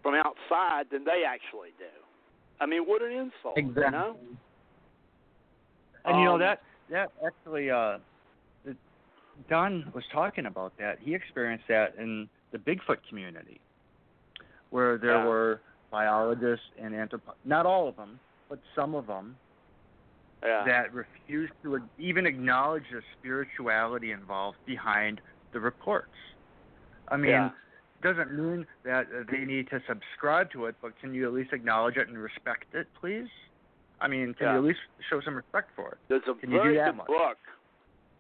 from 0.04 0.16
outside 0.16 0.88
than 0.92 1.06
they 1.06 1.24
actually 1.26 1.70
do. 1.78 1.86
I 2.60 2.66
mean, 2.66 2.84
what 2.84 3.02
an 3.02 3.12
insult, 3.12 3.58
you 3.58 3.92
know? 3.92 4.18
And 6.06 6.20
you 6.20 6.26
know 6.26 6.34
Um, 6.34 6.40
that 6.40 6.62
that 6.90 7.12
actually 7.26 7.70
uh 7.70 8.00
Don 9.50 9.92
was 9.94 10.04
talking 10.12 10.46
about 10.46 10.74
that. 10.78 11.00
He 11.00 11.14
experienced 11.16 11.66
that 11.68 11.96
in 11.98 12.30
the 12.52 12.58
Bigfoot 12.58 12.98
community 13.08 13.60
where 14.70 14.98
there 14.98 15.18
Yeah. 15.18 15.26
were 15.26 15.62
biologists 15.90 16.66
and 16.78 16.94
anthropo 16.94 17.34
not 17.44 17.66
all 17.66 17.88
of 17.88 17.96
them, 17.98 18.20
but 18.50 18.60
some 18.76 18.96
of 18.96 19.08
them 19.08 19.36
Yeah. 20.44 20.64
that 20.66 20.94
refused 20.94 21.54
to 21.64 21.82
even 21.98 22.26
acknowledge 22.26 22.90
the 22.92 23.02
spirituality 23.20 24.12
involved 24.12 24.58
behind 24.66 25.22
the 25.52 25.60
reports. 25.60 26.16
I 27.10 27.18
mean, 27.18 27.32
Yeah. 27.32 27.52
doesn't 28.02 28.32
mean 28.32 28.66
that 28.84 29.08
uh, 29.14 29.24
they 29.30 29.44
need 29.46 29.70
to 29.70 29.82
subscribe 29.86 30.50
to 30.52 30.66
it, 30.68 30.76
but 30.82 30.98
can 31.00 31.14
you 31.14 31.26
at 31.28 31.34
least 31.34 31.54
acknowledge 31.54 31.98
it 31.98 32.08
and 32.08 32.18
respect 32.18 32.74
it, 32.74 32.88
please? 32.94 33.30
I 34.00 34.08
mean, 34.08 34.34
can 34.34 34.46
Yeah. 34.48 34.52
you 34.54 34.58
at 34.60 34.64
least 34.64 34.82
show 35.10 35.20
some 35.22 35.36
respect 35.36 35.72
for 35.76 35.92
it? 35.92 35.98
There's 36.08 36.28
a 36.28 36.34
Can 36.36 36.52
you 36.52 36.64
do 36.64 36.74
that 36.76 36.96
much? 36.96 37.08
book 37.08 37.38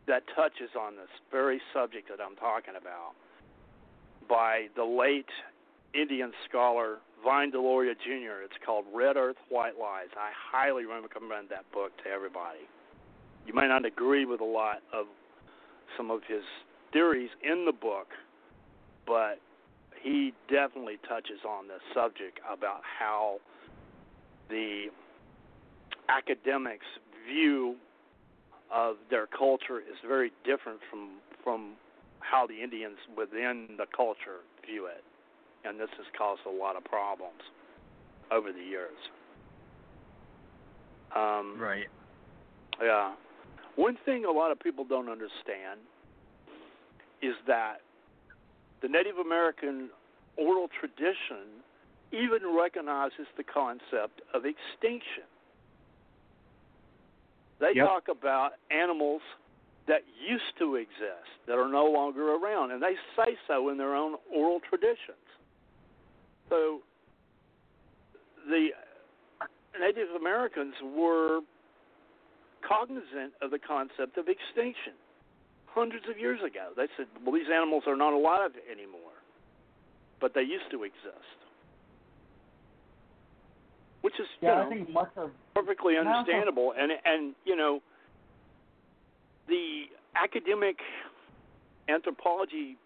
that 0.07 0.23
touches 0.35 0.69
on 0.79 0.95
this 0.95 1.09
very 1.31 1.61
subject 1.73 2.09
that 2.09 2.19
I'm 2.23 2.35
talking 2.35 2.73
about 2.79 3.13
by 4.27 4.67
the 4.75 4.83
late 4.83 5.29
Indian 5.93 6.31
scholar 6.47 6.99
Vine 7.23 7.51
Deloria 7.51 7.93
Jr. 7.93 8.41
It's 8.43 8.57
called 8.65 8.85
Red 8.93 9.15
Earth, 9.15 9.35
White 9.49 9.77
Lies. 9.79 10.07
I 10.17 10.31
highly 10.33 10.85
recommend 10.85 11.49
that 11.49 11.71
book 11.71 11.91
to 12.03 12.09
everybody. 12.09 12.65
You 13.45 13.53
may 13.53 13.67
not 13.67 13.85
agree 13.85 14.25
with 14.25 14.41
a 14.41 14.45
lot 14.45 14.77
of 14.93 15.05
some 15.97 16.09
of 16.09 16.21
his 16.27 16.43
theories 16.93 17.29
in 17.43 17.65
the 17.65 17.71
book, 17.71 18.07
but 19.05 19.39
he 20.01 20.33
definitely 20.49 20.97
touches 21.07 21.45
on 21.47 21.67
this 21.67 21.81
subject 21.93 22.39
about 22.51 22.81
how 22.99 23.37
the 24.49 24.85
academics 26.09 26.85
view 27.27 27.75
of 28.71 28.95
their 29.09 29.27
culture 29.27 29.79
is 29.79 29.97
very 30.07 30.31
different 30.45 30.79
from 30.89 31.17
from 31.43 31.73
how 32.19 32.45
the 32.45 32.61
Indians 32.61 32.97
within 33.17 33.67
the 33.77 33.85
culture 33.95 34.41
view 34.65 34.85
it, 34.85 35.03
and 35.65 35.79
this 35.79 35.89
has 35.97 36.05
caused 36.17 36.41
a 36.45 36.49
lot 36.49 36.75
of 36.75 36.83
problems 36.83 37.41
over 38.31 38.51
the 38.51 38.63
years. 38.63 38.97
Um, 41.15 41.57
Right. 41.59 41.87
yeah. 42.81 43.13
One 43.75 43.97
thing 44.05 44.25
a 44.25 44.31
lot 44.31 44.51
of 44.51 44.59
people 44.59 44.85
don't 44.85 45.09
understand 45.09 45.79
is 47.21 47.35
that 47.47 47.81
the 48.81 48.87
Native 48.87 49.17
American 49.17 49.89
oral 50.37 50.67
tradition 50.79 51.63
even 52.11 52.55
recognizes 52.55 53.27
the 53.37 53.43
concept 53.43 54.21
of 54.33 54.43
extinction. 54.45 55.23
They 57.61 57.75
Yep. 57.75 57.87
talk 57.87 58.03
about 58.09 58.53
animals 58.71 59.21
that 59.87 60.01
used 60.27 60.57
to 60.59 60.75
exist 60.75 61.29
that 61.47 61.57
are 61.57 61.69
no 61.69 61.85
longer 61.85 62.33
around, 62.33 62.71
and 62.71 62.81
they 62.81 62.95
say 63.15 63.37
so 63.47 63.69
in 63.69 63.77
their 63.77 63.95
own 63.95 64.15
oral 64.33 64.59
traditions. 64.67 65.21
So 66.49 66.79
the 68.49 68.69
Native 69.79 70.09
Americans 70.19 70.73
were 70.83 71.41
cognizant 72.67 73.33
of 73.41 73.51
the 73.51 73.59
concept 73.59 74.17
of 74.17 74.27
extinction 74.27 74.93
hundreds 75.65 76.05
of 76.09 76.17
years 76.17 76.39
ago. 76.41 76.71
They 76.75 76.87
said, 76.97 77.07
well, 77.23 77.33
these 77.33 77.49
animals 77.53 77.83
are 77.87 77.95
not 77.95 78.13
alive 78.13 78.51
anymore, 78.69 79.15
but 80.19 80.33
they 80.33 80.41
used 80.41 80.69
to 80.71 80.83
exist. 80.83 81.37
Which 84.01 84.15
is, 84.19 84.27
you 84.41 84.47
Yeah, 84.47 84.55
know, 84.55 84.65
I 84.65 84.69
think 84.69 84.89
much 84.89 85.11
of 85.15 85.31
perfectly 85.53 85.97
understandable. 85.97 86.73
And 86.77 86.91
and 87.05 87.35
you 87.45 87.55
know 87.55 87.81
the 89.47 89.83
academic 90.15 90.77
anthropology 91.89 92.77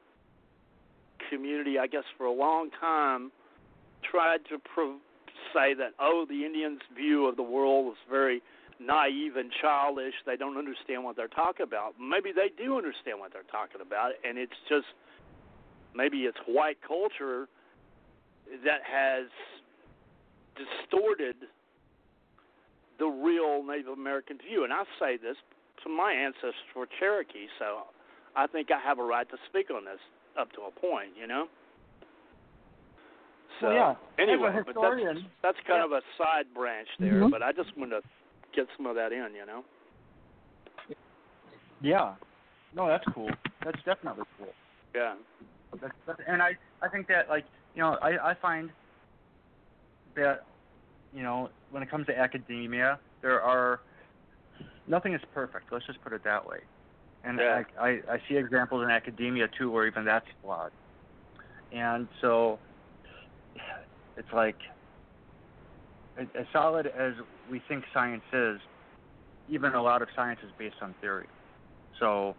community 1.29 1.79
i 1.79 1.87
guess 1.87 2.03
for 2.17 2.25
a 2.25 2.31
long 2.31 2.69
time 2.79 3.31
tried 4.09 4.39
to 4.47 4.57
pro- 4.59 4.97
say 5.53 5.73
that 5.73 5.91
oh 5.99 6.25
the 6.29 6.45
indians 6.45 6.79
view 6.95 7.25
of 7.25 7.35
the 7.35 7.43
world 7.43 7.85
was 7.85 7.95
very 8.09 8.41
naive 8.79 9.37
and 9.37 9.51
childish. 9.61 10.13
They 10.25 10.35
don't 10.35 10.57
understand 10.57 11.03
what 11.03 11.15
they're 11.15 11.27
talking 11.27 11.63
about. 11.63 11.95
Maybe 11.99 12.31
they 12.31 12.51
do 12.61 12.77
understand 12.77 13.19
what 13.19 13.31
they're 13.31 13.43
talking 13.51 13.81
about 13.81 14.11
and 14.23 14.37
it's 14.37 14.59
just 14.69 14.87
maybe 15.95 16.19
it's 16.19 16.37
white 16.45 16.77
culture 16.85 17.47
that 18.63 18.81
has 18.83 19.27
distorted 20.55 21.35
the 22.99 23.07
real 23.07 23.63
Native 23.63 23.93
American 23.93 24.37
view. 24.37 24.63
And 24.63 24.73
I 24.73 24.83
say 24.99 25.17
this 25.17 25.37
to 25.83 25.89
my 25.89 26.11
ancestors 26.11 26.53
were 26.75 26.87
Cherokee, 26.99 27.47
so 27.59 27.83
I 28.35 28.47
think 28.47 28.69
I 28.71 28.79
have 28.79 28.99
a 28.99 29.03
right 29.03 29.29
to 29.29 29.37
speak 29.49 29.69
on 29.69 29.85
this 29.85 29.99
up 30.39 30.51
to 30.53 30.61
a 30.61 30.71
point, 30.71 31.11
you 31.19 31.27
know? 31.27 31.47
So 33.61 33.67
Well, 33.67 33.97
yeah. 34.17 34.23
anyway, 34.23 34.51
but 34.65 34.75
that's 34.75 35.19
that's 35.41 35.57
kind 35.65 35.79
yeah. 35.79 35.85
of 35.85 35.91
a 35.93 36.01
side 36.17 36.53
branch 36.53 36.89
there, 36.99 37.21
Mhm. 37.21 37.31
but 37.31 37.41
I 37.41 37.53
just 37.53 37.75
wanted 37.77 38.01
to 38.01 38.07
get 38.53 38.67
some 38.75 38.85
of 38.85 38.95
that 38.95 39.13
in, 39.13 39.33
you 39.33 39.45
know. 39.45 39.63
Yeah. 41.81 42.15
No, 42.73 42.87
that's 42.87 43.05
cool. 43.13 43.29
That's 43.63 43.81
definitely 43.83 44.25
cool. 44.37 44.53
Yeah. 44.93 45.15
That's, 45.79 45.93
that's, 46.05 46.19
and 46.27 46.41
I 46.41 46.57
I 46.81 46.89
think 46.89 47.07
that 47.07 47.29
like 47.29 47.45
you 47.75 47.81
know 47.81 47.97
I 48.01 48.31
I 48.31 48.33
find 48.33 48.69
that 50.15 50.43
you 51.15 51.23
know 51.23 51.49
when 51.71 51.81
it 51.81 51.89
comes 51.89 52.05
to 52.07 52.17
academia 52.17 52.99
there 53.21 53.41
are 53.41 53.79
nothing 54.87 55.13
is 55.13 55.21
perfect. 55.33 55.71
Let's 55.71 55.85
just 55.85 56.01
put 56.01 56.13
it 56.13 56.23
that 56.23 56.45
way. 56.45 56.59
And 57.23 57.39
Yeah. 57.39 57.63
I, 57.79 57.87
I 57.87 57.89
I 58.13 58.21
see 58.29 58.35
examples 58.37 58.83
in 58.83 58.91
academia 58.91 59.47
too 59.57 59.71
where 59.71 59.87
even 59.87 60.05
that's 60.05 60.27
flawed. 60.41 60.71
And 61.71 62.07
so 62.21 62.59
it's 64.17 64.31
like 64.33 64.57
as 66.17 66.45
solid 66.53 66.87
as 66.87 67.13
we 67.51 67.61
think 67.67 67.83
science 67.93 68.23
is, 68.31 68.59
even 69.49 69.73
a 69.73 69.81
lot 69.81 70.01
of 70.01 70.07
science 70.15 70.39
is 70.43 70.51
based 70.57 70.77
on 70.81 70.95
theory. 71.01 71.27
So, 71.99 72.35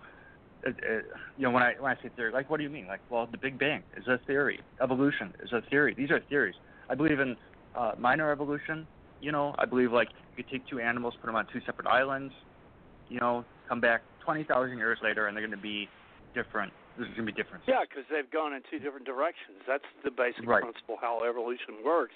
it, 0.64 0.76
it, 0.82 1.04
you 1.36 1.44
know, 1.44 1.50
when 1.50 1.62
I 1.62 1.74
when 1.78 1.96
I 1.96 2.02
say 2.02 2.10
theory, 2.16 2.32
like, 2.32 2.50
what 2.50 2.56
do 2.56 2.64
you 2.64 2.70
mean? 2.70 2.86
Like, 2.86 3.00
well, 3.10 3.28
the 3.30 3.38
Big 3.38 3.58
Bang 3.58 3.82
is 3.96 4.06
a 4.08 4.18
theory. 4.26 4.60
Evolution 4.80 5.32
is 5.42 5.52
a 5.52 5.62
theory. 5.70 5.94
These 5.94 6.10
are 6.10 6.20
theories. 6.28 6.54
I 6.88 6.94
believe 6.94 7.20
in 7.20 7.36
uh, 7.76 7.92
minor 7.98 8.30
evolution. 8.30 8.86
You 9.20 9.32
know, 9.32 9.54
I 9.58 9.64
believe 9.64 9.92
like 9.92 10.08
you 10.36 10.44
take 10.50 10.66
two 10.68 10.80
animals, 10.80 11.14
put 11.20 11.26
them 11.26 11.36
on 11.36 11.46
two 11.52 11.60
separate 11.64 11.88
islands. 11.88 12.32
You 13.08 13.20
know, 13.20 13.44
come 13.68 13.80
back 13.80 14.02
twenty 14.24 14.44
thousand 14.44 14.78
years 14.78 14.98
later, 15.02 15.26
and 15.26 15.36
they're 15.36 15.46
going 15.46 15.56
to 15.56 15.62
be 15.62 15.88
different. 16.34 16.72
There's 16.96 17.08
going 17.14 17.26
to 17.26 17.32
be 17.32 17.42
different. 17.42 17.64
Yeah, 17.66 17.80
because 17.88 18.04
they've 18.10 18.30
gone 18.30 18.52
in 18.54 18.62
two 18.70 18.78
different 18.78 19.04
directions. 19.06 19.58
That's 19.66 19.84
the 20.04 20.10
basic 20.10 20.46
Right. 20.46 20.62
principle 20.62 20.96
how 21.00 21.24
evolution 21.28 21.84
works. 21.84 22.14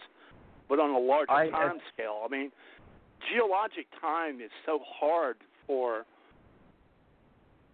But 0.68 0.78
on 0.80 0.90
a 0.90 0.98
larger 0.98 1.32
I- 1.32 1.50
time 1.50 1.80
scale, 1.92 2.22
I 2.24 2.28
mean, 2.28 2.50
geologic 3.32 3.86
time 4.00 4.40
is 4.40 4.50
so 4.64 4.80
hard 4.84 5.36
for 5.66 6.04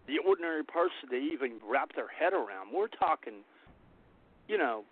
the 0.07 0.17
ordinary 0.19 0.63
person 0.63 1.09
to 1.09 1.15
even 1.15 1.59
wrap 1.67 1.93
their 1.93 2.07
head 2.07 2.33
around. 2.33 2.71
We're 2.73 2.87
talking, 2.87 3.43
you 4.47 4.57
know, 4.57 4.83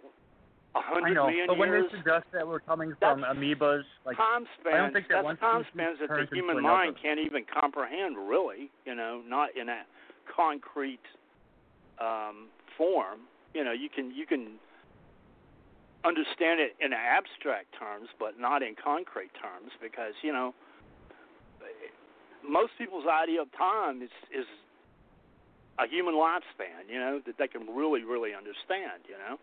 I 0.76 0.82
hundred 0.84 1.16
know, 1.16 1.28
million 1.28 1.48
but 1.48 1.58
when 1.58 1.70
years. 1.70 1.86
they 1.92 1.98
suggest 1.98 2.26
that 2.34 2.46
we're 2.46 2.60
coming 2.60 2.94
from 3.00 3.24
amoebas, 3.24 3.84
like 4.06 4.18
time 4.18 4.46
spans. 4.60 4.76
I 4.76 4.78
don't 4.78 4.94
think 4.94 5.08
that 5.08 5.24
that's 5.24 5.40
time 5.40 5.64
spans 5.74 6.00
that 6.04 6.10
the 6.10 6.28
human 6.36 6.60
another. 6.60 6.76
mind 6.76 6.96
can't 7.02 7.20
even 7.20 7.46
comprehend. 7.48 8.18
Really, 8.18 8.70
you 8.86 8.94
know, 8.94 9.22
not 9.26 9.56
in 9.56 9.70
a 9.70 9.84
concrete 10.28 11.04
um, 12.00 12.52
form. 12.78 13.24
You 13.54 13.64
know, 13.64 13.72
you 13.72 13.88
can 13.88 14.12
you 14.12 14.28
can 14.28 14.60
understand 16.04 16.60
it 16.60 16.76
in 16.84 16.92
abstract 16.92 17.72
terms, 17.80 18.10
but 18.20 18.38
not 18.38 18.62
in 18.62 18.76
concrete 18.76 19.32
terms, 19.40 19.72
because 19.82 20.12
you 20.24 20.34
know, 20.34 20.54
most 22.44 22.74
people's 22.78 23.08
idea 23.08 23.42
of 23.42 23.48
time 23.58 24.02
is 24.02 24.12
is 24.28 24.46
a 25.80 25.88
human 25.88 26.16
lifespan. 26.16 26.84
You 26.92 27.00
know, 27.00 27.22
that 27.26 27.40
they 27.40 27.48
can 27.48 27.64
really 27.74 28.04
really 28.04 28.36
understand. 28.36 29.08
You 29.08 29.16
know. 29.16 29.40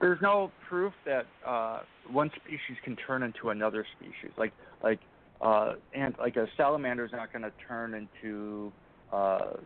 There's 0.00 0.20
no 0.22 0.50
proof 0.68 0.92
that 1.04 1.26
uh, 1.46 1.80
one 2.10 2.30
species 2.36 2.76
can 2.84 2.96
turn 2.96 3.22
into 3.22 3.50
another 3.50 3.86
species. 3.98 4.32
Like 4.38 4.52
like 4.82 5.00
uh, 5.40 5.74
and 5.94 6.14
like 6.18 6.36
a 6.36 6.46
salamander 6.56 7.04
is 7.04 7.12
not 7.12 7.32
going 7.32 7.42
to 7.42 7.52
turn 7.66 7.94
into 7.94 8.72
uh, 9.12 9.56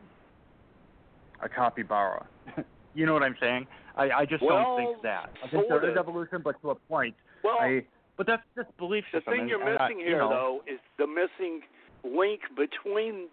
a 1.42 1.48
capybara. 1.48 2.26
you 2.94 3.06
know 3.06 3.12
what 3.12 3.22
I'm 3.22 3.36
saying? 3.40 3.66
I, 3.96 4.10
I 4.10 4.24
just 4.24 4.42
Well, 4.42 4.56
don't 4.56 4.76
think 4.92 5.02
that. 5.02 5.30
I 5.44 5.48
think 5.48 5.68
there 5.68 5.88
is 5.90 5.96
evolution, 5.96 6.40
but 6.42 6.60
to 6.62 6.70
a 6.70 6.74
point. 6.74 7.14
Well, 7.42 7.56
I 7.60 7.84
but 8.16 8.26
that's 8.26 8.42
just 8.56 8.76
belief 8.76 9.04
system. 9.12 9.22
The 9.26 9.30
thing 9.32 9.40
and- 9.42 9.48
you're 9.50 9.68
and 9.68 9.78
I- 9.78 9.88
missing 9.88 10.00
you 10.00 10.06
here, 10.06 10.18
know, 10.18 10.28
though, 10.28 10.72
is 10.72 10.80
the 10.98 11.06
missing 11.06 11.60
link 12.04 12.40
between 12.56 13.28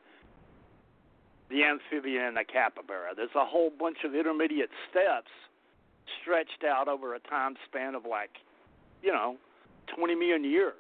the 1.50 1.64
amphibian 1.64 2.24
and 2.26 2.38
the 2.38 2.46
capybara. 2.46 3.14
There's 3.16 3.36
a 3.36 3.46
whole 3.46 3.70
bunch 3.78 3.98
of 4.06 4.16
intermediate 4.16 4.70
steps 4.90 5.30
stretched 6.22 6.64
out 6.64 6.88
over 6.88 7.16
a 7.16 7.20
time 7.20 7.56
span 7.68 7.96
of 7.96 8.06
like, 8.06 8.32
you 9.02 9.12
know, 9.12 9.36
20 9.96 10.16
million 10.16 10.44
years. 10.44 10.74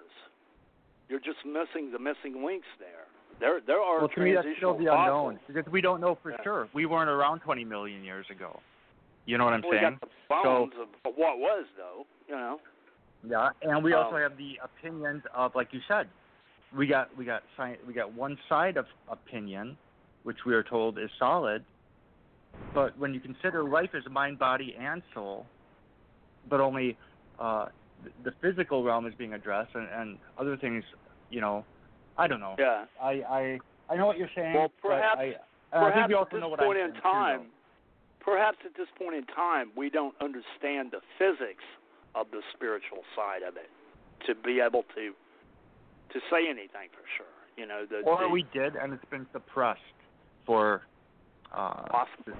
You're 1.10 1.20
just 1.20 1.40
missing 1.46 1.92
the 1.92 2.00
missing 2.00 2.44
links 2.46 2.68
there. 2.80 3.06
There, 3.40 3.60
there 3.66 3.80
are 3.80 4.00
Well, 4.00 4.10
to 4.10 4.22
me, 4.22 4.34
that's 4.34 4.48
still 4.58 4.78
the 4.78 4.86
unknown 4.94 5.36
fossils. 5.36 5.40
because 5.48 5.72
we 5.72 5.82
don't 5.82 6.00
know 6.00 6.18
for 6.22 6.32
Yeah. 6.32 6.44
sure. 6.44 6.70
We 6.74 6.86
weren't 6.86 7.10
around 7.10 7.40
20 7.42 7.66
million 7.66 8.04
years 8.04 8.26
ago. 8.30 8.60
You 9.26 9.38
know 9.38 9.46
what 9.46 9.54
I'm 9.54 9.62
we 9.64 9.72
saying? 9.78 9.98
got 10.00 10.02
the 10.02 10.08
bones 10.30 10.74
of, 10.80 10.88
of 11.06 11.18
what 11.18 11.38
was, 11.40 11.66
though. 11.78 12.06
You 12.28 12.36
know. 12.36 12.60
Yeah, 13.28 13.50
and 13.62 13.84
we 13.84 13.94
also 13.94 14.16
Um, 14.16 14.22
have 14.22 14.38
the 14.38 14.60
opinions 14.64 15.24
of, 15.34 15.54
like 15.56 15.74
you 15.74 15.82
said, 15.88 16.08
we 16.76 16.88
got 16.88 17.16
we 17.18 17.26
got 17.26 17.44
science, 17.58 17.80
we 17.86 17.94
got 17.94 18.12
one 18.14 18.38
side 18.50 18.78
of 18.78 18.86
opinion, 19.10 19.78
which 20.24 20.46
we 20.46 20.54
are 20.56 20.64
told 20.64 20.98
is 20.98 21.10
solid, 21.20 21.64
but 22.74 22.98
when 22.98 23.14
you 23.14 23.20
consider 23.20 23.64
life 23.64 23.90
as 23.96 24.04
mind, 24.12 24.40
body, 24.40 24.76
and 24.80 25.02
soul, 25.14 25.46
but 26.50 26.60
only 26.60 26.98
uh, 27.40 27.68
the 28.24 28.32
physical 28.42 28.84
realm 28.84 29.06
is 29.06 29.14
being 29.16 29.34
addressed, 29.34 29.76
and, 29.76 29.88
and 29.94 30.18
other 30.38 30.58
things, 30.58 30.84
you 31.30 31.42
know, 31.42 31.66
I 32.18 32.28
don't 32.28 32.40
know. 32.40 32.56
Yeah. 32.58 32.86
I 33.02 33.12
I 33.30 33.60
I 33.90 33.96
know 33.98 34.08
what 34.08 34.18
you're 34.18 34.30
saying. 34.36 34.54
Well, 34.54 34.72
perhaps- 34.82 35.18
I, 35.20 35.24
and 35.74 35.86
I 35.86 35.90
perhaps 35.90 35.96
think 35.96 36.08
we 36.10 36.14
at 36.14 36.18
also 36.18 36.32
this 36.36 36.42
know 36.42 36.50
what 36.50 36.60
point 36.60 36.80
I'm 36.80 36.86
in 36.86 36.92
saying, 36.92 37.02
too, 37.02 37.10
time, 37.10 37.42
perhaps 38.20 38.58
at 38.66 38.76
this 38.76 38.88
point 38.98 39.16
in 39.16 39.26
time, 39.28 39.72
we 39.76 39.90
don't 39.90 40.16
understand 40.22 40.92
the 40.92 41.00
physics 41.18 41.64
of 42.16 42.28
the 42.32 42.42
spiritual 42.54 43.04
side 43.16 43.42
of 43.42 43.56
it 43.56 43.70
to 44.28 44.36
be 44.36 44.60
able 44.60 44.84
to 44.96 45.14
to 46.14 46.20
say 46.30 46.50
anything 46.50 46.92
for 46.92 47.08
sure. 47.16 47.32
You 47.58 47.66
know, 47.68 47.86
the, 47.90 48.00
or 48.06 48.24
the 48.24 48.30
we 48.30 48.46
did, 48.54 48.76
and 48.76 48.94
it's 48.94 49.06
been 49.06 49.26
suppressed 49.32 49.80
for 50.46 50.82
uh, 51.54 51.84
Possible. 51.90 52.34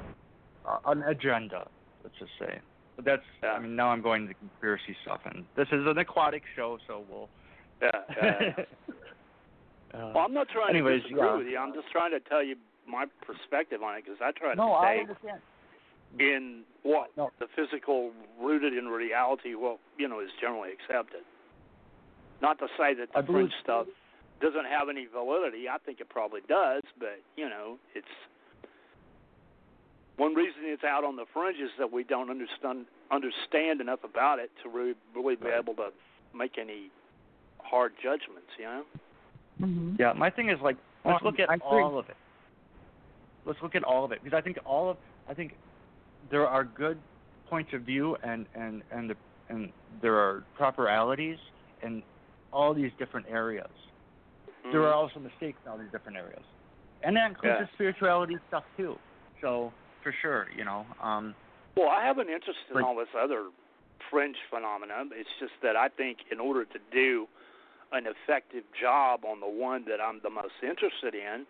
uh, 0.66 0.78
an 0.86 1.04
agenda. 1.04 1.68
Let's 2.04 2.16
just 2.20 2.32
say. 2.40 2.60
But 2.96 3.06
that's. 3.06 3.24
Yeah. 3.44 3.54
I 3.54 3.60
mean, 3.60 3.76
now 3.76 3.88
I'm 3.90 4.02
going 4.02 4.28
to 4.28 4.34
conspiracy 4.34 4.96
stuff, 5.04 5.22
and 5.26 5.46
this 5.56 5.68
is 5.72 5.86
an 5.88 5.98
aquatic 5.98 6.44
show, 6.56 6.78
so 6.88 7.04
we'll. 7.10 7.30
yeah, 7.82 7.90
yeah, 8.22 8.40
yeah. 8.58 8.64
Uh, 9.94 10.12
Well, 10.16 10.20
I'm 10.26 10.34
not 10.34 10.48
trying 10.50 10.70
Anyways, 10.70 11.02
to 11.04 11.10
disagree 11.10 11.28
yeah. 11.28 11.36
with 11.38 11.48
you. 11.48 11.58
I'm 11.58 11.74
just 11.74 11.92
trying 11.92 12.12
to 12.12 12.20
tell 12.22 12.42
you 12.44 12.56
my 12.88 13.06
perspective 13.26 13.84
on 13.84 13.96
it 13.98 14.06
because 14.06 14.20
I 14.24 14.32
try 14.32 14.52
to 14.52 14.56
no, 14.56 14.74
I 14.74 14.96
stay 14.96 15.02
understand. 15.02 15.42
in 16.20 16.62
what 16.84 17.10
No. 17.18 17.30
the 17.40 17.48
physical 17.56 18.12
rooted 18.40 18.74
in 18.76 18.88
reality, 18.88 19.54
what 19.56 19.80
you 19.98 20.08
know, 20.08 20.20
is 20.22 20.30
generally 20.40 20.70
accepted. 20.72 21.22
Not 22.42 22.58
to 22.60 22.68
say 22.78 22.94
that 22.96 23.12
the 23.14 23.20
I 23.20 23.22
believe- 23.22 23.50
stuff 23.64 23.88
doesn't 24.42 24.66
have 24.66 24.90
any 24.90 25.06
validity. 25.06 25.70
I 25.70 25.78
think 25.86 26.00
it 26.00 26.10
probably 26.10 26.42
does, 26.48 26.84
but 26.98 27.20
you 27.36 27.48
know, 27.50 27.78
it's 27.94 28.08
one 30.22 30.36
reason 30.36 30.62
it's 30.66 30.84
out 30.84 31.04
on 31.04 31.16
the 31.16 31.26
fringe 31.34 31.58
is 31.58 31.72
that 31.80 31.92
we 31.92 32.04
don't 32.04 32.30
understand 32.30 32.86
understand 33.10 33.82
enough 33.82 34.04
about 34.04 34.38
it 34.38 34.52
to 34.62 34.70
really, 34.70 34.94
really 35.16 35.36
be 35.36 35.48
able 35.48 35.74
to 35.74 35.90
make 36.36 36.60
any 36.60 36.92
hard 37.58 37.92
judgments. 38.04 38.52
You 38.60 38.66
know. 38.66 38.84
Mm-hmm. 39.62 39.96
Yeah, 40.00 40.14
my 40.14 40.30
thing 40.30 40.50
is 40.50 40.60
like 40.62 40.78
let's 41.06 41.22
Um, 41.22 41.26
look 41.28 41.40
at 41.40 41.50
I 41.50 41.58
all 41.58 41.98
of 41.98 42.08
it. 42.10 42.18
Let's 43.46 43.60
look 43.64 43.76
at 43.76 43.84
all 43.84 44.06
of 44.06 44.12
it 44.12 44.20
because 44.24 44.38
I 44.38 44.42
think 44.42 44.60
all 44.64 44.92
of 44.92 44.98
I 45.28 45.34
think 45.34 45.56
there 46.30 46.48
are 46.48 46.64
good 46.64 47.00
points 47.50 47.74
of 47.74 47.82
view 47.82 48.16
and 48.24 48.46
and 48.54 48.84
and 48.92 49.10
the, 49.10 49.16
and 49.50 49.72
there 50.04 50.16
are 50.16 50.44
properalities 50.56 51.40
in 51.82 52.04
all 52.54 52.76
these 52.76 52.92
different 53.00 53.26
areas. 53.28 53.72
There 54.72 54.84
are 54.84 54.94
also 54.94 55.20
mistakes 55.20 55.58
in 55.66 55.72
all 55.72 55.80
these 55.80 55.92
different 55.92 56.18
areas, 56.20 56.44
and 57.02 57.16
that 57.18 57.32
includes 57.32 57.56
Yeah. 57.58 57.66
the 57.66 57.70
spirituality 57.74 58.38
stuff 58.48 58.64
too. 58.78 58.94
So 59.42 59.74
for 60.04 60.14
sure, 60.22 60.48
you 60.56 60.66
know, 60.66 60.86
um, 61.02 61.36
Well, 61.76 61.90
I 61.90 62.06
have 62.06 62.18
an 62.18 62.30
interest 62.30 62.60
in 62.74 62.82
all 62.82 62.96
this 62.96 63.08
other 63.18 63.46
fringe 64.10 64.38
phenomena. 64.50 65.06
It's 65.14 65.30
just 65.40 65.54
that 65.64 65.76
I 65.76 65.88
think 65.88 66.20
in 66.32 66.40
order 66.40 66.66
to 66.66 66.80
do 66.92 67.28
an 67.92 68.06
effective 68.08 68.64
job 68.80 69.26
on 69.26 69.40
the 69.40 69.48
one 69.48 69.86
that 69.86 70.00
I'm 70.02 70.20
the 70.24 70.30
most 70.30 70.54
interested 70.64 71.14
in, 71.14 71.46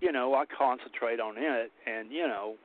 you 0.00 0.12
know, 0.12 0.34
I 0.34 0.44
concentrate 0.46 1.20
on 1.20 1.34
it, 1.36 1.70
and 1.86 2.10
you 2.10 2.26
know, 2.26 2.56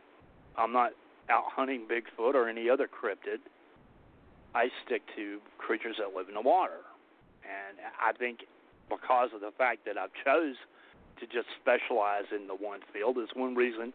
I'm 0.58 0.72
not 0.72 0.92
out 1.30 1.46
hunting 1.48 1.88
Bigfoot 1.90 2.34
or 2.34 2.48
any 2.48 2.70
other 2.70 2.88
cryptid. 2.88 3.40
I 4.54 4.70
stick 4.86 5.02
to 5.18 5.40
creatures 5.58 5.98
that 6.00 6.16
live 6.16 6.30
in 6.30 6.36
the 6.36 6.42
water, 6.42 6.80
and 7.44 7.78
I 8.02 8.14
think 8.14 8.46
because 8.90 9.30
of 9.34 9.42
the 9.42 9.52
fact 9.58 9.86
that 9.86 9.98
I've 9.98 10.14
chose 10.24 10.56
to 11.20 11.26
just 11.26 11.48
specialize 11.60 12.26
in 12.34 12.48
the 12.48 12.56
one 12.56 12.80
field 12.94 13.18
is 13.18 13.30
one 13.34 13.56
reason 13.56 13.94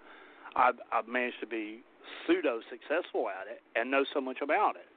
I've, 0.57 0.75
I've 0.93 1.07
managed 1.09 1.41
to 1.41 1.47
be 1.47 1.81
pseudo 2.27 2.61
successful 2.71 3.29
at 3.29 3.47
it 3.51 3.61
and 3.77 3.91
know 3.91 4.05
so 4.13 4.21
much 4.21 4.39
about 4.43 4.77
it. 4.77 4.89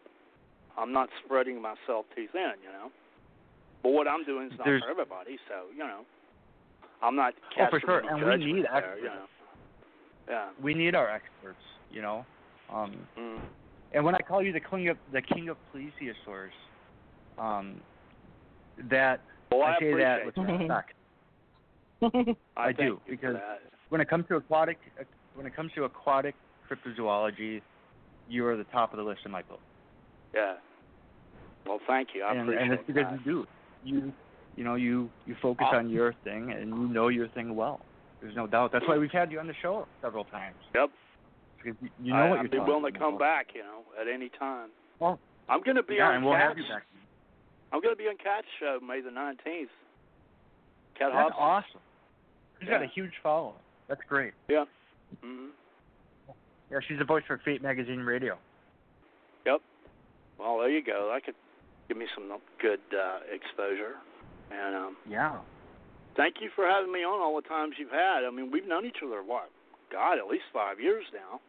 I'm 0.78 0.92
not 0.92 1.10
spreading 1.24 1.62
myself 1.62 2.06
too 2.16 2.28
thin, 2.32 2.54
you 2.64 2.72
know. 2.72 2.90
But 3.84 3.92
what 3.92 4.08
I'm 4.08 4.24
doing 4.24 4.48
is 4.48 4.58
not 4.58 4.66
There's- 4.66 4.82
for 4.82 4.90
everybody, 4.90 5.38
so 5.48 5.66
you 5.72 5.80
know, 5.84 6.06
I'm 7.02 7.16
not 7.16 7.34
Oh, 7.60 7.68
for 7.70 7.80
sure, 7.80 8.00
and 8.00 8.26
we 8.26 8.54
need 8.54 8.66
there, 8.66 8.76
experts. 8.78 9.00
you 9.02 9.10
know. 9.10 9.26
Yeah. 10.30 10.50
we 10.62 10.74
need 10.74 10.96
our 10.96 11.10
experts, 11.10 11.60
you 11.90 12.02
know. 12.02 12.26
Um, 12.70 13.08
Mm. 13.18 13.42
and 13.92 14.06
when 14.06 14.16
I 14.16 14.20
call 14.20 14.42
you 14.42 14.54
the 14.54 14.62
king 14.62 14.88
of 14.88 14.98
the 15.12 15.22
king 15.22 15.50
of 15.50 15.58
plesiosaurs, 15.74 16.54
um, 17.38 17.84
that 18.78 19.22
Well, 19.52 19.64
I 19.64 19.76
I 19.76 19.80
say 19.80 19.94
that 19.96 20.26
with 20.26 20.38
respect. 20.38 20.94
I, 22.02 22.08
I 22.58 22.72
do, 22.72 23.02
because. 23.08 23.38
When 23.90 24.02
it 24.02 24.10
comes 24.10 24.28
to 24.30 24.38
aquatic, 24.38 24.80
when 25.36 25.46
it 25.46 25.56
comes 25.56 25.72
to 25.76 25.84
aquatic 25.86 26.36
cryptozoology, 26.70 27.62
you 28.30 28.46
are 28.46 28.56
the 28.58 28.64
top 28.66 28.92
of 28.94 28.98
the 28.98 29.04
list 29.04 29.22
in 29.26 29.32
my 29.32 29.42
book. 29.44 29.60
yeah. 30.34 30.56
Well, 31.66 31.80
thank 31.88 32.10
you. 32.14 32.24
I 32.24 32.32
and 32.34 32.42
appreciate 32.42 32.64
and 32.64 32.74
it's 32.74 32.84
because 32.86 33.04
that. 33.10 33.20
you 33.26 33.46
do. 33.46 33.48
You 33.86 34.14
you 34.58 34.64
know 34.66 34.76
you 34.76 35.10
you 35.26 35.36
focus 35.42 35.66
Uh, 35.72 35.78
on 35.78 35.90
your 35.90 36.14
thing 36.26 36.52
and 36.52 36.70
you 36.72 36.88
know 36.90 37.08
your 37.08 37.30
thing 37.30 37.56
well. 37.56 37.80
There's 38.22 38.36
no 38.36 38.48
doubt. 38.48 38.72
That's 38.74 38.86
why 38.88 38.98
we've 38.98 39.12
had 39.12 39.32
you 39.32 39.40
on 39.40 39.48
the 39.48 39.54
show 39.62 39.88
several 40.02 40.26
times. 40.26 40.56
Yep. 40.76 40.90
Because 41.64 41.78
you, 41.82 41.90
you 42.04 42.12
know 42.14 42.20
I, 42.20 42.30
what 42.30 42.40
I'd 42.40 42.52
you're 42.54 42.64
be 42.66 42.70
willing 42.70 42.92
to 42.92 43.00
come 43.00 43.16
about. 43.16 43.20
back, 43.20 43.48
you 43.56 43.62
know, 43.64 43.80
at 44.00 44.08
any 44.14 44.30
time. 44.38 44.70
Well, 45.00 45.20
I'm 45.48 45.62
going 45.64 45.78
to 45.78 45.84
be 45.84 45.96
yeah, 45.96 46.08
on 46.10 46.16
and 46.16 46.26
we'll 46.26 46.36
have 46.36 46.58
you 46.58 46.64
back. 46.68 46.84
I'm 47.72 47.82
going 47.82 47.96
to 47.96 47.98
be 47.98 48.08
on 48.10 48.18
Cat's 48.18 48.48
show 48.60 48.80
May 48.86 49.00
the 49.00 49.10
19th. 49.10 49.72
Cat 51.00 51.12
That's 51.14 51.14
Hobson. 51.14 51.40
awesome. 51.40 51.82
She's 52.60 52.70
got 52.70 52.84
a 52.84 52.88
huge 52.94 53.12
following. 53.24 53.56
That's 53.88 54.02
great. 54.08 54.34
Yeah. 54.50 54.66
Hmm 55.22 55.48
Yeah, 56.72 56.80
she's 56.88 57.00
a 57.02 57.06
voice 57.06 57.24
for 57.28 57.40
Fate 57.46 57.62
Magazine 57.62 58.00
Radio. 58.00 58.38
Yep. 59.46 59.62
Well, 60.40 60.60
there 60.60 60.70
you 60.70 60.84
go. 60.84 61.12
That 61.14 61.24
could 61.26 61.36
give 61.88 61.98
me 61.98 62.06
some 62.16 62.32
good 62.62 62.80
uh, 62.94 63.20
exposure. 63.32 63.96
And 64.52 64.76
um, 64.76 64.98
Yeah. 65.08 65.38
thank 66.16 66.36
you 66.42 66.50
for 66.56 66.66
having 66.68 66.92
me 66.92 67.00
on 67.04 67.20
all 67.22 67.36
the 67.36 67.48
times 67.48 67.76
you've 67.78 67.92
had. 67.92 68.24
I 68.26 68.30
mean, 68.32 68.52
we've 68.52 68.68
known 68.68 68.86
each 68.86 68.98
other 69.06 69.22
what? 69.24 69.50
God, 69.92 70.18
at 70.18 70.28
least 70.28 70.46
five 70.54 70.80
years 70.80 71.06
now. 71.14 71.40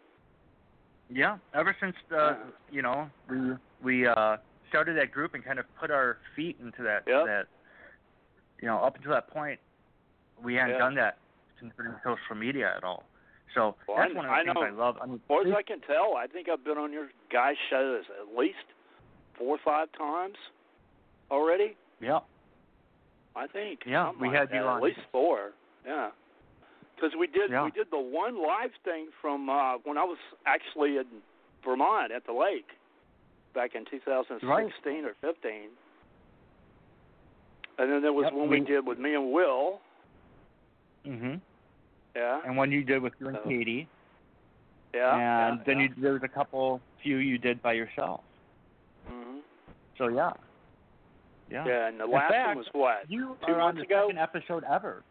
Yeah. 1.08 1.38
Ever 1.54 1.76
since 1.80 1.96
the 2.08 2.16
Yeah. 2.16 2.36
you 2.70 2.82
know 2.82 3.10
we 3.28 3.38
we 3.82 4.06
uh 4.06 4.36
started 4.68 4.96
that 4.96 5.12
group 5.12 5.34
and 5.34 5.44
kind 5.44 5.58
of 5.58 5.66
put 5.78 5.90
our 5.90 6.18
feet 6.34 6.56
into 6.60 6.82
that 6.82 7.04
Yep. 7.06 7.26
that 7.26 7.46
you 8.60 8.68
know 8.68 8.78
up 8.78 8.96
until 8.96 9.12
that 9.12 9.28
point 9.28 9.60
we 10.42 10.54
hadn't 10.54 10.72
Yeah. 10.72 10.78
done 10.78 10.94
that 10.96 11.18
concerning 11.58 11.94
social 12.02 12.34
media 12.34 12.74
at 12.76 12.84
all. 12.84 13.04
So 13.54 13.76
Well, 13.86 13.96
that's 13.98 14.10
I- 14.12 14.14
one 14.16 14.24
of 14.26 14.30
the 14.30 14.34
I 14.34 14.42
things 14.44 14.54
know. 14.54 14.62
I 14.62 14.70
love. 14.70 14.98
I 15.00 15.06
mean, 15.06 15.14
As 15.16 15.20
far 15.28 15.46
as 15.46 15.52
I 15.54 15.62
can 15.62 15.80
tell, 15.80 16.16
I 16.16 16.26
think 16.26 16.48
I've 16.48 16.64
been 16.64 16.78
on 16.78 16.92
your 16.92 17.08
guys' 17.30 17.56
shows 17.70 18.04
at 18.20 18.36
least 18.36 18.64
four 19.38 19.54
or 19.56 19.58
five 19.64 19.88
times 19.92 20.36
already. 21.30 21.76
yeah, 22.00 22.20
I 23.36 23.46
think. 23.46 23.80
Yeah, 23.86 24.12
we 24.20 24.28
like 24.28 24.36
had 24.36 24.50
you 24.52 24.58
on. 24.60 24.78
at 24.78 24.82
least 24.82 25.00
four. 25.12 25.52
Yeah. 25.86 26.10
Because 26.96 27.14
we 27.18 27.26
did 27.26 27.50
Yeah. 27.50 27.64
we 27.64 27.70
did 27.70 27.90
the 27.90 27.98
one 27.98 28.40
live 28.40 28.72
thing 28.84 29.08
from 29.20 29.48
uh, 29.48 29.78
when 29.78 29.98
I 29.98 30.04
was 30.04 30.18
actually 30.46 30.96
in 30.98 31.06
Vermont 31.64 32.12
at 32.12 32.24
the 32.26 32.32
lake 32.32 32.68
back 33.54 33.74
in 33.74 33.84
2016 33.84 35.04
or 35.04 35.14
15. 35.20 35.70
And 37.78 37.90
then 37.90 38.02
there 38.02 38.12
was 38.12 38.24
Yep, 38.24 38.32
one 38.34 38.48
we 38.48 38.60
we- 38.60 38.66
did 38.66 38.86
with 38.86 38.98
me 38.98 39.14
and 39.14 39.32
Will. 39.32 39.80
mhm. 41.04 41.40
Yeah. 42.14 42.40
And 42.46 42.56
one 42.56 42.70
you 42.72 42.84
did 42.84 43.02
with 43.02 43.12
you 43.20 43.28
and 43.28 43.38
So, 43.42 43.48
Katie, 43.48 43.88
yeah. 44.94 45.12
and 45.48 45.58
yeah, 45.58 45.64
then 45.66 45.80
yeah. 45.80 45.88
you 45.96 46.02
there 46.02 46.12
was 46.12 46.22
a 46.22 46.28
couple 46.28 46.80
few 47.02 47.16
you 47.16 47.38
did 47.38 47.60
by 47.62 47.72
yourself. 47.72 48.20
Mhm. 49.10 49.40
So 49.98 50.08
yeah, 50.08 50.32
yeah. 51.50 51.64
Yeah, 51.66 51.88
and 51.88 51.98
the 52.00 52.04
In 52.04 52.10
last 52.10 52.30
fact, 52.32 52.46
one 52.48 52.56
was 52.58 52.66
what? 52.72 53.10
You 53.10 53.36
Two 53.46 53.52
are 53.52 53.60
on 53.60 53.74
months 53.76 53.78
the 53.88 53.94
ago? 53.94 54.06
second 54.08 54.18
episode 54.18 54.64
ever. 54.64 55.02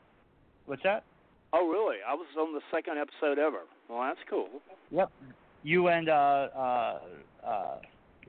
What's 0.66 0.84
that? 0.84 1.04
Oh, 1.52 1.68
really? 1.70 1.98
I 2.08 2.14
was 2.16 2.26
on 2.40 2.54
the 2.54 2.62
second 2.72 2.98
episode 2.98 3.38
ever. 3.38 3.60
Well, 3.90 4.02
that's 4.02 4.20
cool. 4.30 4.48
Yep. 4.92 5.12
You 5.64 5.88
and 5.90 6.10
uh 6.10 6.14
uh 6.56 7.00
uh 7.46 7.76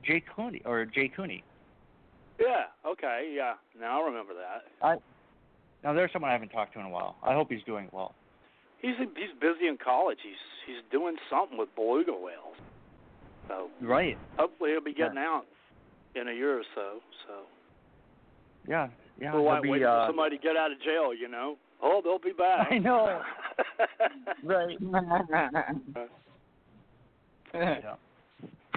Jay 0.02 0.20
Cooney 0.34 0.60
or 0.64 0.84
Jay 0.84 1.08
Cooney. 1.08 1.42
Yeah. 2.40 2.64
Okay. 2.84 3.32
Yeah. 3.34 3.54
Now 3.80 4.02
I 4.02 4.06
remember 4.06 4.34
that. 4.34 4.64
I 4.82 4.96
now 5.84 5.92
there's 5.92 6.12
someone 6.12 6.30
I 6.30 6.32
haven't 6.32 6.48
talked 6.50 6.72
to 6.74 6.80
in 6.80 6.86
a 6.86 6.90
while. 6.90 7.16
I 7.22 7.32
hope 7.34 7.50
he's 7.50 7.62
doing 7.64 7.88
well. 7.92 8.14
He's 8.84 8.96
he's 9.16 9.32
busy 9.40 9.66
in 9.66 9.78
college. 9.82 10.18
He's 10.22 10.42
he's 10.66 10.82
doing 10.92 11.16
something 11.30 11.56
with 11.56 11.74
beluga 11.74 12.12
whales. 12.12 12.56
So 13.48 13.68
Right. 13.80 14.18
hopefully 14.36 14.70
he'll 14.72 14.80
be 14.82 14.90
Yeah. 14.90 15.06
getting 15.06 15.18
out 15.18 15.44
in 16.14 16.28
a 16.28 16.32
year 16.32 16.58
or 16.58 16.64
so. 16.74 17.00
So 17.26 17.34
Yeah. 18.68 18.88
Yeah. 19.18 19.32
we're 19.34 19.40
like 19.40 19.62
waiting 19.62 19.86
uh, 19.86 20.04
for 20.06 20.08
somebody 20.10 20.36
to 20.36 20.42
get 20.42 20.56
out 20.56 20.70
of 20.72 20.80
jail. 20.82 21.14
You 21.14 21.28
know. 21.28 21.56
Oh, 21.82 22.00
they'll 22.02 22.18
be 22.18 22.32
back. 22.36 22.68
I 22.70 22.78
know. 22.78 23.22
Right. 24.42 24.78
yeah. 27.54 27.94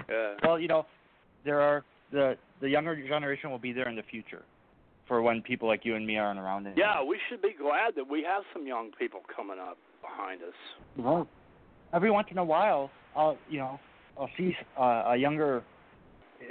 yeah. 0.08 0.34
Well, 0.42 0.58
you 0.58 0.68
know, 0.68 0.86
there 1.44 1.60
are 1.60 1.84
the 2.12 2.36
the 2.60 2.68
younger 2.68 2.96
generation 3.06 3.50
will 3.50 3.58
be 3.58 3.72
there 3.72 3.88
in 3.88 3.96
the 3.96 4.02
future 4.02 4.42
for 5.06 5.22
when 5.22 5.42
people 5.42 5.68
like 5.68 5.84
you 5.84 5.94
and 5.96 6.06
me 6.06 6.16
aren't 6.18 6.38
around 6.38 6.66
anymore. 6.66 6.84
Yeah, 6.84 7.02
we 7.02 7.18
should 7.28 7.40
be 7.42 7.54
glad 7.58 7.94
that 7.96 8.08
we 8.08 8.22
have 8.22 8.42
some 8.52 8.66
young 8.66 8.90
people 8.98 9.20
coming 9.34 9.58
up 9.58 9.78
behind 10.18 10.42
us. 10.42 10.54
Right. 10.96 11.26
Every 11.94 12.10
once 12.10 12.28
in 12.30 12.38
a 12.38 12.44
while, 12.44 12.90
I'll 13.16 13.38
you 13.48 13.58
know 13.58 13.80
I'll 14.18 14.30
see 14.36 14.54
uh, 14.78 15.04
a 15.08 15.16
younger 15.16 15.62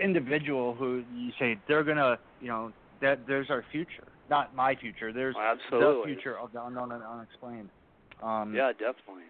individual 0.01 0.73
who 0.73 1.03
you 1.15 1.31
say 1.39 1.57
they're 1.67 1.83
gonna 1.83 2.17
you 2.41 2.47
know 2.47 2.71
that 3.01 3.27
there's 3.27 3.49
our 3.49 3.63
future, 3.71 4.07
not 4.29 4.55
my 4.55 4.75
future. 4.75 5.13
There's 5.13 5.35
Absolutely. 5.35 6.13
the 6.13 6.15
future 6.15 6.37
of 6.37 6.51
the 6.53 6.63
unknown 6.63 6.91
and 6.91 7.03
unexplained. 7.03 7.69
Um, 8.23 8.55
Yeah, 8.55 8.71
definitely. 8.71 9.25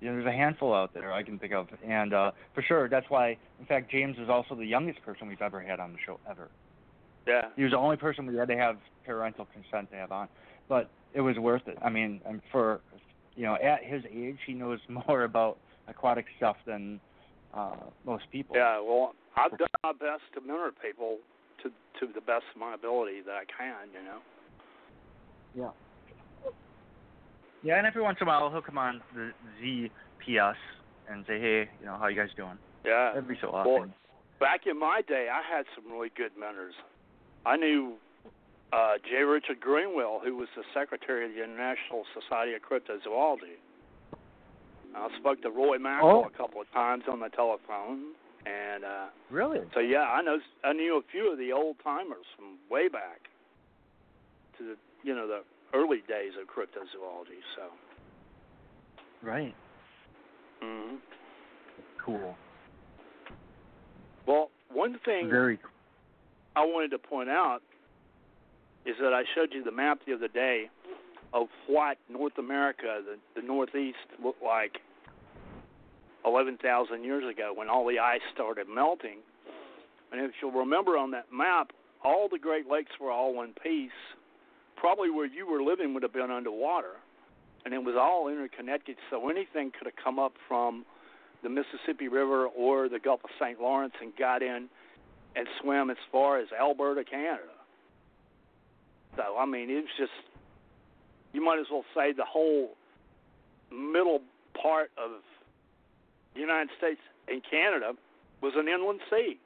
you 0.00 0.08
know, 0.08 0.14
there's 0.14 0.26
a 0.26 0.36
handful 0.36 0.74
out 0.74 0.92
there 0.92 1.12
I 1.12 1.22
can 1.22 1.38
think 1.38 1.52
of, 1.52 1.68
and 1.86 2.12
uh, 2.12 2.32
for 2.54 2.62
sure 2.62 2.88
that's 2.88 3.06
why. 3.08 3.36
In 3.60 3.66
fact, 3.66 3.90
James 3.90 4.16
is 4.18 4.28
also 4.28 4.54
the 4.54 4.66
youngest 4.66 5.02
person 5.04 5.28
we've 5.28 5.42
ever 5.42 5.60
had 5.60 5.78
on 5.78 5.92
the 5.92 5.98
show 6.04 6.18
ever. 6.28 6.48
Yeah. 7.28 7.48
He 7.54 7.62
was 7.62 7.72
the 7.72 7.78
only 7.78 7.96
person 7.96 8.26
we 8.26 8.34
had 8.36 8.48
to 8.48 8.56
have 8.56 8.78
parental 9.06 9.46
consent 9.52 9.90
to 9.90 9.96
have 9.96 10.10
on, 10.10 10.28
but 10.68 10.90
it 11.14 11.20
was 11.20 11.36
worth 11.36 11.66
it. 11.68 11.78
I 11.82 11.90
mean, 11.90 12.20
and 12.26 12.40
for 12.50 12.80
you 13.36 13.44
know, 13.44 13.54
at 13.54 13.84
his 13.84 14.02
age, 14.12 14.38
he 14.46 14.52
knows 14.52 14.78
more 15.08 15.24
about 15.24 15.58
aquatic 15.88 16.26
stuff 16.36 16.56
than 16.66 17.00
uh, 17.54 17.76
most 18.04 18.24
people. 18.30 18.56
Yeah, 18.56 18.80
well, 18.80 19.14
I've 19.36 19.56
done 19.58 19.68
my 19.82 19.92
best 19.92 20.22
to 20.34 20.40
mentor 20.40 20.70
people 20.82 21.18
to 21.62 21.70
to 22.00 22.12
the 22.12 22.20
best 22.20 22.44
of 22.54 22.60
my 22.60 22.74
ability 22.74 23.20
that 23.26 23.32
I 23.32 23.44
can, 23.44 23.88
you 23.92 24.04
know. 24.04 24.18
Yeah. 25.54 25.70
Yeah, 27.62 27.76
and 27.76 27.86
every 27.86 28.02
once 28.02 28.18
in 28.20 28.26
a 28.26 28.30
while 28.30 28.50
he'll 28.50 28.62
come 28.62 28.78
on 28.78 29.02
the 29.14 29.32
ZPS 29.60 30.54
and 31.08 31.24
say, 31.26 31.38
"Hey, 31.40 31.70
you 31.80 31.86
know, 31.86 31.98
how 31.98 32.06
you 32.06 32.16
guys 32.16 32.30
doing?" 32.36 32.58
Yeah. 32.84 33.12
Every 33.16 33.38
so 33.40 33.50
Well, 33.52 33.86
back 34.38 34.66
in 34.66 34.78
my 34.78 35.02
day, 35.06 35.28
I 35.30 35.42
had 35.42 35.66
some 35.74 35.92
really 35.92 36.10
good 36.16 36.32
mentors. 36.38 36.74
I 37.44 37.56
knew 37.56 37.96
uh, 38.72 38.92
J. 39.08 39.22
Richard 39.24 39.60
Greenwell, 39.60 40.20
who 40.24 40.36
was 40.36 40.48
the 40.56 40.62
secretary 40.74 41.26
of 41.26 41.32
the 41.34 41.42
International 41.42 42.04
Society 42.14 42.54
of 42.54 42.62
Cryptozoology. 42.62 43.58
I 44.94 45.08
spoke 45.18 45.40
to 45.42 45.50
Roy 45.50 45.78
Mackal 45.78 46.02
Oh. 46.02 46.24
a 46.24 46.30
couple 46.36 46.60
of 46.60 46.70
times 46.72 47.04
on 47.10 47.20
the 47.20 47.28
telephone, 47.28 48.12
and 48.46 48.84
uh, 48.84 49.06
really? 49.30 49.60
so 49.72 49.80
yeah, 49.80 50.02
I 50.02 50.20
know 50.22 50.38
I 50.64 50.72
knew 50.72 50.96
a 50.98 51.02
few 51.12 51.30
of 51.32 51.38
the 51.38 51.52
old 51.52 51.76
timers 51.84 52.26
from 52.36 52.58
way 52.70 52.88
back 52.88 53.20
to 54.58 54.64
the 54.64 54.76
you 55.04 55.14
know 55.14 55.28
the 55.28 55.42
early 55.74 56.02
days 56.08 56.32
of 56.40 56.48
cryptozoology. 56.48 57.40
So. 57.56 57.62
Right. 59.22 59.54
hmm 60.60 60.96
Cool. 62.04 62.34
Well, 64.26 64.50
one 64.72 64.98
thing 65.04 65.28
Very. 65.30 65.58
I 66.56 66.64
wanted 66.64 66.90
to 66.92 66.98
point 66.98 67.28
out 67.28 67.60
is 68.90 68.96
that 69.00 69.12
I 69.12 69.22
showed 69.34 69.52
you 69.52 69.62
the 69.62 69.70
map 69.70 70.00
the 70.06 70.14
other 70.14 70.28
day 70.28 70.68
of 71.32 71.46
what 71.66 71.96
North 72.08 72.38
America, 72.38 73.00
the, 73.04 73.40
the 73.40 73.46
Northeast, 73.46 73.98
looked 74.22 74.42
like 74.42 74.78
11,000 76.26 77.04
years 77.04 77.24
ago 77.30 77.52
when 77.54 77.68
all 77.68 77.86
the 77.86 77.98
ice 77.98 78.20
started 78.34 78.66
melting. 78.68 79.18
And 80.12 80.20
if 80.20 80.32
you'll 80.42 80.52
remember 80.52 80.96
on 80.96 81.12
that 81.12 81.26
map, 81.32 81.70
all 82.04 82.28
the 82.28 82.38
Great 82.38 82.68
Lakes 82.68 82.92
were 83.00 83.10
all 83.10 83.34
one 83.34 83.54
piece. 83.62 83.90
Probably 84.76 85.10
where 85.10 85.26
you 85.26 85.48
were 85.48 85.62
living 85.62 85.94
would 85.94 86.02
have 86.02 86.12
been 86.12 86.30
underwater. 86.30 86.96
And 87.64 87.74
it 87.74 87.78
was 87.78 87.94
all 87.98 88.28
interconnected, 88.28 88.96
so 89.10 89.28
anything 89.28 89.70
could 89.70 89.86
have 89.86 89.96
come 90.02 90.18
up 90.18 90.32
from 90.48 90.84
the 91.42 91.48
Mississippi 91.48 92.08
River 92.08 92.46
or 92.46 92.88
the 92.88 92.98
Gulf 92.98 93.20
of 93.22 93.30
St. 93.38 93.60
Lawrence 93.60 93.94
and 94.00 94.12
got 94.16 94.42
in 94.42 94.68
and 95.36 95.46
swam 95.60 95.90
as 95.90 95.96
far 96.10 96.38
as 96.38 96.48
Alberta, 96.58 97.04
Canada. 97.04 97.59
So 99.16 99.36
I 99.38 99.46
mean, 99.46 99.70
it's 99.70 99.88
just 99.98 100.12
you 101.32 101.42
might 101.44 101.58
as 101.58 101.66
well 101.70 101.84
say 101.94 102.12
the 102.12 102.24
whole 102.24 102.70
middle 103.70 104.20
part 104.60 104.90
of 104.98 105.22
the 106.34 106.40
United 106.40 106.70
States 106.78 107.00
and 107.28 107.42
Canada 107.48 107.92
was 108.42 108.52
an 108.56 108.68
inland 108.68 109.00
sea. 109.10 109.38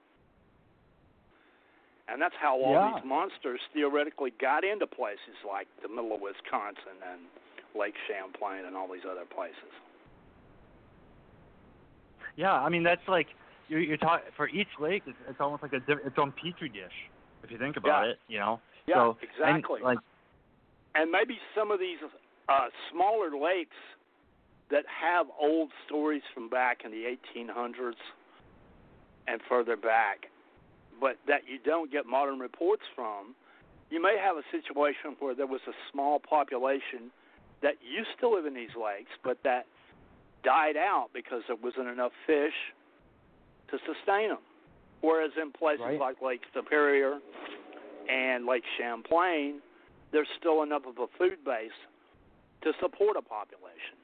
And 2.09 2.21
that's 2.21 2.35
how 2.41 2.61
all 2.61 2.73
Yeah. 2.73 2.93
these 2.95 3.05
monsters 3.05 3.61
theoretically 3.73 4.31
got 4.41 4.65
into 4.65 4.87
places 4.87 5.37
like 5.47 5.67
the 5.83 5.89
middle 5.89 6.15
of 6.15 6.21
Wisconsin 6.21 7.01
and 7.11 7.21
Lake 7.75 7.95
Champlain 8.07 8.67
and 8.67 8.77
all 8.77 8.89
these 8.93 9.05
other 9.11 9.25
places. 9.25 9.73
Yeah, 12.37 12.53
I 12.53 12.69
mean 12.69 12.83
that's 12.83 13.07
like 13.09 13.29
you're, 13.69 13.81
you're 13.81 13.97
talking 13.97 14.27
for 14.37 14.49
each 14.49 14.69
lake. 14.79 15.03
It's, 15.07 15.17
it's 15.29 15.41
almost 15.41 15.63
like 15.63 15.73
a 15.73 15.81
diff- 15.81 16.05
its 16.05 16.17
own 16.19 16.33
petri 16.33 16.69
dish 16.69 16.93
if 17.43 17.51
you 17.51 17.59
think 17.59 17.77
about 17.77 18.05
Yeah. 18.05 18.11
it. 18.13 18.19
You 18.29 18.39
know. 18.39 18.61
Yeah, 18.87 18.95
so, 18.97 19.17
and, 19.21 19.57
exactly. 19.59 19.81
like 19.83 19.99
and 20.95 21.11
maybe 21.11 21.39
some 21.57 21.71
of 21.71 21.81
these 21.81 21.99
uh, 22.49 22.69
smaller 22.93 23.31
lakes 23.31 23.77
that 24.71 24.85
have 24.87 25.27
old 25.41 25.71
stories 25.87 26.23
from 26.33 26.49
back 26.49 26.83
in 26.85 26.91
the 26.91 27.17
1800s 27.37 27.95
and 29.27 29.41
further 29.49 29.77
back, 29.77 30.27
but 31.01 31.17
that 31.27 31.43
you 31.49 31.59
don't 31.65 31.91
get 31.91 32.07
modern 32.07 32.39
reports 32.39 32.83
from. 32.95 33.35
You 33.91 34.03
may 34.03 34.17
have 34.23 34.37
a 34.37 34.43
situation 34.51 35.17
where 35.19 35.35
there 35.35 35.47
was 35.47 35.61
a 35.69 35.73
small 35.93 36.19
population 36.19 37.11
that 37.63 37.75
used 37.83 38.19
to 38.21 38.29
live 38.29 38.47
in 38.47 38.55
these 38.55 38.75
lakes, 38.77 39.11
but 39.23 39.39
that 39.45 39.67
died 40.43 40.77
out 40.77 41.09
because 41.15 41.43
there 41.47 41.57
wasn't 41.57 41.89
enough 41.89 42.13
fish 42.27 42.55
to 43.71 43.79
sustain 43.87 44.29
them. 44.29 44.39
Whereas 45.01 45.33
in 45.41 45.53
places 45.53 45.85
Right. 45.85 46.01
like 46.01 46.23
Lake 46.23 46.43
Superior 46.55 47.21
and 48.09 48.47
Lake 48.47 48.65
Champlain, 48.79 49.61
there's 50.13 50.29
still 50.39 50.63
enough 50.63 50.83
of 50.87 50.99
a 50.99 51.07
food 51.19 51.45
base 51.45 51.71
to 52.63 52.73
support 52.81 53.17
a 53.17 53.23
population. 53.23 53.99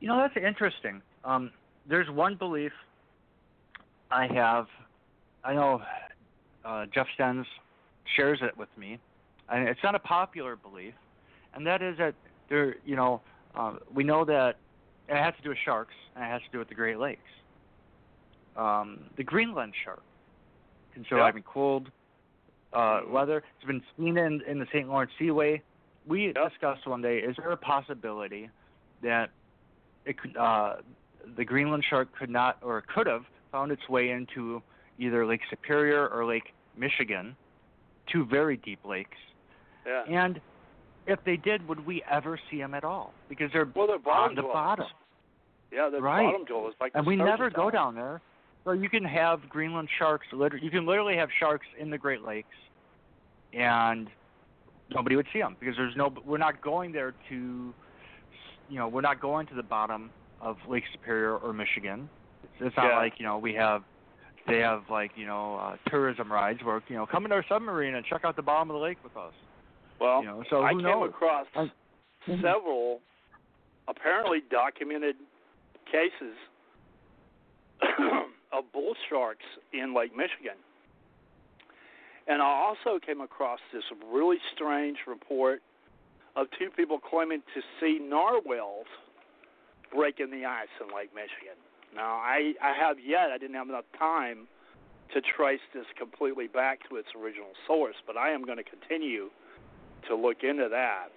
You 0.00 0.08
know, 0.08 0.16
that's 0.16 0.36
interesting. 0.36 1.00
Um, 1.24 1.50
there's 1.88 2.10
one 2.10 2.34
belief 2.34 2.72
I 4.10 4.26
have. 4.26 4.66
I 5.44 5.54
know 5.54 5.82
uh, 6.64 6.86
Jeff 6.92 7.06
Stens 7.18 7.44
shares 8.16 8.38
it 8.42 8.56
with 8.56 8.68
me, 8.76 8.98
and 9.48 9.68
it's 9.68 9.82
not 9.82 9.94
a 9.94 9.98
popular 10.00 10.56
belief, 10.56 10.94
and 11.54 11.66
that 11.66 11.82
is 11.82 11.96
that 11.98 12.14
there, 12.48 12.76
you 12.84 12.96
know, 12.96 13.20
uh, 13.54 13.74
we 13.94 14.02
know 14.04 14.24
that 14.24 14.56
it 15.08 15.16
has 15.16 15.34
to 15.36 15.42
do 15.42 15.50
with 15.50 15.58
sharks, 15.64 15.94
and 16.14 16.24
it 16.24 16.28
has 16.28 16.40
to 16.42 16.48
do 16.52 16.58
with 16.58 16.68
the 16.68 16.74
Great 16.74 16.98
Lakes. 16.98 17.20
Um, 18.56 19.00
the 19.16 19.24
Greenland 19.24 19.72
shark 19.84 20.02
can 20.94 21.04
survive 21.08 21.34
Yep. 21.34 21.36
in 21.36 21.42
cold 21.42 21.90
uh, 22.72 23.00
weather. 23.08 23.42
It's 23.56 23.66
been 23.66 23.82
seen 23.96 24.16
in, 24.16 24.40
in 24.46 24.58
the 24.58 24.66
St. 24.72 24.88
Lawrence 24.88 25.12
Seaway. 25.18 25.62
We 26.06 26.26
Yep. 26.26 26.50
discussed 26.50 26.86
one 26.86 27.02
day: 27.02 27.18
is 27.18 27.36
there 27.36 27.50
a 27.52 27.56
possibility 27.56 28.50
that 29.02 29.30
it 30.04 30.18
could 30.20 30.36
uh, 30.36 30.76
the 31.36 31.44
Greenland 31.44 31.84
shark 31.88 32.08
could 32.18 32.30
not 32.30 32.58
or 32.62 32.82
could 32.94 33.06
have 33.06 33.24
found 33.52 33.70
its 33.70 33.88
way 33.88 34.10
into 34.10 34.62
either 34.98 35.24
Lake 35.26 35.42
Superior 35.50 36.08
or 36.08 36.24
Lake 36.24 36.52
Michigan, 36.76 37.36
two 38.10 38.24
very 38.24 38.56
deep 38.56 38.80
lakes. 38.84 39.16
Yeah. 39.86 40.04
And 40.08 40.40
if 41.06 41.18
they 41.24 41.36
did, 41.36 41.66
would 41.68 41.84
we 41.86 42.02
ever 42.10 42.38
see 42.50 42.58
them 42.58 42.74
at 42.74 42.82
all? 42.84 43.12
Because 43.28 43.50
they're 43.52 43.68
well, 43.74 43.86
they're 43.86 44.12
on 44.12 44.34
the 44.34 44.42
dwellers. 44.42 44.52
bottom, 44.54 44.86
Yeah, 45.72 45.88
they're 45.90 46.00
Right. 46.00 46.24
bottom 46.24 46.44
dwellers. 46.46 46.74
Like 46.80 46.92
and 46.94 47.06
we 47.06 47.14
never 47.16 47.50
go 47.50 47.70
down 47.70 47.94
there. 47.94 48.20
So 48.64 48.72
you 48.72 48.88
can 48.88 49.04
have 49.04 49.48
Greenland 49.48 49.88
sharks. 49.98 50.26
Literally, 50.32 50.64
you 50.64 50.70
can 50.70 50.86
literally 50.86 51.16
have 51.16 51.28
sharks 51.40 51.66
in 51.78 51.90
the 51.90 51.98
Great 51.98 52.22
Lakes, 52.22 52.48
and 53.52 54.08
nobody 54.94 55.16
would 55.16 55.26
see 55.32 55.40
them 55.40 55.56
because 55.58 55.76
there's 55.76 55.96
no. 55.96 56.12
We're 56.24 56.38
not 56.38 56.62
going 56.62 56.92
there 56.92 57.14
to, 57.28 57.74
you 58.68 58.78
know, 58.78 58.86
we're 58.88 59.00
not 59.00 59.20
going 59.20 59.46
to 59.48 59.54
the 59.54 59.62
bottom 59.64 60.10
of 60.40 60.56
Lake 60.68 60.84
Superior 60.92 61.36
or 61.38 61.52
Michigan. 61.52 62.08
It's, 62.44 62.52
it's 62.60 62.76
not 62.76 62.86
Yeah. 62.86 62.96
like 62.98 63.14
you 63.18 63.24
know 63.26 63.38
we 63.38 63.52
have. 63.54 63.82
They 64.46 64.58
have 64.58 64.82
like 64.90 65.10
you 65.16 65.26
know 65.26 65.56
uh, 65.56 65.76
tourism 65.90 66.30
rides 66.32 66.60
where 66.62 66.80
you 66.88 66.96
know 66.96 67.06
come 67.06 67.24
in 67.24 67.32
our 67.32 67.44
submarine 67.48 67.94
and 67.96 68.04
check 68.06 68.24
out 68.24 68.36
the 68.36 68.42
bottom 68.42 68.70
of 68.70 68.74
the 68.74 68.80
lake 68.80 68.98
with 69.02 69.16
us. 69.16 69.32
Well, 70.00 70.20
You 70.20 70.26
know, 70.28 70.44
so 70.50 70.62
I 70.62 70.70
came 70.70 70.82
knows? 70.82 71.10
across 71.10 71.46
I- 71.54 71.70
several 72.26 73.00
apparently 73.88 74.38
documented 74.50 75.16
cases 75.90 76.36
of 78.52 78.64
bull 78.72 78.94
sharks 79.08 79.44
in 79.72 79.94
Lake 79.94 80.16
Michigan. 80.16 80.58
And 82.28 82.40
I 82.40 82.46
also 82.46 82.98
came 83.04 83.20
across 83.20 83.58
this 83.72 83.82
really 84.12 84.38
strange 84.54 84.98
report 85.06 85.62
of 86.36 86.46
two 86.58 86.70
people 86.70 86.98
claiming 86.98 87.42
to 87.54 87.60
see 87.80 87.98
narwhals 88.00 88.86
breaking 89.94 90.30
the 90.30 90.44
ice 90.46 90.72
in 90.80 90.94
Lake 90.94 91.10
Michigan. 91.14 91.58
Now, 91.94 92.16
I, 92.16 92.54
I 92.62 92.72
have 92.78 92.96
yet, 92.98 93.30
I 93.34 93.38
didn't 93.38 93.56
have 93.56 93.68
enough 93.68 93.84
time 93.98 94.48
to 95.12 95.20
trace 95.20 95.60
this 95.74 95.84
completely 95.98 96.46
back 96.46 96.88
to 96.88 96.96
its 96.96 97.08
original 97.20 97.52
source, 97.66 97.96
but 98.06 98.16
I 98.16 98.30
am 98.30 98.44
going 98.44 98.56
to 98.56 98.64
continue 98.64 99.28
to 100.08 100.16
look 100.16 100.42
into 100.42 100.68
that. 100.70 101.08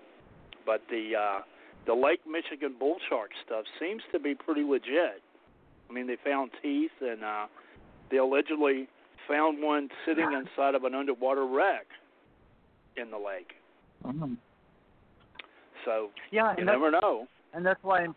But 0.65 0.81
the 0.89 1.15
uh, 1.15 1.41
the 1.85 1.93
Lake 1.93 2.21
Michigan 2.27 2.75
bull 2.77 2.97
shark 3.07 3.29
stuff 3.45 3.65
seems 3.79 4.01
to 4.11 4.19
be 4.19 4.35
pretty 4.35 4.63
legit. 4.63 5.21
I 5.89 5.93
mean, 5.93 6.07
they 6.07 6.17
found 6.23 6.51
teeth, 6.61 6.91
and 7.01 7.23
uh, 7.23 7.45
they 8.09 8.17
allegedly 8.17 8.87
found 9.27 9.61
one 9.61 9.89
sitting 10.05 10.31
inside 10.33 10.75
of 10.75 10.83
an 10.83 10.93
underwater 10.93 11.45
wreck 11.45 11.85
in 12.97 13.11
the 13.11 13.17
lake. 13.17 13.53
Mhm. 14.05 14.37
So 15.83 16.11
Yeah, 16.31 16.55
you 16.57 16.65
never 16.65 16.91
know. 16.91 17.27
and 17.53 17.65
that's 17.65 17.83
why, 17.83 18.07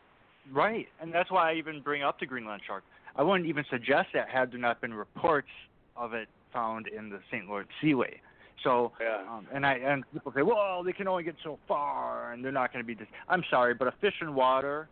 right, 0.52 0.88
and 1.00 1.12
that's 1.12 1.30
why 1.30 1.50
I 1.52 1.54
even 1.54 1.80
bring 1.80 2.02
up 2.02 2.18
the 2.20 2.26
Greenland 2.26 2.62
shark. 2.66 2.84
I 3.16 3.22
wouldn't 3.22 3.48
even 3.48 3.64
suggest 3.70 4.08
that 4.14 4.28
had 4.28 4.52
there 4.52 4.60
not 4.60 4.80
been 4.80 4.94
reports 4.94 5.48
of 5.96 6.14
it 6.14 6.28
found 6.52 6.86
in 6.86 7.10
the 7.10 7.20
St. 7.30 7.46
Lawrence 7.48 7.70
Seaway. 7.80 8.20
So, 8.62 8.92
Yeah. 9.00 9.22
um, 9.28 9.46
and 9.52 9.64
I 9.66 9.74
and 9.74 10.04
people 10.12 10.32
say, 10.32 10.42
well, 10.42 10.82
they 10.82 10.92
can 10.92 11.06
only 11.08 11.22
get 11.24 11.36
so 11.42 11.58
far, 11.68 12.32
and 12.32 12.44
they're 12.44 12.52
not 12.52 12.72
going 12.72 12.82
to 12.82 12.86
be. 12.86 12.94
Dis-. 12.94 13.06
I'm 13.28 13.44
sorry, 13.50 13.74
but 13.74 13.88
a 13.88 13.92
fish 13.92 14.20
in 14.20 14.34
water 14.34 14.88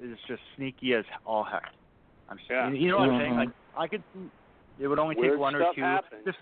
is 0.00 0.18
just 0.26 0.42
sneaky 0.56 0.94
as 0.94 1.04
all 1.26 1.44
heck. 1.44 1.70
I'm 2.30 2.38
Yeah. 2.38 2.64
sorry. 2.64 2.78
You 2.78 2.90
know 2.90 2.98
what 2.98 3.10
I'm 3.10 3.20
saying? 3.20 3.36
Like 3.36 3.48
I 3.76 3.88
could. 3.88 4.02
It 4.78 4.88
would 4.88 4.98
only 4.98 5.14
Weird 5.16 5.32
take 5.34 5.40
one 5.40 5.54
or 5.54 5.74
two. 5.74 5.80
happens. 5.82 6.24
Just 6.24 6.38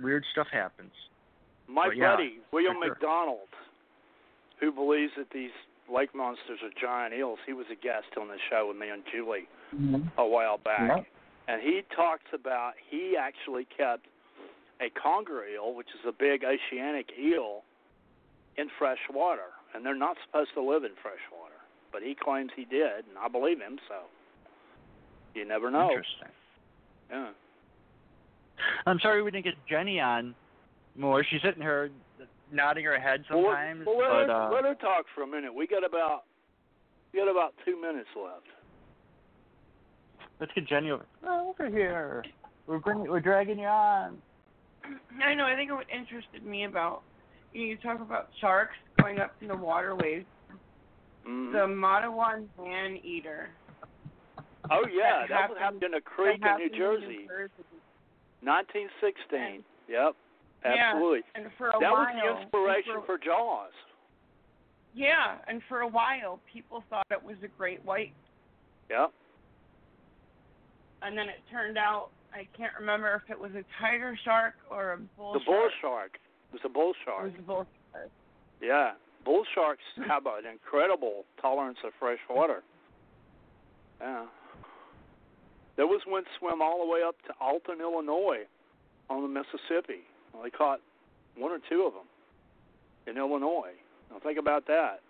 weird 0.00 0.24
stuff 0.32 0.48
happens. 0.48 0.92
My 1.66 1.88
But 1.88 1.96
yeah, 1.96 2.14
buddy 2.16 2.40
William 2.52 2.74
sure. 2.74 2.88
McDonald, 2.88 3.48
who 4.58 4.72
believes 4.72 5.12
that 5.16 5.30
these 5.30 5.52
lake 5.88 6.14
monsters 6.14 6.60
are 6.62 6.70
giant 6.80 7.14
eels, 7.14 7.38
he 7.46 7.52
was 7.54 7.66
a 7.70 7.74
guest 7.74 8.16
on 8.18 8.28
the 8.28 8.38
show 8.50 8.68
with 8.68 8.76
me 8.76 8.88
and 8.90 9.04
Julie 9.06 9.46
Mhm. 9.74 10.10
a 10.18 10.26
while 10.26 10.58
back, 10.58 10.96
Yep. 10.98 11.06
and 11.48 11.62
he 11.62 11.82
talks 11.82 12.30
about 12.32 12.74
he 12.76 13.16
actually 13.16 13.64
kept 13.66 14.06
a 14.80 14.90
conger 14.90 15.44
eel, 15.46 15.72
which 15.74 15.92
is 15.94 16.04
a 16.04 16.12
big 16.12 16.44
oceanic 16.44 17.18
eel, 17.18 17.64
in 18.56 18.68
fresh 18.70 19.08
water, 19.08 19.52
and 19.72 19.84
they're 19.86 19.94
not 19.94 20.18
supposed 20.24 20.52
to 20.54 20.60
live 20.60 20.84
in 20.84 20.94
fresh 20.96 21.20
water, 21.30 21.54
but 21.92 22.02
he 22.02 22.14
claims 22.14 22.52
he 22.52 22.64
did, 22.64 23.06
and 23.06 23.16
I 23.18 23.28
believe 23.28 23.60
him. 23.60 23.78
So 23.88 24.08
you 25.38 25.44
never 25.46 25.70
know. 25.70 25.88
Interesting. 25.88 26.28
Yeah. 27.10 27.28
I'm 28.86 28.98
sorry 29.00 29.22
we 29.22 29.30
didn't 29.30 29.44
get 29.44 29.54
Jenny 29.68 30.00
on 30.00 30.34
more. 30.96 31.24
She's 31.24 31.40
sitting 31.42 31.62
here 31.62 31.90
nodding 32.52 32.84
her 32.84 32.98
head 32.98 33.24
Well, 33.30 33.42
let- 33.42 33.46
sometimes, 33.56 33.86
well, 33.86 33.96
let, 33.98 34.26
but 34.26 34.32
her, 34.32 34.42
uh, 34.42 34.50
let 34.52 34.64
her 34.64 34.74
talk 34.74 35.06
for 35.14 35.22
a 35.22 35.26
minute. 35.26 35.54
We 35.54 35.66
got 35.66 35.84
about 35.84 36.24
we 37.12 37.20
got 37.20 37.30
about 37.30 37.54
two 37.64 37.80
minutes 37.80 38.08
left. 38.16 38.46
let's 40.40 40.52
get 40.54 40.66
Jenny 40.68 40.90
over. 40.90 41.06
Oh, 41.24 41.50
over 41.58 41.70
here. 41.70 42.24
We're 42.66 42.78
bringing, 42.78 43.08
we're 43.08 43.20
dragging 43.20 43.58
you 43.58 43.66
on. 43.66 44.18
I 45.24 45.34
know. 45.34 45.46
I 45.46 45.54
think 45.54 45.70
what 45.70 45.86
interested 45.90 46.44
me 46.44 46.64
about 46.64 47.02
you, 47.52 47.60
know, 47.62 47.66
you 47.70 47.76
talk 47.78 48.00
about 48.00 48.28
sharks 48.40 48.74
going 49.00 49.20
up 49.20 49.34
in 49.40 49.48
the 49.48 49.56
waterways. 49.56 50.24
Mhm. 51.26 51.52
The 51.52 51.66
Matawan 51.66 52.46
man 52.62 52.98
eater. 53.02 53.50
Oh 54.70 54.86
yeah, 54.92 55.22
that 55.22 55.28
that, 55.28 55.50
was 55.50 55.58
happened- 55.58 55.82
happened 55.82 55.82
in 55.84 55.94
a 55.94 56.00
creek 56.00 56.34
in 56.36 56.40
New 56.40 56.46
happened 56.48 56.74
Jersey, 56.76 57.26
Jersey. 57.28 57.64
1916. 58.42 59.64
Yep, 59.88 60.14
Yeah, 60.64 60.92
absolutely. 60.92 61.22
And 61.34 61.46
for 61.56 61.68
a 61.70 61.78
that 61.80 61.90
while, 61.92 62.04
was 62.04 62.14
the 62.14 62.42
inspiration 62.42 62.92
and 62.96 63.04
for 63.06 63.18
Jaws. 63.18 63.72
Yeah, 64.94 65.38
and 65.46 65.62
for 65.68 65.80
a 65.80 65.88
while, 65.88 66.40
people 66.52 66.82
thought 66.90 67.06
it 67.10 67.22
was 67.22 67.36
a 67.42 67.48
great 67.48 67.84
white, 67.84 68.12
Yep. 68.90 69.12
and 71.02 71.16
then 71.16 71.28
it 71.28 71.40
turned 71.50 71.78
out 71.78 72.10
I 72.34 72.46
can't 72.56 72.72
remember 72.78 73.14
if 73.24 73.30
it 73.30 73.38
was 73.40 73.52
a 73.54 73.64
tiger 73.80 74.16
shark 74.22 74.54
or 74.70 74.92
a 74.92 74.96
bull 75.16 75.32
the 75.32 75.40
bull 75.40 75.68
shark. 75.80 76.12
shark. 76.12 76.18
It 76.52 76.52
was 76.52 76.60
a 76.64 76.68
bull 76.68 76.90
It 76.90 76.96
shark. 77.04 77.22
was 77.24 77.32
a 77.38 77.42
bull 77.42 77.66
shark. 77.92 78.10
Yeah, 78.60 78.92
bull 79.24 79.44
sharks 79.54 79.82
have 80.06 80.26
an 80.26 80.44
incredible 80.50 81.24
tolerance 81.40 81.78
of 81.84 81.92
fresh 81.98 82.18
water. 82.28 82.62
Yeah. 84.00 84.26
There 85.78 85.86
was 85.86 86.00
one 86.06 86.24
swim 86.38 86.60
all 86.60 86.84
the 86.84 86.90
way 86.90 87.00
up 87.06 87.14
to 87.28 87.32
Alton, 87.40 87.80
Illinois, 87.80 88.44
on 89.08 89.22
the 89.22 89.28
Mississippi. 89.28 90.02
Well, 90.34 90.42
they 90.42 90.50
caught 90.50 90.80
one 91.36 91.52
or 91.52 91.60
two 91.70 91.82
of 91.86 91.94
them 91.94 92.10
in 93.06 93.16
Illinois. 93.16 93.78
Now 94.10 94.18
think 94.18 94.40
about 94.40 94.66
that. 94.66 95.00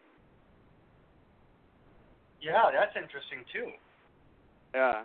Yeah, 2.43 2.71
that's 2.71 2.95
interesting 2.95 3.49
too. 3.51 3.73
Yeah. 4.75 5.05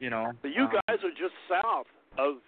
You 0.00 0.10
know, 0.10 0.32
But 0.42 0.48
you 0.48 0.64
um, 0.64 0.72
guys 0.72 0.98
are 1.04 1.10
just 1.10 1.34
south 1.48 1.86
of 2.18 2.42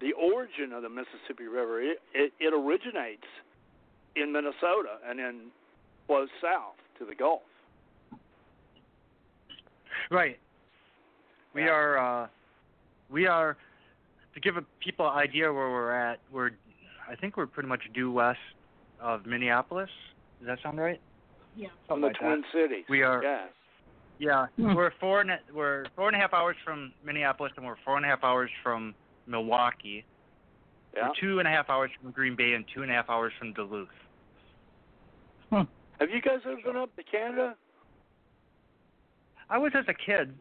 the 0.00 0.12
origin 0.12 0.74
of 0.74 0.82
the 0.82 0.90
Mississippi 0.90 1.48
River. 1.48 1.80
It, 1.80 1.98
it 2.12 2.32
it 2.38 2.52
originates 2.52 3.26
in 4.14 4.32
Minnesota 4.32 5.00
and 5.08 5.18
then 5.18 5.46
flows 6.06 6.28
south 6.42 6.76
to 6.98 7.06
the 7.06 7.14
Gulf. 7.14 7.40
Right. 10.10 10.38
We 11.56 11.64
Yeah. 11.64 11.70
are 11.70 11.98
uh 11.98 12.28
we 13.10 13.26
are 13.26 13.56
to 14.34 14.40
give 14.40 14.54
people 14.80 15.08
an 15.08 15.16
idea 15.16 15.50
where 15.52 15.70
we're 15.70 15.92
at, 15.92 16.20
we're 16.30 16.50
I 17.08 17.16
think 17.16 17.36
we're 17.36 17.46
pretty 17.46 17.68
much 17.68 17.82
due 17.94 18.10
west 18.12 18.38
of 19.00 19.24
Minneapolis. 19.26 19.90
Does 20.38 20.48
that 20.48 20.58
sound 20.62 20.78
right? 20.78 21.00
Yeah. 21.56 21.68
From 21.88 22.02
the 22.02 22.08
like 22.08 22.16
Twin 22.18 22.42
that. 22.42 22.52
Cities. 22.52 22.84
We 22.88 23.02
are 23.02 23.22
Yeah. 23.22 23.46
Yeah. 24.18 24.46
Hmm. 24.56 24.74
We're 24.74 24.92
four 25.00 25.22
and 25.22 25.30
a, 25.30 25.38
we're 25.52 25.86
four 25.96 26.08
and 26.08 26.16
a 26.16 26.20
half 26.20 26.34
hours 26.34 26.56
from 26.64 26.92
Minneapolis 27.02 27.52
and 27.56 27.64
we're 27.66 27.76
four 27.84 27.96
and 27.96 28.04
a 28.04 28.08
half 28.08 28.22
hours 28.22 28.50
from 28.62 28.94
Milwaukee. 29.26 30.04
Yeah. 30.94 31.08
We're 31.08 31.14
two 31.20 31.38
and 31.38 31.48
a 31.48 31.50
half 31.50 31.70
hours 31.70 31.90
from 32.00 32.10
Green 32.10 32.36
Bay 32.36 32.52
and 32.52 32.64
two 32.74 32.82
and 32.82 32.90
a 32.90 32.94
half 32.94 33.08
hours 33.08 33.32
from 33.38 33.52
Duluth. 33.54 33.88
Have 35.98 36.10
you 36.10 36.20
guys 36.20 36.40
ever 36.44 36.56
been 36.62 36.76
up 36.76 36.94
to 36.96 37.02
Canada? 37.02 37.56
I 39.48 39.56
was 39.56 39.72
as 39.74 39.86
a 39.88 39.94
kid. 39.94 40.34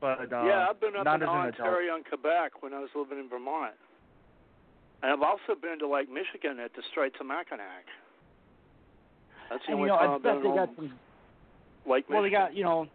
But 0.00 0.32
uh 0.32 0.44
yeah, 0.44 0.66
I've 0.70 0.80
been 0.80 0.96
up 0.96 1.04
not 1.04 1.16
in 1.22 1.28
as. 1.28 1.28
Ontario 1.28 1.94
and 1.96 2.04
Quebec 2.06 2.62
when 2.62 2.72
I 2.72 2.80
was 2.80 2.88
living 2.94 3.18
in 3.18 3.28
Vermont. 3.28 3.74
And 5.02 5.12
I've 5.12 5.22
also 5.22 5.58
been 5.60 5.78
to 5.80 5.88
Lake 5.88 6.08
Michigan 6.10 6.58
at 6.60 6.74
the 6.74 6.82
Straits 6.90 7.16
of 7.20 7.26
Mackinac. 7.26 7.84
That's 9.48 9.62
the 9.66 9.72
And, 9.72 9.80
only 9.80 9.88
you 9.90 9.92
know, 9.94 9.98
time 9.98 10.10
I 10.10 10.14
I've 10.14 10.22
bet 10.22 10.34
been 10.34 10.42
they 10.42 10.48
on 10.50 10.56
got 10.56 10.76
some 10.76 10.92
Lake 11.86 12.04
Well, 12.08 12.22
they 12.22 12.30
got 12.30 12.54
you 12.54 12.64
know, 12.64 12.86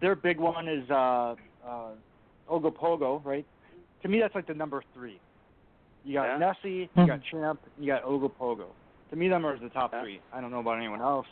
their 0.00 0.14
big 0.14 0.38
one 0.38 0.68
is 0.68 0.88
uh, 0.90 1.34
uh, 1.66 1.88
Ogopogo, 2.50 3.24
right? 3.24 3.46
To 4.02 4.08
me, 4.08 4.20
that's 4.20 4.34
like 4.34 4.46
the 4.46 4.54
number 4.54 4.82
three. 4.94 5.18
You 6.04 6.14
got 6.14 6.24
Yeah. 6.24 6.38
Nessie, 6.38 6.88
you 6.96 7.06
got 7.06 7.20
Champ, 7.30 7.60
you 7.78 7.86
got 7.86 8.02
Ogopogo. 8.04 8.66
To 9.10 9.16
me, 9.16 9.28
them 9.28 9.44
are 9.44 9.58
the 9.58 9.68
top 9.70 9.92
Yeah. 9.92 10.02
three. 10.02 10.20
I 10.32 10.40
don't 10.40 10.50
know 10.50 10.60
about 10.60 10.76
anyone 10.78 11.00
else, 11.00 11.26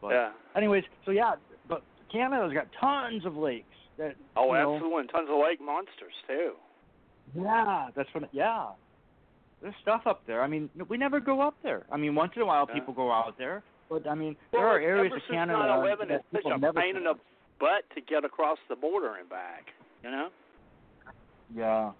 but 0.00 0.08
yeah. 0.10 0.30
anyways, 0.56 0.84
so 1.04 1.10
yeah, 1.10 1.34
but 1.68 1.82
Canada's 2.10 2.52
got 2.52 2.68
tons 2.80 3.24
of 3.26 3.36
lakes. 3.36 3.66
That 3.98 4.14
Oh, 4.36 4.52
know, 4.52 4.74
absolutely. 4.76 5.00
And 5.00 5.10
tons 5.10 5.28
of 5.30 5.38
lake 5.42 5.60
monsters 5.60 6.14
too. 6.26 6.52
Yeah, 7.34 7.88
that's 7.94 8.08
what. 8.14 8.28
Yeah, 8.32 8.68
there's 9.60 9.74
stuff 9.82 10.02
up 10.06 10.22
there. 10.26 10.42
I 10.42 10.46
mean, 10.46 10.70
we 10.88 10.96
never 10.96 11.20
go 11.20 11.40
up 11.40 11.54
there. 11.62 11.84
I 11.92 11.96
mean, 11.96 12.14
once 12.14 12.32
in 12.36 12.42
a 12.42 12.46
while 12.46 12.64
Yeah. 12.68 12.74
people 12.74 12.94
go 12.94 13.10
out 13.12 13.36
there, 13.36 13.62
But 13.90 14.06
I 14.06 14.14
mean, 14.14 14.36
there 14.52 14.66
are 14.66 14.78
areas 14.78 15.12
of 15.14 15.22
Canada 15.28 15.58
9/11, 15.58 16.08
that 16.08 16.22
such 16.30 16.42
people 16.42 16.52
a 16.52 16.58
never. 16.58 16.80
pain 16.80 16.96
in 16.96 17.04
the 17.04 17.14
butt 17.58 17.88
to 17.94 18.00
get 18.00 18.24
across 18.24 18.58
the 18.68 18.76
border 18.76 19.14
and 19.16 19.28
back. 19.28 19.72
You 20.04 20.10
know? 20.10 20.28
yeah. 21.54 21.92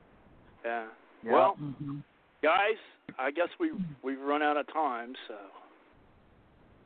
Yeah. 0.64 0.86
Yeah. 1.24 1.32
Well, 1.32 1.55
hmm 1.55 1.99
guys, 2.42 2.76
I 3.18 3.30
guess 3.32 3.49
we 3.59 3.72
we've 4.03 4.20
run 4.20 4.42
out 4.42 4.57
of 4.57 4.66
time. 4.72 5.14
So 5.26 5.34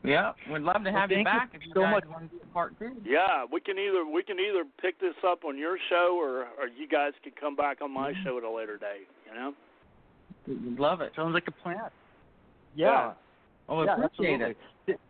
Yeah, 0.05 0.33
we'd 0.51 0.63
love 0.63 0.83
to 0.85 0.91
Well, 0.91 1.01
have 1.01 1.11
you 1.11 1.19
thank 1.19 1.29
you 1.29 1.33
back 1.33 1.51
if 1.55 1.63
you 1.65 1.73
so 1.75 1.83
guys 1.83 1.93
much. 1.93 2.05
want 2.09 2.31
to 2.31 2.37
do 2.37 2.43
part 2.53 2.77
two. 2.79 2.91
yeah, 3.05 3.45
we 3.51 3.61
can 3.61 3.79
either 3.79 4.05
we 4.05 4.23
can 4.25 4.39
either 4.41 4.65
pick 4.81 4.99
this 5.01 5.15
up 5.27 5.45
on 5.45 5.57
your 5.57 5.77
show 5.89 6.17
or 6.21 6.41
or 6.59 6.67
you 6.77 6.89
guys 6.89 7.13
can 7.23 7.33
come 7.41 7.55
back 7.55 7.81
on 7.81 7.93
my 7.93 8.11
Mm-hmm. 8.13 8.25
show 8.25 8.39
at 8.39 8.43
a 8.45 8.51
later 8.51 8.77
date. 8.79 9.07
You 9.29 9.35
know? 9.39 9.55
We'd 10.49 10.79
love 10.81 11.01
it. 11.03 11.13
Sounds 11.15 11.35
like 11.35 11.47
a 11.47 11.53
plan. 11.53 11.77
Yeah. 12.75 12.87
Yeah. 12.87 13.13
Well, 13.69 13.79
we 13.79 13.85
yeah, 13.87 13.93
appreciate 14.05 14.35
absolutely. 14.43 14.57
it. 14.89 15.01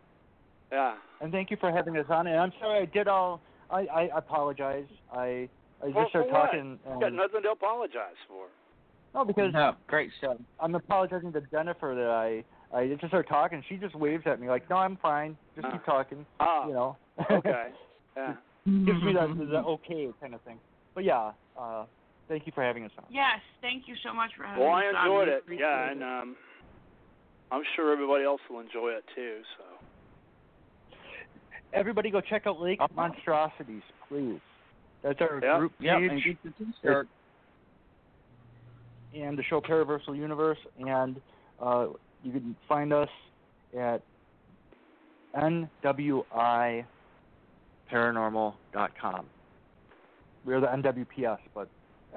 Yeah. 0.71 0.93
And 1.21 1.31
thank 1.31 1.49
you 1.49 1.57
for 1.59 1.71
having 1.71 1.97
us 1.97 2.05
on. 2.09 2.27
And 2.27 2.37
I'm 2.39 2.51
sorry 2.59 2.81
I 2.83 2.85
did 2.85 3.07
all. 3.07 3.41
I 3.71 3.81
I 3.87 4.09
apologize. 4.15 4.85
I 5.11 5.49
I 5.81 5.85
just 5.87 5.95
Well, 5.95 6.09
started 6.09 6.29
talking. 6.31 6.79
You 6.93 6.99
got 6.99 7.13
nothing 7.13 7.41
to 7.43 7.49
apologize 7.49 8.19
for. 8.27 8.45
no, 9.15 9.25
because 9.25 9.51
No, 9.53 9.73
great 9.87 10.11
show. 10.21 10.37
I'm 10.59 10.75
apologizing 10.75 11.33
to 11.33 11.41
Jennifer 11.51 11.93
that 11.95 12.09
I 12.09 12.43
I 12.73 12.87
just 12.87 13.05
started 13.07 13.27
talking. 13.29 13.63
She 13.69 13.77
just 13.77 13.93
waves 13.95 14.23
at 14.25 14.39
me 14.39 14.49
like, 14.49 14.67
"No, 14.69 14.77
I'm 14.77 14.97
fine. 14.97 15.37
Just 15.55 15.67
keep 15.71 15.81
Uh. 15.81 15.85
talking." 15.91 16.25
Ah. 16.39 16.67
You 16.67 16.73
know. 16.73 16.97
Okay. 17.29 17.69
Yeah. 18.15 18.35
Gives 18.65 19.01
me 19.01 19.13
that 19.13 19.27
the 19.49 19.57
okay 19.67 20.09
kind 20.21 20.35
of 20.35 20.41
thing. 20.41 20.59
But 20.93 21.03
yeah, 21.03 21.31
uh, 21.59 21.85
thank 22.27 22.45
you 22.45 22.51
for 22.53 22.63
having 22.63 22.85
us 22.85 22.91
on. 22.99 23.05
Yes, 23.09 23.39
thank 23.59 23.87
you 23.87 23.95
so 24.05 24.13
much 24.13 24.29
for 24.37 24.43
having 24.43 24.63
Well, 24.63 24.75
us 24.75 24.83
I 24.95 25.03
enjoyed 25.05 25.27
We 25.27 25.33
it. 25.33 25.37
appreciate 25.39 25.65
Yeah, 25.65 25.91
and 25.91 26.03
um, 26.03 26.35
I'm 27.51 27.63
sure 27.75 27.91
everybody 27.91 28.23
else 28.23 28.39
will 28.51 28.59
enjoy 28.59 28.89
it 28.91 29.03
too. 29.15 29.41
So. 29.57 30.97
Everybody, 31.73 32.11
go 32.11 32.21
check 32.21 32.45
out 32.45 32.59
Lake 32.61 32.79
Uh-huh. 32.79 32.93
Monstrosities, 32.95 33.81
please. 34.07 34.39
That's 35.01 35.19
our 35.21 35.39
Yep. 35.41 35.57
group 35.57 35.73
Yep, 35.79 35.97
and 35.97 36.09
page 36.11 36.23
get 36.23 36.43
the 36.43 36.65
t-shirt. 36.65 37.07
and 39.15 39.35
the 39.37 39.43
show 39.43 39.59
Paraversal 39.59 40.15
Universe, 40.15 40.59
and 40.77 41.19
uh, 41.59 41.87
you 42.23 42.31
can 42.31 42.55
find 42.67 42.91
us 42.93 43.09
at 43.77 44.01
nwiparanormal.com. 47.91 49.25
We're 50.45 50.59
the 50.59 50.67
NWPS, 50.67 51.39
but 51.53 51.67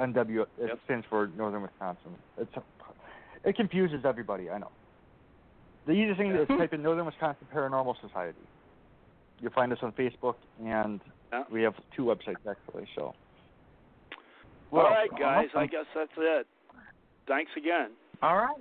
NW 0.00 0.42
it 0.42 0.48
Yep. 0.68 0.78
stands 0.84 1.06
for 1.06 1.28
Northern 1.36 1.62
Wisconsin. 1.62 2.14
It's 2.38 2.52
it 3.44 3.54
confuses 3.54 4.04
everybody. 4.04 4.50
I 4.50 4.58
know. 4.58 4.70
The 5.86 5.92
easiest 5.92 6.18
thing 6.18 6.32
is 6.32 6.48
type 6.58 6.72
in 6.72 6.82
Northern 6.82 7.06
Wisconsin 7.06 7.46
Paranormal 7.54 7.94
Society. 8.00 8.38
You'll 9.40 9.52
find 9.52 9.72
us 9.72 9.78
on 9.82 9.92
Facebook, 9.92 10.34
and 10.64 11.00
Yeah. 11.32 11.44
we 11.50 11.62
have 11.62 11.74
two 11.94 12.04
websites 12.04 12.44
actually. 12.48 12.86
So. 12.96 13.14
All 14.72 14.82
right, 14.82 15.08
guys. 15.18 15.46
awesome. 15.50 15.60
I 15.60 15.66
guess 15.66 15.86
that's 15.94 16.10
it. 16.16 16.46
Thanks 17.28 17.52
again. 17.56 17.90
All 18.22 18.36
right. 18.36 18.56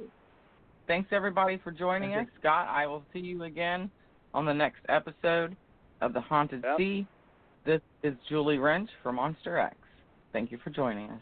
Thanks 0.87 1.09
everybody 1.11 1.57
for 1.63 1.71
joining 1.71 2.11
Thank 2.11 2.29
us. 2.29 2.33
Scott, 2.39 2.67
I 2.69 2.85
will 2.85 3.03
see 3.11 3.19
you 3.19 3.43
again 3.43 3.89
on 4.33 4.45
the 4.45 4.53
next 4.53 4.81
episode 4.89 5.55
of 6.01 6.13
The 6.13 6.21
Haunted 6.21 6.63
Yep. 6.63 6.77
Sea. 6.77 7.07
This 7.65 7.81
is 8.03 8.13
Julie 8.29 8.59
Wrench 8.59 8.89
for 9.01 9.11
Monster 9.11 9.57
X. 9.57 9.75
Thank 10.31 10.51
you 10.51 10.59
for 10.63 10.69
joining 10.69 11.09
us. 11.09 11.21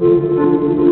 Monster 0.00 0.87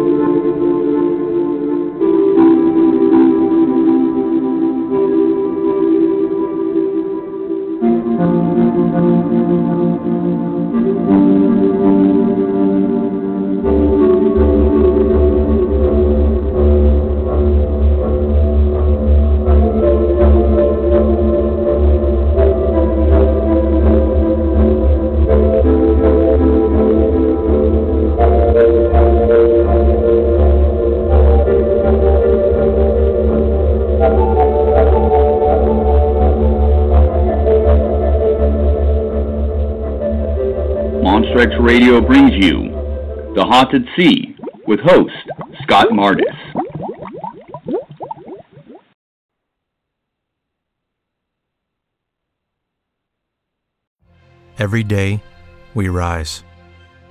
X 9.48 9.85
Radio 41.66 42.00
brings 42.00 42.32
you 42.32 42.70
The 43.34 43.44
Haunted 43.44 43.88
Sea 43.96 44.36
with 44.68 44.78
host 44.78 45.10
Scott 45.64 45.88
Mardis. 45.88 46.22
Every 54.60 54.84
day, 54.84 55.20
we 55.74 55.88
rise, 55.88 56.44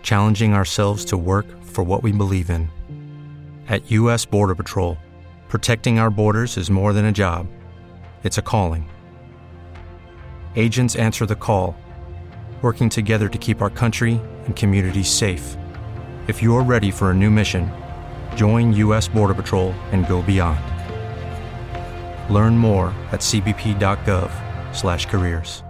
challenging 0.03 0.53
ourselves 0.53 1.03
to 1.05 1.17
work 1.17 1.61
for 1.65 1.83
what 1.83 2.01
we 2.01 2.13
believe 2.13 2.49
in. 2.49 2.69
At 3.67 3.91
U.S. 3.91 4.23
Border 4.23 4.55
Patrol, 4.55 4.97
protecting 5.49 5.99
our 5.99 6.09
borders 6.09 6.55
is 6.55 6.71
more 6.71 6.93
than 6.93 7.03
a 7.03 7.11
job, 7.11 7.45
it's 8.23 8.37
a 8.37 8.41
calling. 8.41 8.89
Agents 10.55 10.95
answer 10.95 11.25
the 11.25 11.35
call, 11.35 11.75
working 12.61 12.87
together 12.87 13.27
to 13.27 13.37
keep 13.37 13.61
our 13.61 13.69
country 13.69 14.21
and 14.45 14.55
communities 14.55 15.07
safe. 15.07 15.55
If 16.27 16.41
you're 16.41 16.63
ready 16.63 16.89
for 16.89 17.11
a 17.11 17.13
new 17.13 17.29
mission, 17.29 17.69
join 18.35 18.73
U.S. 18.73 19.07
Border 19.07 19.35
Patrol 19.35 19.73
and 19.91 20.07
go 20.07 20.23
beyond. 20.23 20.59
Learn 22.33 22.57
more 22.57 22.87
at 23.11 23.19
cbp.gov/careers. 23.19 25.61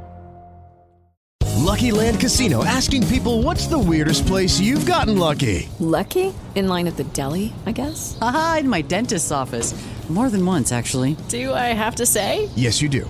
Lucky 1.66 1.92
Land 1.92 2.20
Casino 2.20 2.64
asking 2.64 3.08
people 3.08 3.42
what's 3.42 3.66
the 3.66 3.80
weirdest 3.80 4.28
place 4.28 4.60
you've 4.60 4.86
gotten 4.86 5.18
lucky? 5.18 5.68
Lucky? 5.80 6.32
In 6.54 6.68
line 6.68 6.88
at 6.88 6.96
the 6.96 7.06
deli, 7.06 7.54
I 7.66 7.72
guess? 7.72 8.18
Aha, 8.22 8.58
in 8.60 8.70
my 8.70 8.82
dentist's 8.82 9.32
office. 9.32 9.74
More 10.08 10.30
than 10.30 10.46
once, 10.46 10.72
actually. 10.72 11.18
Do 11.30 11.54
I 11.54 11.74
have 11.74 11.96
to 11.96 12.06
say? 12.06 12.50
Yes, 12.56 12.82
you 12.82 12.90
do. 12.90 13.10